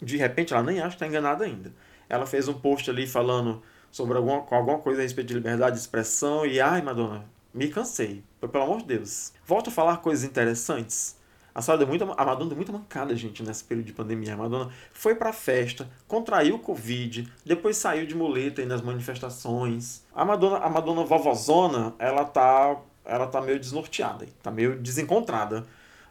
De 0.00 0.16
repente, 0.16 0.54
ela 0.54 0.62
nem 0.62 0.78
acha 0.78 0.88
que 0.88 0.94
está 0.94 1.06
enganada 1.06 1.44
ainda. 1.44 1.74
Ela 2.08 2.24
fez 2.24 2.48
um 2.48 2.54
post 2.54 2.88
ali 2.88 3.06
falando 3.06 3.62
sobre 3.92 4.16
alguma, 4.16 4.46
alguma 4.50 4.78
coisa 4.78 5.00
a 5.00 5.02
respeito 5.02 5.28
de 5.28 5.34
liberdade 5.34 5.76
de 5.76 5.82
expressão 5.82 6.46
e, 6.46 6.58
ai, 6.58 6.80
Madonna, 6.80 7.26
me 7.52 7.68
cansei. 7.68 8.24
Pelo 8.40 8.64
amor 8.64 8.78
de 8.78 8.86
Deus. 8.86 9.34
Volto 9.44 9.68
a 9.68 9.70
falar 9.70 9.98
coisas 9.98 10.24
interessantes. 10.24 11.19
A 11.54 11.76
deu 11.76 11.86
muita, 11.86 12.04
a 12.04 12.24
Madonna 12.24 12.48
deu 12.48 12.56
muita 12.56 12.72
mancada, 12.72 13.14
gente, 13.16 13.42
nesse 13.42 13.64
período 13.64 13.86
de 13.86 13.92
pandemia. 13.92 14.34
A 14.34 14.36
Madonna 14.36 14.70
foi 14.92 15.14
pra 15.14 15.32
festa, 15.32 15.88
contraiu 16.06 16.56
o 16.56 16.58
Covid, 16.58 17.30
depois 17.44 17.76
saiu 17.76 18.06
de 18.06 18.14
muleta 18.14 18.60
aí 18.60 18.66
nas 18.66 18.80
manifestações. 18.80 20.04
A 20.14 20.24
Madonna, 20.24 20.58
a 20.58 20.68
Madonna 20.68 21.04
vovozona, 21.04 21.94
ela 21.98 22.24
tá, 22.24 22.76
ela 23.04 23.26
tá 23.26 23.40
meio 23.40 23.58
desnorteada, 23.58 24.26
tá 24.42 24.50
meio 24.50 24.76
desencontrada 24.76 25.66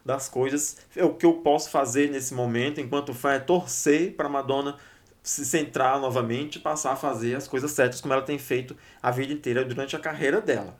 das 0.05 0.27
coisas. 0.27 0.77
O 0.97 1.13
que 1.13 1.25
eu 1.25 1.33
posso 1.33 1.69
fazer 1.69 2.09
nesse 2.09 2.33
momento, 2.33 2.81
enquanto 2.81 3.13
fã, 3.13 3.31
é 3.33 3.39
torcer 3.39 4.15
pra 4.15 4.27
Madonna 4.27 4.75
se 5.21 5.45
centrar 5.45 5.99
novamente 5.99 6.55
e 6.55 6.59
passar 6.59 6.93
a 6.93 6.95
fazer 6.95 7.35
as 7.35 7.47
coisas 7.47 7.71
certas 7.71 8.01
como 8.01 8.13
ela 8.13 8.21
tem 8.23 8.39
feito 8.39 8.75
a 9.01 9.11
vida 9.11 9.31
inteira 9.31 9.63
durante 9.63 9.95
a 9.95 9.99
carreira 9.99 10.41
dela. 10.41 10.75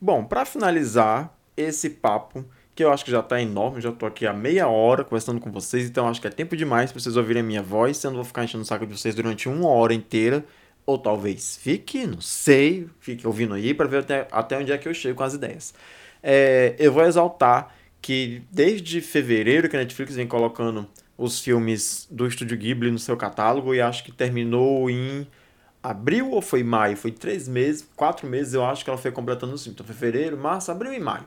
Bom, 0.00 0.24
para 0.24 0.46
finalizar 0.46 1.36
esse 1.56 1.90
papo, 1.90 2.44
que 2.80 2.84
eu 2.84 2.90
acho 2.90 3.04
que 3.04 3.10
já 3.10 3.20
está 3.20 3.38
enorme, 3.38 3.78
já 3.78 3.90
estou 3.90 4.08
aqui 4.08 4.26
há 4.26 4.32
meia 4.32 4.66
hora 4.66 5.04
conversando 5.04 5.38
com 5.38 5.52
vocês, 5.52 5.86
então 5.86 6.08
acho 6.08 6.18
que 6.18 6.26
é 6.26 6.30
tempo 6.30 6.56
demais 6.56 6.90
para 6.90 6.98
vocês 6.98 7.14
ouvirem 7.14 7.42
a 7.42 7.44
minha 7.44 7.62
voz, 7.62 8.02
eu 8.02 8.10
não 8.10 8.16
vou 8.16 8.24
ficar 8.24 8.42
enchendo 8.42 8.62
o 8.62 8.66
saco 8.66 8.86
de 8.86 8.98
vocês 8.98 9.14
durante 9.14 9.50
uma 9.50 9.68
hora 9.68 9.92
inteira, 9.92 10.42
ou 10.86 10.96
talvez 10.96 11.58
fique, 11.58 12.06
não 12.06 12.22
sei, 12.22 12.88
fique 12.98 13.26
ouvindo 13.26 13.52
aí 13.52 13.74
para 13.74 13.86
ver 13.86 13.98
até, 13.98 14.26
até 14.32 14.56
onde 14.56 14.72
é 14.72 14.78
que 14.78 14.88
eu 14.88 14.94
chego 14.94 15.18
com 15.18 15.24
as 15.24 15.34
ideias. 15.34 15.74
É, 16.22 16.74
eu 16.78 16.90
vou 16.90 17.04
exaltar 17.04 17.74
que 18.00 18.42
desde 18.50 19.02
fevereiro 19.02 19.68
que 19.68 19.76
a 19.76 19.80
Netflix 19.80 20.14
vem 20.14 20.26
colocando 20.26 20.88
os 21.18 21.38
filmes 21.38 22.08
do 22.10 22.26
Estúdio 22.26 22.56
Ghibli 22.56 22.90
no 22.90 22.98
seu 22.98 23.14
catálogo 23.14 23.74
e 23.74 23.80
acho 23.82 24.02
que 24.02 24.10
terminou 24.10 24.88
em 24.88 25.26
abril 25.82 26.30
ou 26.30 26.40
foi 26.40 26.62
maio? 26.62 26.96
Foi 26.96 27.12
três 27.12 27.46
meses, 27.46 27.86
quatro 27.94 28.26
meses 28.26 28.54
eu 28.54 28.64
acho 28.64 28.82
que 28.82 28.88
ela 28.88 28.98
foi 28.98 29.12
completando 29.12 29.52
os 29.52 29.62
filmes. 29.62 29.78
Então, 29.78 29.86
fevereiro, 29.86 30.38
março, 30.38 30.70
abril 30.70 30.94
e 30.94 30.98
maio. 30.98 31.26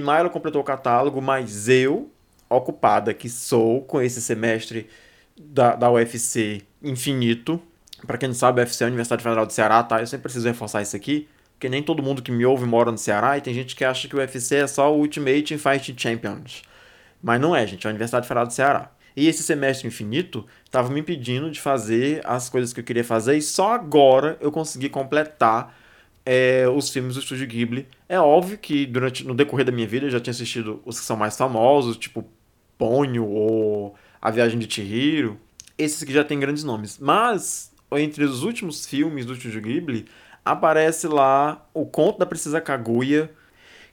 Maio 0.00 0.20
ela 0.20 0.30
completou 0.30 0.60
o 0.60 0.64
catálogo, 0.64 1.20
mas 1.20 1.68
eu, 1.68 2.10
ocupada 2.48 3.12
que 3.12 3.28
sou 3.28 3.82
com 3.82 4.00
esse 4.00 4.20
semestre 4.20 4.88
da, 5.36 5.74
da 5.74 5.90
UFC 5.90 6.62
infinito, 6.82 7.60
para 8.06 8.18
quem 8.18 8.28
não 8.28 8.34
sabe, 8.34 8.60
a 8.60 8.64
UFC 8.64 8.84
é 8.84 8.86
a 8.86 8.88
Universidade 8.88 9.22
Federal 9.22 9.46
do 9.46 9.52
Ceará, 9.52 9.82
tá? 9.82 10.00
Eu 10.00 10.06
sempre 10.06 10.24
preciso 10.24 10.46
reforçar 10.46 10.82
isso 10.82 10.94
aqui, 10.94 11.28
porque 11.52 11.68
nem 11.68 11.82
todo 11.82 12.02
mundo 12.02 12.22
que 12.22 12.30
me 12.30 12.44
ouve 12.44 12.66
mora 12.66 12.90
no 12.90 12.98
Ceará 12.98 13.38
e 13.38 13.40
tem 13.40 13.54
gente 13.54 13.74
que 13.74 13.84
acha 13.84 14.06
que 14.08 14.14
o 14.14 14.18
UFC 14.18 14.56
é 14.56 14.66
só 14.66 14.94
o 14.94 14.98
Ultimate 14.98 15.56
Fighting 15.56 15.94
Champions. 15.96 16.62
Mas 17.22 17.40
não 17.40 17.56
é, 17.56 17.66
gente, 17.66 17.86
é 17.86 17.88
a 17.88 17.90
Universidade 17.90 18.28
Federal 18.28 18.46
do 18.46 18.52
Ceará. 18.52 18.90
E 19.16 19.28
esse 19.28 19.42
semestre 19.42 19.86
infinito 19.86 20.44
estava 20.64 20.90
me 20.90 21.00
impedindo 21.00 21.50
de 21.50 21.60
fazer 21.60 22.20
as 22.24 22.48
coisas 22.48 22.72
que 22.72 22.80
eu 22.80 22.84
queria 22.84 23.04
fazer 23.04 23.36
e 23.36 23.42
só 23.42 23.72
agora 23.72 24.36
eu 24.40 24.50
consegui 24.50 24.88
completar 24.88 25.74
é, 26.24 26.66
os 26.68 26.90
filmes 26.90 27.14
do 27.14 27.20
Estúdio 27.20 27.46
Ghibli. 27.46 27.86
É 28.08 28.18
óbvio 28.18 28.58
que 28.58 28.86
durante 28.86 29.24
no 29.24 29.34
decorrer 29.34 29.64
da 29.64 29.72
minha 29.72 29.86
vida 29.86 30.06
eu 30.06 30.10
já 30.10 30.20
tinha 30.20 30.32
assistido 30.32 30.80
os 30.84 30.98
que 30.98 31.06
são 31.06 31.16
mais 31.16 31.36
famosos, 31.36 31.96
tipo 31.96 32.24
Ponyo 32.78 33.26
ou 33.26 33.94
A 34.20 34.30
Viagem 34.30 34.58
de 34.58 34.72
Chihiro. 34.72 35.38
Esses 35.76 36.04
que 36.04 36.12
já 36.12 36.24
têm 36.24 36.38
grandes 36.38 36.64
nomes. 36.64 36.98
Mas 36.98 37.72
entre 37.92 38.24
os 38.24 38.42
últimos 38.42 38.86
filmes 38.86 39.26
do 39.26 39.34
Estúdio 39.34 39.60
Ghibli 39.60 40.06
aparece 40.44 41.06
lá 41.06 41.66
O 41.72 41.86
Conto 41.86 42.18
da 42.18 42.26
Princesa 42.26 42.60
Kaguya, 42.60 43.30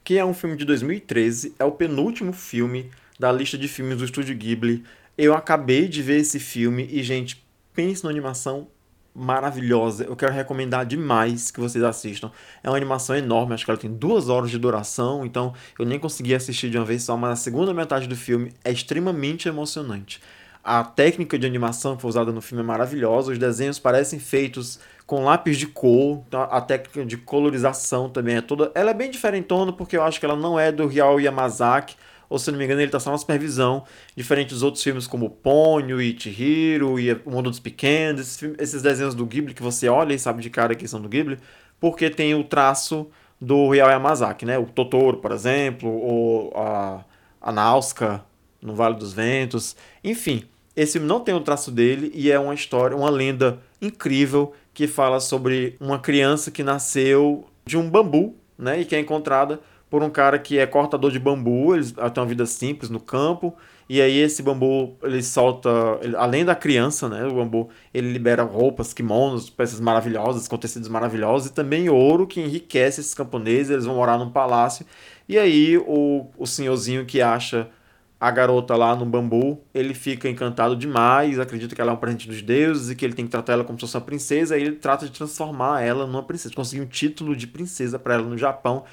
que 0.04 0.18
é 0.18 0.26
um 0.26 0.34
filme 0.34 0.56
de 0.56 0.66
2013, 0.66 1.56
é 1.60 1.64
o 1.64 1.72
penúltimo 1.72 2.34
filme 2.34 2.90
da 3.20 3.32
lista 3.32 3.58
de 3.58 3.68
filmes 3.68 3.98
do 3.98 4.06
Estúdio 4.06 4.36
Ghibli 4.36 4.84
eu 5.18 5.36
acabei 5.36 5.88
de 5.88 6.02
ver 6.02 6.20
esse 6.20 6.40
filme 6.40 6.88
e, 6.90 7.04
gente, 7.04 7.46
pense 7.74 8.04
numa 8.04 8.12
animação 8.12 8.68
maravilhosa. 9.14 10.06
Eu 10.06 10.16
quero 10.16 10.34
recomendar 10.34 10.86
demais 10.86 11.52
que 11.52 11.60
vocês 11.60 11.84
assistam. 11.84 12.32
É 12.64 12.70
uma 12.70 12.78
animação 12.78 13.16
enorme, 13.16 13.54
acho 13.54 13.66
que 13.66 13.72
ela 13.72 13.80
tem 13.80 13.92
duas 13.92 14.30
horas 14.30 14.50
de 14.50 14.58
duração, 14.58 15.26
então 15.26 15.54
eu 15.78 15.86
nem 15.86 16.00
consegui 16.00 16.34
assistir 16.34 16.70
de 16.70 16.78
uma 16.78 16.86
vez 16.86 17.04
só, 17.04 17.18
mas 17.18 17.32
a 17.32 17.36
segunda 17.36 17.74
metade 17.74 18.08
do 18.08 18.16
filme 18.16 18.52
é 18.64 18.72
extremamente 18.72 19.48
emocionante. 19.48 20.22
A 20.64 20.84
técnica 20.84 21.40
de 21.40 21.48
animação 21.48 21.96
que 21.96 22.04
foi 22.04 22.10
usada 22.10 22.32
no 22.32 22.42
filme 22.42 22.64
é 22.64 22.66
maravilhosa, 22.66 23.32
os 23.32 23.40
desenhos 23.40 23.80
parecem 23.80 24.20
feitos 24.20 24.80
com 25.08 25.24
lápis 25.24 25.58
de 25.58 25.66
cor, 25.66 26.24
então 26.28 26.42
a 26.44 26.62
técnica 26.62 27.04
de 27.04 27.18
colorização 27.18 28.10
também 28.10 28.38
é 28.38 28.42
toda. 28.42 28.72
Ela 28.76 28.92
é 28.92 28.94
bem 28.94 29.10
diferentona 29.10 29.74
porque 29.74 29.98
eu 29.98 30.04
acho 30.04 30.20
que 30.20 30.26
ela 30.26 30.36
não 30.36 30.60
é 30.60 30.72
do 30.72 30.88
Ryao 30.88 31.20
Yamazaki, 31.20 31.96
ou 32.32 32.40
se 32.40 32.50
não 32.50 32.58
me 32.58 32.64
engano, 32.64 32.80
ele 32.80 32.88
está 32.88 33.00
só 33.00 33.12
na 33.12 33.18
supervisão, 33.18 33.84
diferente 34.16 34.52
dos 34.52 34.64
outros 34.64 34.82
filmes 34.82 35.06
como 35.06 35.30
Ponyo 35.30 36.02
e 36.02 36.18
Chihiro 36.18 36.98
e 36.98 37.12
O 37.26 37.30
Mundo 37.30 37.50
dos 37.50 37.60
Pequenos, 37.60 38.22
esses, 38.22 38.56
esses 38.58 38.82
desenhos 38.82 39.14
do 39.14 39.26
Ghibli 39.26 39.54
que 39.54 39.62
você 39.62 39.90
olha 39.90 40.14
e 40.14 40.20
sabe 40.20 40.42
de 40.42 40.50
cara 40.50 40.74
que 40.74 40.88
são 40.88 41.02
do 41.02 41.10
Ghibli, 41.10 41.38
porque 41.78 42.10
tem 42.10 42.34
o 42.34 42.46
traço 42.46 43.10
do 43.40 43.74
Hayao 43.74 43.90
Yamazaki, 43.90 44.46
né? 44.46 44.58
O 44.58 44.66
Totoro, 44.66 45.18
por 45.18 45.34
exemplo, 45.34 45.90
ou 45.90 46.54
a, 46.56 47.04
a 47.42 47.52
Nausicaa 47.52 48.24
no 48.62 48.76
Vale 48.76 48.96
dos 48.96 49.12
Ventos, 49.12 49.76
enfim. 50.02 50.46
Esse 50.74 50.94
filme 50.94 51.08
não 51.08 51.20
tem 51.20 51.36
o 51.36 51.42
traço 51.42 51.70
dele 51.70 52.14
e 52.16 52.32
é 52.32 52.40
uma 52.40 52.54
história, 52.54 52.96
uma 52.96 53.10
lenda 53.10 53.60
incrível 53.82 54.54
que 54.74 54.88
fala 54.88 55.20
sobre 55.20 55.76
uma 55.82 56.00
criança 56.00 56.50
que 56.50 56.64
nasceu 56.64 57.46
de 57.66 57.78
um 57.78 57.90
bambu, 57.90 58.38
né, 58.58 58.80
e 58.80 58.86
que 58.86 58.96
é 58.96 59.00
encontrada 59.00 59.60
por 59.92 60.02
um 60.02 60.10
cara 60.10 60.40
que 60.40 60.58
é 60.58 60.66
cortador 60.66 61.12
de 61.12 61.20
bambu, 61.20 61.76
eles 61.76 61.92
têm 61.92 62.24
uma 62.24 62.26
vida 62.26 62.46
simples 62.46 62.90
no 62.90 62.98
campo, 62.98 63.54
e 63.90 64.02
aí 64.02 64.20
esse 64.20 64.42
bambu, 64.42 64.96
ele 65.04 65.22
solta, 65.22 65.70
ele, 66.02 66.16
além 66.16 66.46
da 66.46 66.56
criança, 66.56 67.10
né, 67.10 67.26
o 67.26 67.36
bambu, 67.36 67.70
ele 67.94 68.10
libera 68.10 68.42
roupas, 68.42 68.94
kimonos, 68.94 69.50
peças 69.50 69.82
maravilhosas, 69.82 70.48
com 70.48 70.58
tecidos 70.58 70.88
maravilhosos, 70.88 71.50
e 71.50 71.54
também 71.54 71.90
ouro 71.90 72.26
que 72.26 72.40
enriquece 72.40 73.02
esses 73.02 73.14
camponeses, 73.14 73.70
eles 73.70 73.86
vão 73.86 73.96
morar 73.96 74.18
num 74.18 74.32
palácio, 74.32 74.86
e 75.28 75.38
aí 75.38 75.78
o, 75.78 76.26
o 76.38 76.48
senhorzinho 76.48 77.06
que 77.06 77.22
acha 77.22 77.68
a 78.18 78.32
garota 78.32 78.78
lá 78.78 78.96
no 78.96 79.06
bambu, 79.06 79.60
ele 79.74 79.94
fica 79.94 80.30
encantado 80.30 80.74
demais, 80.74 81.38
acredita 81.38 81.76
que 81.76 81.82
ela 81.82 81.92
é 81.92 81.96
um 81.96 81.98
presente 81.98 82.30
dos 82.30 82.42
deuses 82.42 82.92
e 82.92 82.96
que 82.96 83.04
ele 83.04 83.14
tem 83.14 83.26
que 83.26 83.32
tratar 83.32 83.54
ela 83.54 83.66
como 83.66 83.78
se 83.78 83.82
fosse 83.82 83.98
uma 83.98 84.04
princesa, 84.04 84.58
e 84.58 84.62
ele 84.62 84.76
trata 84.78 85.06
de 85.06 85.12
transformar 85.12 85.82
ela 85.82 86.08
numa 86.08 86.24
princesa, 86.24 86.56
conseguir 86.56 86.82
um 86.82 86.88
título 86.88 87.36
de 87.36 87.46
princesa 87.46 88.00
para 88.00 88.14
ela 88.14 88.24
no 88.24 88.38
Japão, 88.38 88.86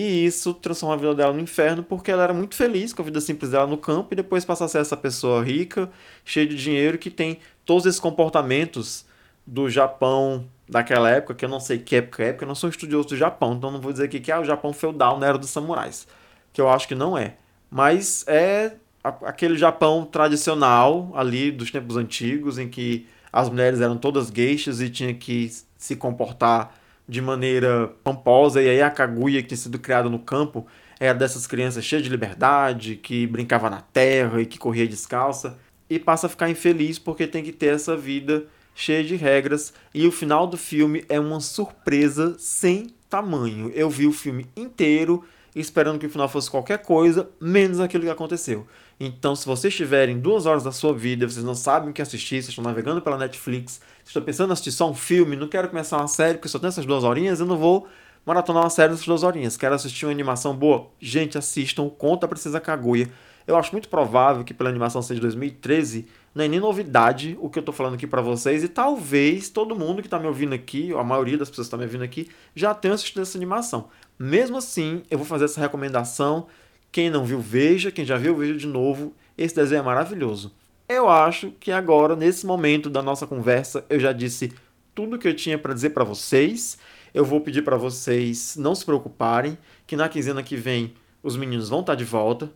e 0.00 0.24
isso 0.24 0.54
transforma 0.54 0.94
a 0.94 0.98
vida 0.98 1.14
dela 1.14 1.32
no 1.32 1.40
inferno 1.40 1.82
porque 1.82 2.10
ela 2.10 2.22
era 2.22 2.32
muito 2.32 2.54
feliz 2.54 2.92
com 2.92 3.02
a 3.02 3.04
vida 3.04 3.20
simples 3.20 3.50
dela 3.50 3.66
no 3.66 3.76
campo 3.76 4.08
e 4.12 4.16
depois 4.16 4.44
passa 4.44 4.64
a 4.64 4.68
ser 4.68 4.78
essa 4.78 4.96
pessoa 4.96 5.42
rica, 5.42 5.90
cheia 6.24 6.46
de 6.46 6.56
dinheiro, 6.56 6.98
que 6.98 7.10
tem 7.10 7.40
todos 7.64 7.84
esses 7.84 7.98
comportamentos 7.98 9.04
do 9.44 9.68
Japão 9.68 10.46
daquela 10.68 11.10
época, 11.10 11.34
que 11.34 11.44
eu 11.44 11.48
não 11.48 11.58
sei 11.58 11.78
que 11.78 11.96
época 11.96 12.22
é, 12.22 12.32
porque 12.32 12.44
eu 12.44 12.48
não 12.48 12.54
sou 12.54 12.70
estudioso 12.70 13.08
do 13.08 13.16
Japão, 13.16 13.54
então 13.54 13.72
não 13.72 13.80
vou 13.80 13.90
dizer 13.90 14.04
aqui 14.04 14.20
que 14.20 14.30
é 14.30 14.38
o 14.38 14.44
Japão 14.44 14.72
feudal 14.72 15.18
na 15.18 15.26
era 15.26 15.38
dos 15.38 15.50
samurais, 15.50 16.06
que 16.52 16.60
eu 16.60 16.68
acho 16.68 16.86
que 16.86 16.94
não 16.94 17.18
é. 17.18 17.34
Mas 17.68 18.24
é 18.28 18.76
aquele 19.02 19.56
Japão 19.56 20.04
tradicional 20.04 21.10
ali 21.14 21.50
dos 21.50 21.72
tempos 21.72 21.96
antigos, 21.96 22.56
em 22.56 22.68
que 22.68 23.08
as 23.32 23.48
mulheres 23.48 23.80
eram 23.80 23.96
todas 23.96 24.30
gueixas 24.30 24.80
e 24.80 24.88
tinha 24.88 25.12
que 25.12 25.50
se 25.76 25.96
comportar 25.96 26.72
de 27.08 27.22
maneira 27.22 27.88
pomposa, 28.04 28.62
e 28.62 28.68
aí 28.68 28.82
a 28.82 28.90
Kaguya, 28.90 29.40
que 29.42 29.48
tinha 29.48 29.58
sido 29.58 29.78
criada 29.78 30.10
no 30.10 30.18
campo, 30.18 30.66
era 31.00 31.14
dessas 31.14 31.46
crianças 31.46 31.84
cheias 31.84 32.04
de 32.04 32.10
liberdade, 32.10 32.96
que 32.96 33.26
brincava 33.26 33.70
na 33.70 33.80
terra 33.80 34.42
e 34.42 34.46
que 34.46 34.58
corria 34.58 34.86
descalça, 34.86 35.58
e 35.88 35.98
passa 35.98 36.26
a 36.26 36.30
ficar 36.30 36.50
infeliz 36.50 36.98
porque 36.98 37.26
tem 37.26 37.42
que 37.42 37.52
ter 37.52 37.74
essa 37.74 37.96
vida 37.96 38.46
cheia 38.74 39.02
de 39.02 39.16
regras, 39.16 39.72
e 39.94 40.06
o 40.06 40.12
final 40.12 40.46
do 40.46 40.56
filme 40.56 41.04
é 41.08 41.18
uma 41.18 41.40
surpresa 41.40 42.36
sem 42.38 42.88
tamanho. 43.08 43.72
Eu 43.74 43.88
vi 43.88 44.06
o 44.06 44.12
filme 44.12 44.46
inteiro 44.56 45.24
esperando 45.60 45.98
que 45.98 46.06
o 46.06 46.10
final 46.10 46.28
fosse 46.28 46.50
qualquer 46.50 46.78
coisa, 46.78 47.28
menos 47.40 47.80
aquilo 47.80 48.04
que 48.04 48.10
aconteceu. 48.10 48.66
Então, 49.00 49.36
se 49.36 49.46
vocês 49.46 49.74
tiverem 49.74 50.18
duas 50.18 50.46
horas 50.46 50.64
da 50.64 50.72
sua 50.72 50.92
vida, 50.92 51.28
vocês 51.28 51.44
não 51.44 51.54
sabem 51.54 51.90
o 51.90 51.92
que 51.92 52.02
assistir, 52.02 52.36
vocês 52.36 52.48
estão 52.48 52.64
navegando 52.64 53.00
pela 53.00 53.16
Netflix, 53.16 53.74
vocês 53.74 54.08
estão 54.08 54.22
pensando 54.22 54.50
em 54.50 54.52
assistir 54.52 54.72
só 54.72 54.90
um 54.90 54.94
filme, 54.94 55.36
não 55.36 55.48
quero 55.48 55.68
começar 55.68 55.98
uma 55.98 56.08
série 56.08 56.34
porque 56.34 56.48
só 56.48 56.58
tem 56.58 56.68
essas 56.68 56.84
duas 56.84 57.04
horinhas, 57.04 57.40
eu 57.40 57.46
não 57.46 57.56
vou 57.56 57.86
maratonar 58.26 58.62
uma 58.62 58.70
série 58.70 58.90
nessas 58.90 59.06
duas 59.06 59.22
horinhas. 59.22 59.56
Quero 59.56 59.74
assistir 59.74 60.04
uma 60.06 60.12
animação 60.12 60.54
boa? 60.54 60.88
Gente, 61.00 61.38
assistam 61.38 61.88
Conta 61.88 62.26
a 62.26 62.28
Princesa 62.28 62.60
Kaguya. 62.60 63.08
Eu 63.46 63.56
acho 63.56 63.72
muito 63.72 63.88
provável 63.88 64.44
que 64.44 64.52
pela 64.52 64.68
animação 64.68 65.00
seja 65.00 65.14
de 65.14 65.22
2013, 65.22 66.06
não 66.34 66.44
é 66.44 66.48
nem 66.48 66.60
novidade 66.60 67.38
o 67.40 67.48
que 67.48 67.58
eu 67.58 67.62
estou 67.62 67.74
falando 67.74 67.94
aqui 67.94 68.06
para 68.06 68.20
vocês 68.20 68.62
e 68.62 68.68
talvez 68.68 69.48
todo 69.48 69.74
mundo 69.74 70.02
que 70.02 70.06
está 70.06 70.18
me 70.18 70.26
ouvindo 70.26 70.54
aqui, 70.54 70.92
ou 70.92 71.00
a 71.00 71.04
maioria 71.04 71.38
das 71.38 71.48
pessoas 71.48 71.66
que 71.66 71.68
está 71.68 71.78
me 71.78 71.84
ouvindo 71.84 72.04
aqui, 72.04 72.28
já 72.54 72.74
tenha 72.74 72.92
assistido 72.92 73.22
essa 73.22 73.38
animação. 73.38 73.88
Mesmo 74.18 74.56
assim, 74.56 75.02
eu 75.10 75.18
vou 75.18 75.26
fazer 75.26 75.44
essa 75.44 75.60
recomendação 75.60 76.46
quem 76.90 77.10
não 77.10 77.24
viu, 77.24 77.40
veja. 77.40 77.90
Quem 77.90 78.04
já 78.04 78.16
viu, 78.16 78.36
veja 78.36 78.54
de 78.54 78.66
novo. 78.66 79.14
Esse 79.36 79.54
desenho 79.54 79.80
é 79.80 79.82
maravilhoso. 79.82 80.52
Eu 80.88 81.08
acho 81.08 81.52
que 81.60 81.70
agora, 81.70 82.16
nesse 82.16 82.46
momento 82.46 82.88
da 82.88 83.02
nossa 83.02 83.26
conversa, 83.26 83.84
eu 83.90 84.00
já 84.00 84.12
disse 84.12 84.52
tudo 84.94 85.18
que 85.18 85.28
eu 85.28 85.34
tinha 85.34 85.58
para 85.58 85.74
dizer 85.74 85.90
para 85.90 86.04
vocês. 86.04 86.78
Eu 87.12 87.24
vou 87.24 87.40
pedir 87.40 87.62
para 87.62 87.76
vocês 87.76 88.56
não 88.56 88.74
se 88.74 88.84
preocuparem, 88.84 89.56
que 89.86 89.96
na 89.96 90.08
quinzena 90.08 90.42
que 90.42 90.56
vem 90.56 90.94
os 91.22 91.36
meninos 91.36 91.68
vão 91.68 91.80
estar 91.80 91.92
tá 91.92 91.96
de 91.96 92.04
volta. 92.04 92.50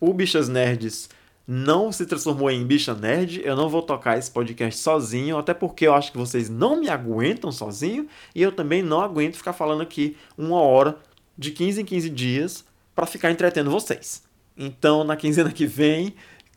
O 0.00 0.12
Bichas 0.14 0.48
Nerds 0.48 1.08
não 1.52 1.90
se 1.90 2.06
transformou 2.06 2.48
em 2.48 2.64
Bicha 2.64 2.94
Nerd. 2.94 3.42
Eu 3.44 3.56
não 3.56 3.68
vou 3.68 3.82
tocar 3.82 4.16
esse 4.16 4.30
podcast 4.30 4.80
sozinho, 4.80 5.36
até 5.36 5.52
porque 5.52 5.84
eu 5.84 5.92
acho 5.92 6.12
que 6.12 6.16
vocês 6.16 6.48
não 6.48 6.78
me 6.78 6.88
aguentam 6.88 7.50
sozinho 7.50 8.06
e 8.32 8.40
eu 8.40 8.52
também 8.52 8.84
não 8.84 9.00
aguento 9.00 9.34
ficar 9.34 9.52
falando 9.52 9.82
aqui 9.82 10.16
uma 10.38 10.60
hora 10.60 10.96
de 11.36 11.50
15 11.50 11.80
em 11.80 11.84
15 11.84 12.08
dias 12.10 12.64
para 12.94 13.04
ficar 13.04 13.32
entretendo 13.32 13.68
vocês. 13.68 14.22
Então, 14.56 15.02
na 15.02 15.16
quinzena 15.16 15.50
que 15.50 15.66
vem, 15.66 16.14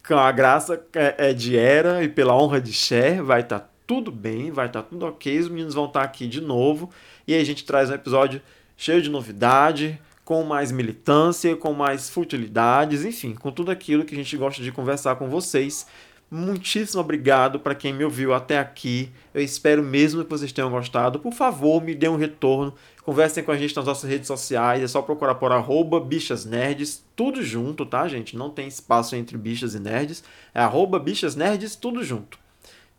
com 0.08 0.14
a 0.14 0.32
graça 0.32 0.80
é, 0.94 1.30
é 1.30 1.34
de 1.34 1.58
Era 1.58 2.04
e 2.04 2.08
pela 2.08 2.38
honra 2.38 2.62
de 2.62 2.72
Cher, 2.72 3.24
vai 3.24 3.42
estar 3.42 3.62
tá 3.62 3.70
tudo 3.88 4.12
bem, 4.12 4.52
vai 4.52 4.68
estar 4.68 4.84
tá 4.84 4.90
tudo 4.90 5.08
ok. 5.08 5.40
Os 5.40 5.50
meninos 5.50 5.74
vão 5.74 5.86
estar 5.86 6.02
tá 6.02 6.06
aqui 6.06 6.28
de 6.28 6.40
novo. 6.40 6.92
E 7.28 7.34
aí 7.34 7.42
a 7.42 7.46
gente 7.46 7.66
traz 7.66 7.90
um 7.90 7.96
episódio 7.96 8.40
cheio 8.78 9.02
de 9.02 9.10
novidade, 9.10 10.00
com 10.34 10.42
mais 10.44 10.72
militância, 10.72 11.56
com 11.56 11.74
mais 11.74 12.10
futilidades, 12.10 13.06
enfim, 13.06 13.36
com 13.36 13.52
tudo 13.52 13.70
aquilo 13.70 14.04
que 14.04 14.16
a 14.16 14.18
gente 14.18 14.36
gosta 14.36 14.64
de 14.64 14.72
conversar 14.72 15.16
com 15.16 15.30
vocês. 15.30 15.86
Muitíssimo 16.32 17.02
obrigado 17.02 17.60
para 17.60 17.76
quem 17.76 17.94
me 17.94 18.04
ouviu 18.04 18.34
até 18.34 18.58
aqui. 18.58 19.12
Eu 19.32 19.44
espero 19.44 19.84
mesmo 19.84 20.24
que 20.24 20.30
vocês 20.32 20.52
tenham 20.52 20.72
gostado. 20.72 21.20
Por 21.20 21.34
favor, 21.34 21.84
me 21.84 21.94
dê 21.94 22.10
um 22.10 22.16
retorno. 22.16 22.74
Conversem 23.04 23.44
com 23.44 23.52
a 23.52 23.58
gente 23.58 23.76
nas 23.76 23.86
nossas 23.86 24.10
redes 24.10 24.26
sociais. 24.26 24.82
É 24.82 24.88
só 24.88 25.04
procurar 25.04 25.36
por 25.36 25.52
arroba 25.52 26.00
bichas 26.00 26.46
nerds, 26.46 27.06
tudo 27.16 27.44
junto, 27.44 27.86
tá, 27.86 28.08
gente? 28.08 28.36
Não 28.36 28.50
tem 28.50 28.68
espaço 28.68 29.16
entre 29.16 29.38
bichas 29.38 29.76
e 29.76 29.80
nerds. 29.80 30.24
É 30.52 30.62
arroba 30.62 30.98
bichas 30.98 31.36
nerds, 31.36 31.76
tudo 31.76 32.04
junto. 32.04 32.40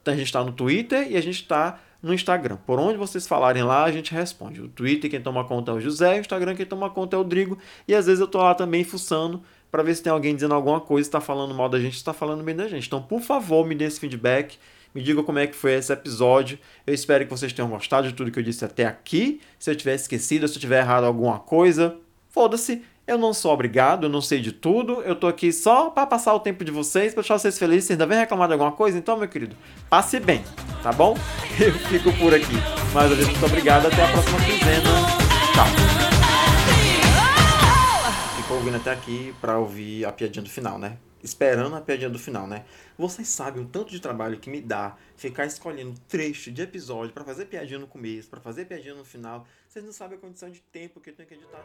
Então 0.00 0.14
a 0.14 0.16
gente 0.16 0.26
está 0.26 0.44
no 0.44 0.52
Twitter 0.52 1.10
e 1.10 1.16
a 1.16 1.20
gente 1.20 1.42
está 1.42 1.80
no 2.04 2.12
Instagram. 2.12 2.58
Por 2.66 2.78
onde 2.78 2.98
vocês 2.98 3.26
falarem 3.26 3.62
lá, 3.62 3.84
a 3.84 3.90
gente 3.90 4.12
responde. 4.12 4.60
O 4.60 4.68
Twitter 4.68 5.10
quem 5.10 5.20
toma 5.20 5.42
conta 5.44 5.72
é 5.72 5.74
o 5.74 5.80
José, 5.80 6.18
o 6.18 6.20
Instagram 6.20 6.54
quem 6.54 6.66
toma 6.66 6.90
conta 6.90 7.16
é 7.16 7.18
o 7.18 7.24
Drigo. 7.24 7.58
E 7.88 7.94
às 7.94 8.06
vezes 8.06 8.20
eu 8.20 8.28
tô 8.28 8.38
lá 8.38 8.54
também 8.54 8.84
fuçando 8.84 9.42
para 9.70 9.82
ver 9.82 9.94
se 9.94 10.02
tem 10.02 10.12
alguém 10.12 10.34
dizendo 10.34 10.54
alguma 10.54 10.80
coisa, 10.80 11.08
está 11.08 11.20
falando 11.20 11.54
mal 11.54 11.68
da 11.68 11.80
gente, 11.80 11.94
está 11.96 12.12
falando 12.12 12.44
bem 12.44 12.54
da 12.54 12.68
gente. 12.68 12.86
Então, 12.86 13.02
por 13.02 13.22
favor, 13.22 13.66
me 13.66 13.74
dê 13.74 13.86
esse 13.86 13.98
feedback. 13.98 14.58
Me 14.94 15.02
diga 15.02 15.24
como 15.24 15.40
é 15.40 15.46
que 15.46 15.56
foi 15.56 15.72
esse 15.72 15.92
episódio. 15.92 16.58
Eu 16.86 16.94
espero 16.94 17.24
que 17.24 17.30
vocês 17.30 17.52
tenham 17.52 17.68
gostado 17.68 18.06
de 18.06 18.14
tudo 18.14 18.30
que 18.30 18.38
eu 18.38 18.42
disse 18.44 18.64
até 18.64 18.84
aqui. 18.84 19.40
Se 19.58 19.70
eu 19.70 19.74
tiver 19.74 19.94
esquecido, 19.94 20.46
se 20.46 20.54
eu 20.56 20.60
tiver 20.60 20.80
errado 20.80 21.04
alguma 21.04 21.40
coisa, 21.40 21.96
foda-se. 22.28 22.84
Eu 23.06 23.18
não 23.18 23.34
sou 23.34 23.52
obrigado, 23.52 24.04
eu 24.04 24.08
não 24.08 24.22
sei 24.22 24.40
de 24.40 24.50
tudo. 24.50 25.02
Eu 25.02 25.14
tô 25.14 25.26
aqui 25.26 25.52
só 25.52 25.90
para 25.90 26.06
passar 26.06 26.32
o 26.32 26.40
tempo 26.40 26.64
de 26.64 26.70
vocês, 26.70 27.12
para 27.12 27.20
deixar 27.20 27.38
vocês 27.38 27.58
felizes. 27.58 27.84
Vocês 27.84 28.00
ainda 28.00 28.06
vem 28.06 28.18
reclamar 28.18 28.48
de 28.48 28.54
alguma 28.54 28.72
coisa? 28.72 28.96
Então, 28.96 29.14
meu 29.18 29.28
querido, 29.28 29.54
passe 29.90 30.18
bem, 30.18 30.42
tá 30.82 30.90
bom? 30.90 31.14
Eu 31.60 31.72
fico 31.74 32.10
por 32.14 32.32
aqui. 32.32 32.54
Mais 32.94 33.10
uma 33.10 33.16
vez, 33.16 33.28
muito 33.28 33.44
obrigado. 33.44 33.88
Até 33.88 34.02
a 34.02 34.10
próxima 34.10 34.38
quinzena. 34.38 34.90
Tchau. 35.52 35.66
Ficou 38.36 38.56
ouvindo 38.56 38.78
até 38.78 38.92
aqui 38.92 39.34
para 39.38 39.58
ouvir 39.58 40.06
a 40.06 40.12
piadinha 40.12 40.42
do 40.42 40.48
final, 40.48 40.78
né? 40.78 40.96
Esperando 41.22 41.76
a 41.76 41.82
piadinha 41.82 42.08
do 42.08 42.18
final, 42.18 42.46
né? 42.46 42.64
Vocês 42.96 43.28
sabem 43.28 43.62
o 43.62 43.66
tanto 43.66 43.90
de 43.90 44.00
trabalho 44.00 44.38
que 44.38 44.48
me 44.48 44.62
dá 44.62 44.96
ficar 45.14 45.44
escolhendo 45.44 45.94
trecho 46.08 46.50
de 46.50 46.62
episódio 46.62 47.12
para 47.12 47.24
fazer 47.24 47.46
piadinha 47.46 47.78
no 47.78 47.86
começo, 47.86 48.30
para 48.30 48.40
fazer 48.40 48.64
piadinha 48.64 48.94
no 48.94 49.04
final. 49.04 49.46
Vocês 49.68 49.84
não 49.84 49.92
sabem 49.92 50.16
a 50.16 50.20
condição 50.20 50.50
de 50.50 50.60
tempo 50.72 51.00
que 51.00 51.10
eu 51.10 51.14
tenho 51.14 51.28
que 51.28 51.34
editar. 51.34 51.64